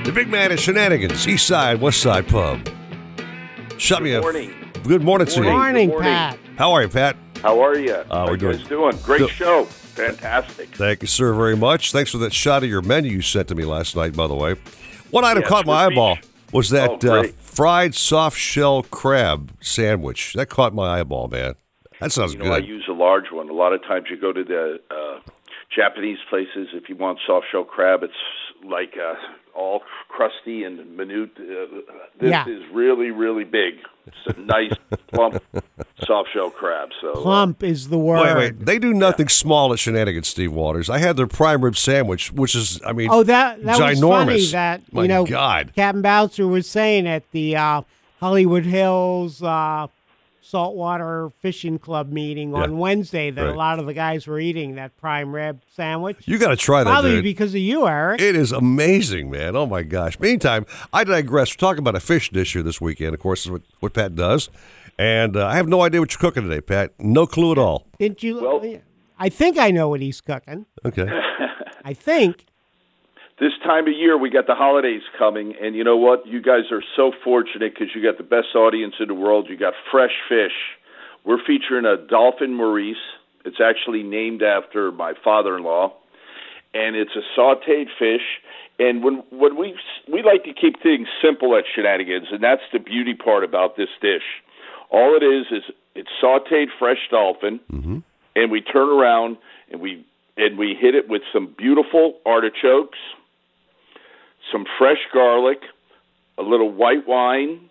[0.04, 2.68] the big man at Shenanigans, East Side, West Side Pub.
[3.80, 4.22] Shut me up.
[4.24, 4.54] morning.
[4.84, 5.50] Good morning to you.
[5.50, 6.12] Morning, Good morning.
[6.14, 6.38] Pat.
[6.56, 7.18] How are you, Pat?
[7.42, 7.94] How are you?
[7.94, 8.98] Uh, How we're you doing guys doing?
[9.04, 9.30] Great Good.
[9.32, 9.64] show.
[9.66, 10.70] Fantastic.
[10.76, 11.92] Thank you, sir, very much.
[11.92, 14.36] Thanks for that shot of your menu you sent to me last night, by the
[14.36, 14.56] way.
[15.10, 16.18] One item Yes, caught my with eyeball
[16.54, 20.34] was that Oh, uh, fried soft shell crab sandwich.
[20.34, 21.56] That caught my eyeball, man.
[22.00, 22.70] That sounds You know, I good.
[22.70, 23.50] use a large one.
[23.50, 25.20] A lot of times you go to the uh,
[25.76, 26.68] Japanese places.
[26.74, 28.14] If you want soft shell crab, it's
[28.64, 29.16] like uh,
[29.58, 31.32] all crusty and minute.
[31.40, 31.82] Uh,
[32.20, 32.48] this Yeah.
[32.48, 33.74] is really, really big.
[34.08, 34.74] It's a nice,
[35.14, 35.42] plump
[36.06, 36.90] soft shell crab.
[37.02, 38.22] So uh, Plump is the word.
[38.22, 38.66] Wait, wait.
[38.66, 40.90] They do nothing small at Shenanigans, Steve Waters.
[40.90, 44.46] I had their prime rib sandwich, which is, I mean, Oh, that that was funny.
[44.48, 45.72] That My you know, God.
[45.76, 47.82] Captain Bouncer was saying at the uh,
[48.20, 49.88] Hollywood Hills uh,
[50.42, 52.64] saltwater fishing club meeting Yeah.
[52.64, 56.18] on Wednesday that a lot of the guys were eating that prime rib sandwich.
[56.26, 57.24] You got to try that, Probably dude.
[57.24, 58.20] because of you, Eric.
[58.22, 59.56] It is amazing, man.
[59.56, 60.20] Oh my gosh.
[60.20, 61.52] Meantime, I digress.
[61.56, 63.14] We're talking about a fish dish here this weekend.
[63.14, 64.50] Of course, is what, what Pat does.
[64.98, 66.92] And uh, I have no idea what you're cooking today, Pat.
[67.00, 67.88] No clue at all.
[67.98, 68.42] Didn't you?
[68.42, 68.64] Well,
[69.18, 70.66] I think I know what he's cooking.
[70.86, 71.08] Okay.
[71.86, 72.46] I think.
[73.42, 76.28] This time of year, we got the holidays coming, and you know what?
[76.28, 79.48] You guys are so fortunate because you got the best audience in the world.
[79.50, 80.54] You got fresh fish.
[81.26, 83.02] We're featuring a dolphin Maurice.
[83.44, 85.92] It's actually named after my father-in-law,
[86.76, 88.22] and it's a sautéed fish.
[88.78, 89.76] And when when we
[90.08, 93.90] we like to keep things simple at Shenanigans, and that's the beauty part about this
[94.04, 94.44] dish.
[94.92, 95.64] All it is is
[95.96, 97.98] it's sautéed fresh dolphin, mm-hmm.
[98.36, 99.38] and we turn around
[99.72, 100.06] and we
[100.38, 103.00] and we hit it with some beautiful artichokes,
[104.52, 105.60] some fresh garlic,
[106.38, 107.70] a little white wine,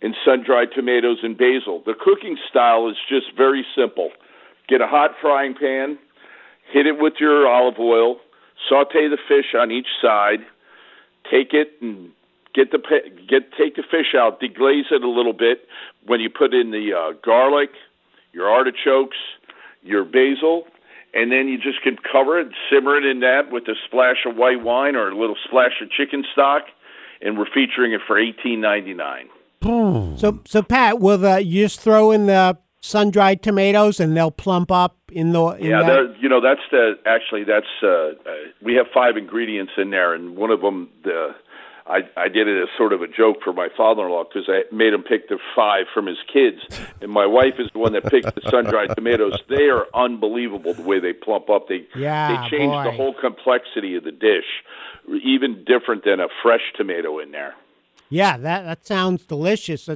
[0.00, 1.82] and sun-dried tomatoes and basil.
[1.84, 4.10] The cooking style is just very simple.
[4.68, 5.98] Get a hot frying pan,
[6.72, 8.16] hit it with your olive oil,
[8.68, 10.40] saute the fish on each side,
[11.30, 12.10] take it and
[12.54, 12.78] get the
[13.28, 15.66] get take the fish out, deglaze it a little bit.
[16.06, 17.70] When you put in the uh, garlic,
[18.32, 19.16] your artichokes,
[19.82, 20.64] your basil,
[21.14, 24.36] and then you just can cover it, simmer it in that with a splash of
[24.36, 26.62] white wine or a little splash of chicken stock,
[27.20, 29.28] and we're featuring it for eighteen ninety nine.
[29.62, 34.72] So, so Pat, will the you just throw in the sun-dried tomatoes and they'll plump
[34.72, 36.16] up in the in Yeah, that?
[36.20, 38.12] you know that's the actually that's uh, uh,
[38.60, 41.34] we have five ingredients in there, and one of them the
[41.86, 44.92] I I did it as sort of a joke for my father-in-law because I made
[44.92, 46.60] him pick the five from his kids,
[47.00, 49.38] and my wife is the one that picked the sun-dried tomatoes.
[49.48, 51.68] They are unbelievable the way they plump up.
[51.68, 54.46] They Yeah, they change the whole complexity of the dish,
[55.24, 57.54] even different than a fresh tomato in there.
[58.08, 59.88] Yeah, that that sounds delicious.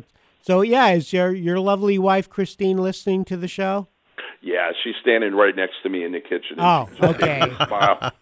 [0.42, 3.88] So yeah, is your your lovely wife Christine listening to the show?
[4.46, 6.58] Yeah, she's standing right next to me in the kitchen.
[6.58, 7.52] Oh, okay.
[7.68, 8.12] wow.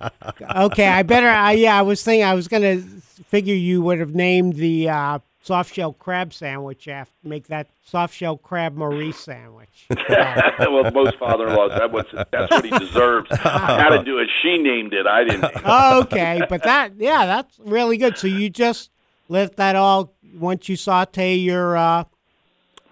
[0.41, 1.29] Okay, I better.
[1.29, 5.19] I yeah, I was thinking I was gonna figure you would have named the uh,
[5.43, 9.87] soft shell crab sandwich after make that soft shell crab Maurice sandwich.
[10.09, 13.29] well, most father-in-laws that was that's what he deserves.
[13.37, 14.31] How to do it?
[14.41, 15.07] She named it.
[15.07, 15.45] I didn't.
[15.63, 18.17] Oh, okay, but that yeah, that's really good.
[18.17, 18.91] So you just
[19.29, 22.05] let that all once you saute your uh,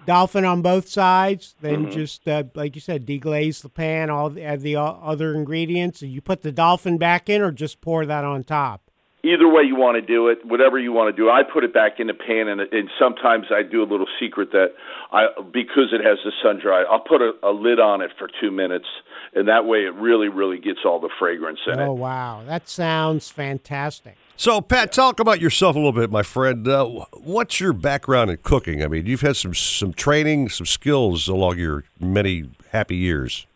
[0.06, 1.90] dolphin on both sides, then Mhm.
[1.92, 6.02] just uh, like you said, deglaze the pan, all the, add the o- other ingredients,
[6.02, 8.80] and you put the dolphin back in, or just pour that on top.
[9.24, 11.30] Either way you want to do it, whatever you want to do.
[11.30, 14.50] I put it back in the pan, and, and sometimes I do a little secret
[14.50, 14.72] that
[15.12, 16.82] I because it has the sun dry.
[16.82, 18.86] I'll put a, a lid on it for two minutes,
[19.34, 21.86] and that way it really, really gets all the fragrance in Oh it.
[21.88, 24.16] Oh wow, that sounds fantastic.
[24.36, 26.66] So, Pat, talk about yourself a little bit, my friend.
[26.66, 28.82] Uh, what's your background in cooking?
[28.82, 33.46] I mean, you've had some some training, some skills along your many happy years.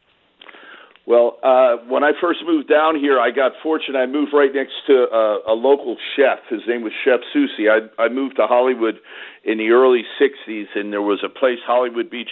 [1.06, 3.96] Well, uh, when I first moved down here, I got fortunate.
[3.96, 6.40] I moved right next to uh, a local chef.
[6.50, 7.68] His name was Chef Susie.
[7.68, 8.98] I, I moved to Hollywood
[9.44, 12.30] in the early '60s, and there was a place, Hollywood Beach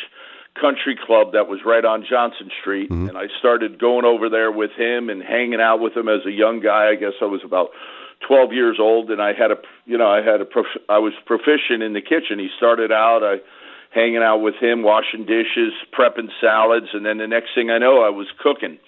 [0.60, 2.90] Country Club, that was right on Johnson Street.
[3.09, 6.31] And I started going over there with him and hanging out with him as a
[6.31, 6.89] young guy.
[6.90, 7.70] I guess I was about
[8.26, 11.12] 12 years old, and I had a, you know, I had a, prof- I was
[11.26, 12.39] proficient in the kitchen.
[12.39, 13.22] He started out.
[13.22, 13.39] I
[13.94, 18.02] hanging out with him, washing dishes, prepping salads, and then the next thing I know,
[18.02, 18.78] I was cooking.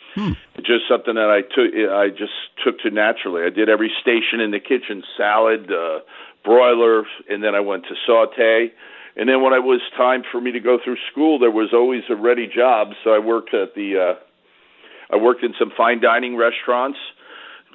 [0.56, 2.32] Just something that I took, I just
[2.64, 3.44] took to naturally.
[3.44, 6.00] I did every station in the kitchen: salad, uh,
[6.44, 8.72] broiler, and then I went to saute.
[9.16, 12.02] And then when it was time for me to go through school, there was always
[12.10, 12.88] a ready job.
[13.02, 16.98] So I worked at the, uh, I worked in some fine dining restaurants.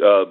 [0.03, 0.25] Uh,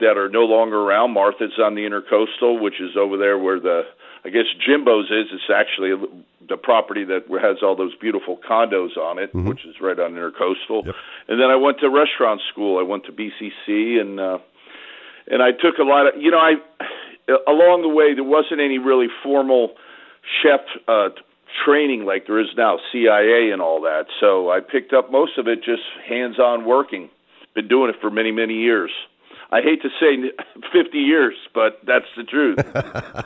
[0.00, 1.12] that are no longer around.
[1.12, 3.82] Martha's on the Intercoastal, which is over there where the
[4.24, 5.26] I guess Jimbo's is.
[5.32, 5.94] It's actually
[6.48, 10.84] the property that has all those beautiful condos on it, which is right on Intercoastal.
[11.28, 12.78] And then I went to restaurant school.
[12.78, 14.38] I went to BCC, and uh,
[15.28, 16.54] and I took a lot of you know I
[17.46, 19.74] along the way there wasn't any really formal
[20.42, 21.08] chef uh,
[21.64, 24.06] training like there is now, CIA and all that.
[24.20, 27.08] So I picked up most of it just hands-on working.
[27.54, 28.90] Been doing it for many many years.
[29.50, 30.32] I hate to say
[30.72, 32.56] 50 years, but that's the truth.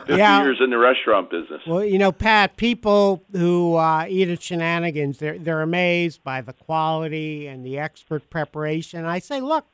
[0.06, 0.43] 50 Yeah.
[0.43, 1.62] years in the restaurant business.
[1.66, 6.52] Well, you know, Pat, people who uh, eat at Shenanigans, they're they're amazed by the
[6.52, 9.05] quality and the expert preparation.
[9.06, 9.64] I say, look,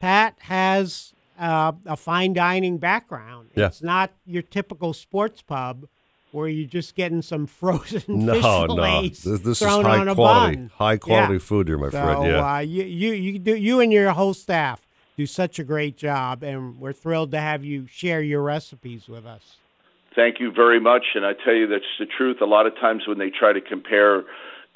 [0.00, 3.50] Pat has uh, a fine dining background.
[3.56, 3.66] Yeah.
[3.66, 5.86] It's not your typical sports pub
[6.32, 8.66] where you're just getting some frozen No, fish no.
[8.66, 10.70] fillets This, this is high on a quality, bun.
[10.76, 11.38] high quality Yeah.
[11.40, 12.24] food here, my so, friend.
[12.24, 12.54] Yeah.
[12.56, 14.86] uh, you you you do you and your whole staff
[15.16, 19.26] do such a great job, and we're thrilled to have you share your recipes with
[19.26, 19.56] us.
[20.14, 21.04] thank you very much.
[21.14, 22.38] And I tell you, that's the truth.
[22.40, 24.24] A lot of times when they try to compare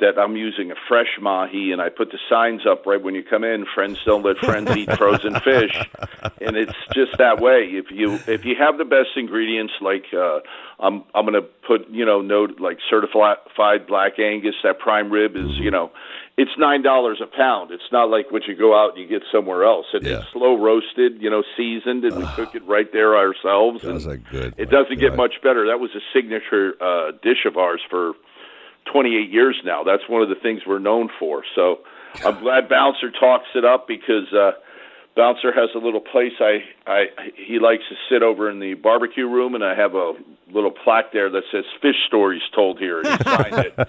[0.02, 3.22] that I'm using a fresh mahi, and I put the signs up right when you
[3.22, 3.64] come in.
[3.72, 5.74] Friends don't let friends eat frozen fish,
[6.40, 7.70] and it's just that way.
[7.72, 10.40] If you if you have the best ingredients, like uh,
[10.80, 15.36] I'm I'm going to put you know note like certified black Angus, that prime rib
[15.36, 15.92] is you know
[16.36, 17.70] it's nine dollars a pound.
[17.70, 19.86] It's not like what you go out and you get somewhere else.
[19.92, 20.20] And Yeah.
[20.20, 23.82] It's slow roasted, you know, seasoned, and we cook it right there ourselves.
[23.82, 24.54] That's and a good.
[24.56, 25.66] it doesn't get much better.
[25.66, 28.14] That was a signature uh, dish of ours for
[28.90, 29.82] 28 years now.
[29.84, 31.42] That's one of the things we're known for.
[31.54, 31.80] So
[32.24, 34.52] I'm glad Bouncer talks it up because uh,
[35.16, 36.32] Bouncer has a little place.
[36.40, 37.04] I, I
[37.36, 40.14] he likes to sit over in the barbecue room, and I have a
[40.50, 43.88] little plaque there that says "Fish Stories Told Here." And he signed it.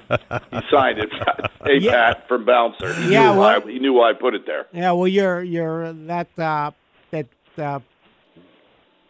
[0.51, 1.09] he signed it.
[1.65, 2.93] Hey Pat from Bouncer.
[2.93, 4.67] He Yeah, knew well- why he knew why I put it there.
[4.73, 6.71] Yeah, well, you're you're that uh,
[7.11, 7.79] that uh,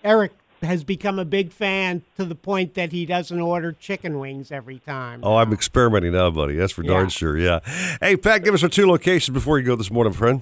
[0.04, 0.32] Eric
[0.64, 4.80] has become a big fan to the point that he doesn't order chicken wings every
[4.80, 5.22] time.
[5.24, 6.56] Oh, I'm experimenting now, buddy.
[6.56, 7.10] That's for darn Yeah.
[7.10, 7.38] sure.
[7.38, 7.60] Yeah.
[8.02, 10.42] Hey, Pat, give us our two locations before you go this morning, friend.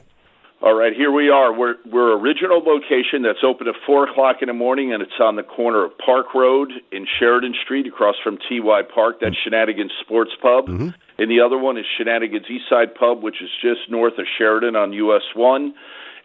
[0.64, 1.52] All right, here we are.
[1.52, 5.36] We're we're original location that's open at four o'clock in the morning, and it's on
[5.36, 9.18] the corner of Park Road in Sheridan Street, across from TY Park.
[9.22, 9.50] That's mm-hmm.
[9.50, 10.90] Shenanigans Sports Pub, mm-hmm.
[11.18, 14.94] and the other one is Shenanigans Eastside Pub, which is just north of Sheridan on
[14.94, 15.74] US One,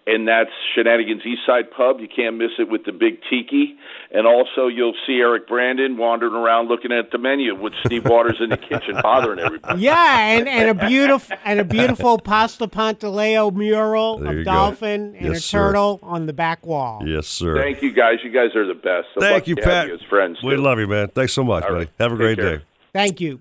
[0.07, 2.01] and that's Shenanigans Eastside Pub.
[2.01, 3.77] You can't miss it with the big tiki,
[4.13, 8.37] and also you'll see Eric Brandon wandering around looking at the menu with Steve Waters
[8.41, 9.81] in the kitchen bothering everybody.
[9.83, 14.53] Yeah, and, and a beautiful and a beautiful Pasta Pantaleo mural There you of go.
[14.53, 15.59] dolphin and Yes, a sir.
[15.59, 17.03] turtle on the back wall.
[17.05, 17.57] Yes, sir.
[17.61, 18.19] Thank you guys.
[18.23, 19.09] You guys are the best.
[19.17, 19.89] I'm Thank you, to Pat.
[19.89, 20.39] You as friends.
[20.43, 21.09] We love you, man.
[21.09, 21.87] Thanks so much, All buddy.
[21.87, 21.91] right.
[21.99, 22.57] Have a Take great care.
[22.59, 22.65] day.
[22.93, 23.41] Thank you.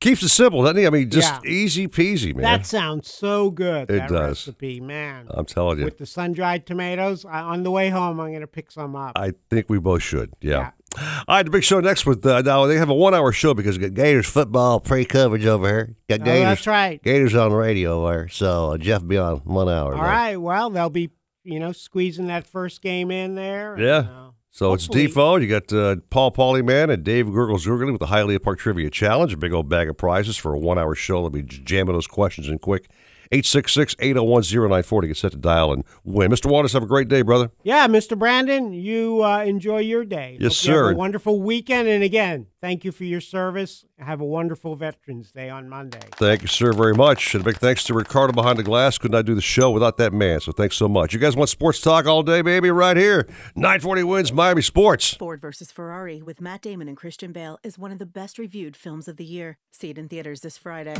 [0.00, 0.86] Keeps it simple, doesn't he?
[0.86, 1.50] I mean, just Yeah.
[1.50, 2.42] easy peasy, man.
[2.42, 3.82] That sounds so good.
[3.90, 4.46] It that does.
[4.46, 5.26] recipe, man.
[5.28, 5.84] I'm telling you.
[5.84, 8.96] With the sun dried tomatoes, I, on the way home, I'm going to pick some
[8.96, 9.12] up.
[9.16, 10.32] I think we both should.
[10.40, 10.70] Yeah.
[10.98, 13.52] All right, the big show next with uh, now they have a one hour show
[13.54, 15.94] because we got Gators football pre coverage over here.
[16.08, 16.42] Got Oh, Gators.
[16.44, 17.00] that's right.
[17.02, 18.26] Gators on the radio there.
[18.28, 19.92] So uh, Jeff be on one hour.
[19.94, 20.08] All man.
[20.10, 20.36] right.
[20.36, 21.10] Well, they'll be,
[21.44, 23.74] you know, squeezing that first game in there.
[23.74, 23.96] and, Yeah.
[23.98, 25.42] uh, So it's hopefully- default.
[25.42, 28.90] You got uh, Paul Pauly Man and Dave Gurgles Gurgly with the Hialeah Park Trivia
[28.90, 31.20] Challenge, a big old bag of prizes for a one hour show.
[31.20, 32.90] They'll be jamming those questions in quick.
[33.32, 35.08] 866 801 0940.
[35.08, 36.30] Get set to dial and win.
[36.30, 36.50] Mr.
[36.50, 37.50] Waters, have a great day, brother.
[37.62, 38.18] Yeah, Mr.
[38.18, 40.36] Brandon, you uh, enjoy your day.
[40.40, 40.90] Yes, Hope you have sir.
[40.92, 41.86] a wonderful weekend.
[41.88, 43.84] And again, thank you for your service.
[43.98, 46.00] Have a wonderful Veterans Day on Monday.
[46.12, 47.34] Thank you, sir, very much.
[47.34, 48.98] And a big thanks to Ricardo behind the glass.
[48.98, 50.40] Could not do the show without that man.
[50.40, 51.12] So thanks so much.
[51.12, 52.70] You guys want sports talk all day, baby?
[52.70, 53.28] Right here.
[53.56, 55.14] 940 wins Miami Sports.
[55.14, 58.74] Ford versus Ferrari with Matt Damon and Christian Bale is one of the best reviewed
[58.76, 59.58] films of the year.
[59.70, 60.96] See it in theaters this Friday.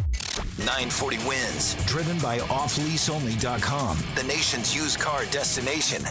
[0.59, 6.05] 940 wins, driven by offleaseonly.com, the nation's used car destination.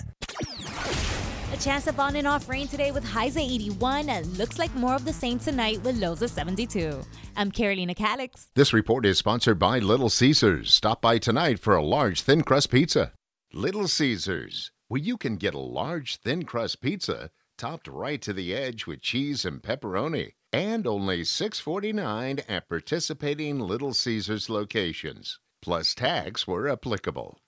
[1.53, 4.73] A chance of on and off rain today with highs at 81 and looks like
[4.75, 7.01] more of the same tonight with lows of 72.
[7.35, 8.49] I'm Carolina Calix.
[8.55, 10.73] This report is sponsored by Little Caesars.
[10.73, 13.11] Stop by tonight for a large thin crust pizza.
[13.53, 18.55] Little Caesars, where you can get a large thin crust pizza topped right to the
[18.55, 26.47] edge with cheese and pepperoni, and only $6.49 at participating Little Caesars locations, plus tax
[26.47, 27.39] where applicable.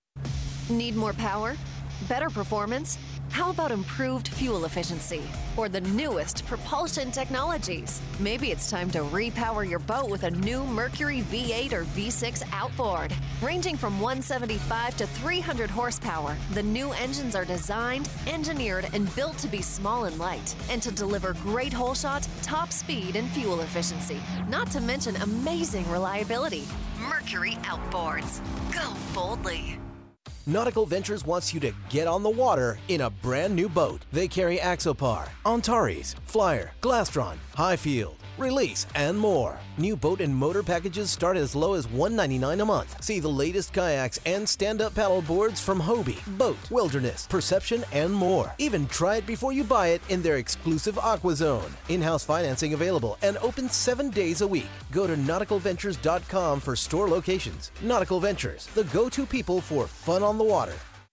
[0.70, 1.56] Need more power?
[2.08, 2.98] Better performance?
[3.30, 5.22] How about improved fuel efficiency?
[5.56, 8.02] Or the newest propulsion technologies?
[8.20, 13.14] Maybe it's time to repower your boat with a new Mercury V8 or V6 outboard.
[13.42, 19.48] Ranging from 175 to 300 horsepower, the new engines are designed, engineered, and built to
[19.48, 24.18] be small and light, and to deliver great hole shot, top speed, and fuel efficiency.
[24.50, 26.66] Not to mention amazing reliability.
[27.02, 28.42] Mercury Outboards.
[28.74, 29.80] Go boldly.
[30.48, 34.02] Nautical Ventures wants you to get on the water in a brand new boat.
[34.12, 39.60] They carry Axopar, Antares, Flyer, Glastron, Highfield, Release, and more.
[39.78, 43.04] New boat and motor packages start as low as 199 a month.
[43.04, 48.54] See the latest kayaks and stand-up paddle boards from Hobie, BOTE, Wilderness, Perception, and more.
[48.58, 51.72] Even try it before you buy it in their exclusive Aqua Zone.
[51.90, 54.70] In-house financing available and open seven days a week.
[54.92, 57.72] Go to nauticalventures.com for store locations.
[57.82, 60.76] Nautical Ventures, the go-to people for fun on the water.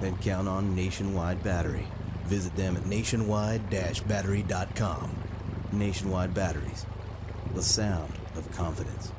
[0.00, 1.86] then count on Nationwide Battery.
[2.26, 5.10] Visit them at nationwide-battery.com.
[5.72, 6.86] Nationwide Batteries,
[7.54, 9.12] the sound of confidence.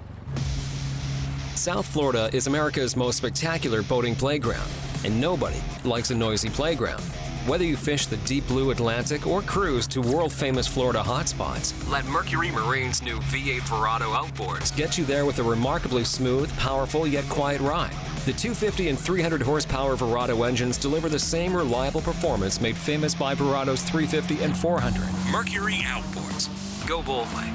[1.56, 4.70] South Florida is America's most spectacular boating playground,
[5.04, 7.04] and nobody likes a noisy playground.
[7.46, 12.06] Whether you fish the deep blue Atlantic or cruise to world famous Florida hotspots, let
[12.06, 17.28] Mercury Marine's new V8 Verado outboards get you there with a remarkably smooth, powerful, yet
[17.30, 17.96] quiet ride.
[18.30, 23.34] The 250 and 300 horsepower Verado engines deliver the same reliable performance made famous by
[23.34, 25.02] Verado's 350 and 400.
[25.32, 26.48] Mercury Outboards.
[26.88, 27.46] Go boldly.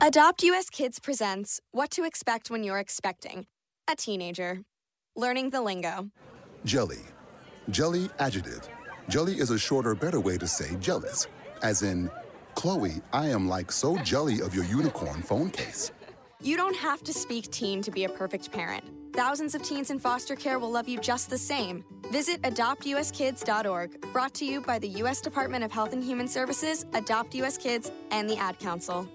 [0.00, 3.46] Adopt US Kids presents What to Expect When You're Expecting
[3.90, 4.60] a Teenager.
[5.16, 6.10] Learning the lingo.
[6.64, 7.02] Jelly.
[7.70, 8.68] Jelly adjective.
[9.08, 11.26] Jelly is a shorter, better way to say jealous.
[11.62, 12.08] As in,
[12.54, 15.90] Chloe, I am like so jelly of your unicorn phone case.
[16.44, 18.84] You don't have to speak teen to be a perfect parent.
[19.14, 21.82] Thousands of teens in foster care will love you just the same.
[22.12, 25.22] Visit adoptuskids.org, brought to you by the U.S.
[25.22, 27.56] Department of Health and Human Services, Adopt U.S.
[27.56, 29.08] Kids, and the Ad Council.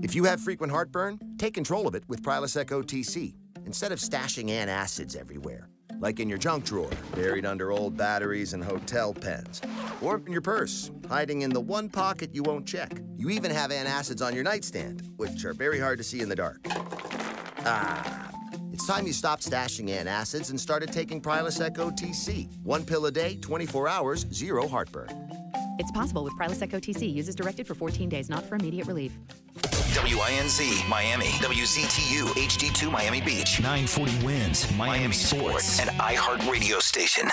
[0.00, 3.34] If you have frequent heartburn, take control of it with Prilosec OTC
[3.66, 5.68] instead of stashing antacids everywhere,
[6.00, 9.60] like in your junk drawer, buried under old batteries and hotel pens,
[10.00, 12.92] or in your purse, hiding in the one pocket you won't check.
[13.16, 16.36] You even have antacids on your nightstand, which are very hard to see in the
[16.36, 16.66] dark.
[17.64, 18.26] Ah.
[18.72, 22.48] It's time you stopped stashing antacids and started taking Prilosec OTC.
[22.62, 25.08] One pill a day, 24 hours, zero heartburn.
[25.78, 27.12] It's possible with Prilosec OTC.
[27.12, 29.12] Uses directed for 14 days, not for immediate relief.
[29.90, 37.28] WINZ Miami, WZTU HD2 Miami Beach, 940 wins Miami Sports, and iHeart Radio Station.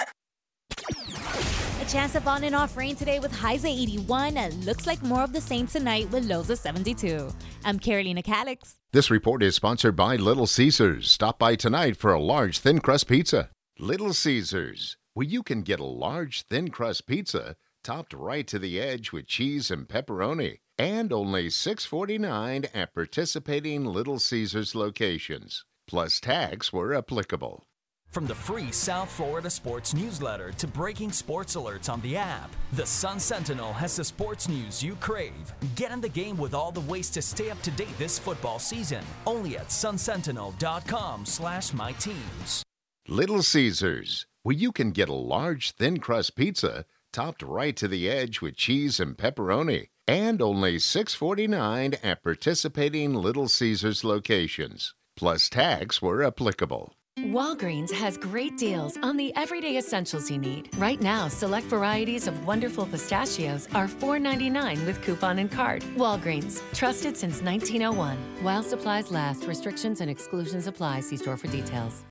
[1.80, 5.04] A chance of on and off rain today with highs at 81 and looks like
[5.04, 7.30] more of the same tonight with lows of 72.
[7.64, 8.80] I'm Carolina Calix.
[8.92, 11.12] This report is sponsored by Little Caesars.
[11.12, 13.52] Stop by tonight for a large thin crust pizza.
[13.78, 18.82] Little Caesars, where you can get a large thin crust pizza topped right to the
[18.82, 25.66] edge with cheese and pepperoni, and only $6.49 at participating Little Caesars locations.
[25.88, 27.64] Plus tax where applicable.
[28.10, 32.86] From the free South Florida Sports newsletter to breaking sports alerts on the app, the
[32.86, 35.54] Sun Sentinel has the sports news you crave.
[35.76, 38.60] Get in the game with all the ways to stay up to date this football
[38.60, 39.04] season.
[39.26, 42.64] Only at sunsentinel.com slash my teams.
[43.08, 48.10] Little Caesars, where you can get a large thin crust pizza topped right to the
[48.10, 54.94] edge with cheese and pepperoni, and only $6.49 at participating Little Caesars locations.
[55.16, 56.94] Plus tax were applicable.
[57.20, 60.70] Walgreens has great deals on the everyday essentials you need.
[60.78, 65.82] Right now, select varieties of wonderful pistachios are $4.99 with coupon and card.
[65.96, 68.18] Walgreens, trusted since 1901.
[68.44, 71.00] While supplies last, restrictions and exclusions apply.
[71.00, 72.04] See store for details.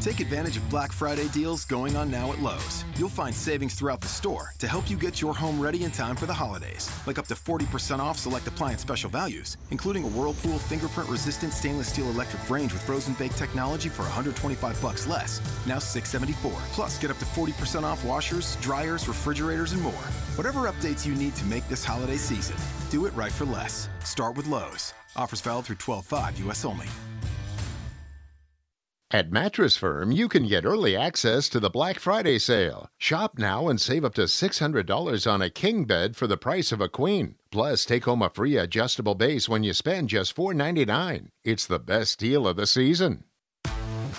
[0.00, 2.86] Take advantage of Black Friday deals going on now at Lowe's.
[2.96, 6.16] You'll find savings throughout the store to help you get your home ready in time
[6.16, 6.90] for the holidays.
[7.06, 11.88] Like up to 40% off select appliance special values, including a Whirlpool fingerprint resistant stainless
[11.88, 16.50] steel electric range with frozen bake technology for 125 bucks less, now 674.
[16.72, 20.06] Plus, get up to 40% off washers, dryers, refrigerators, and more.
[20.36, 22.56] Whatever updates you need to make this holiday season,
[22.88, 23.90] do it right for less.
[24.02, 24.94] Start with Lowe's.
[25.14, 26.86] Offers valid through 12 5 US only.
[29.12, 32.88] At Mattress Firm, you can get early access to the Black Friday sale.
[32.96, 36.80] Shop now and save up to $600 on a king bed for the price of
[36.80, 37.34] a queen.
[37.50, 41.30] Plus, take home a free adjustable base when you spend just $4.99.
[41.42, 43.24] It's the best deal of the season.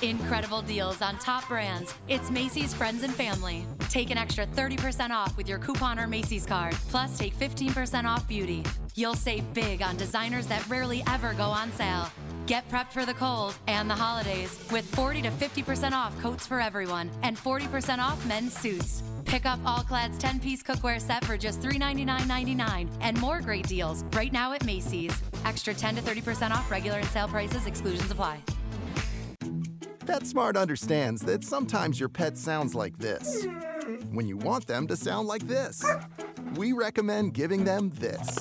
[0.01, 1.93] Incredible deals on top brands.
[2.07, 3.67] It's Macy's Friends and Family.
[3.89, 6.73] Take an extra 30% off with your coupon or Macy's card.
[6.89, 8.63] Plus, take 15% off beauty.
[8.95, 12.09] You'll save big on designers that rarely ever go on sale.
[12.47, 16.59] Get prepped for the cold and the holidays with 40 to 50% off coats for
[16.59, 19.03] everyone and 40% off men's suits.
[19.25, 24.51] Pick up All-Clad's 10-piece cookware set for just $399.99 and more great deals right now
[24.53, 25.13] at Macy's.
[25.45, 27.67] Extra 10 to 30% off regular and sale prices.
[27.67, 28.39] Exclusions apply.
[30.01, 33.45] PetSmart understands that sometimes your pet sounds like this
[34.11, 35.85] when you want them to sound like this.
[36.55, 38.39] We recommend giving them this.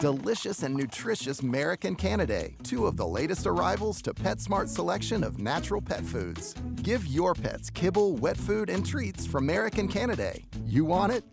[0.00, 5.82] Delicious and nutritious American Canidae, two of the latest arrivals to PetSmart's selection of natural
[5.82, 6.54] pet foods.
[6.82, 10.44] Give your pets kibble, wet food, and treats from American Canidae.
[10.66, 11.24] You want it,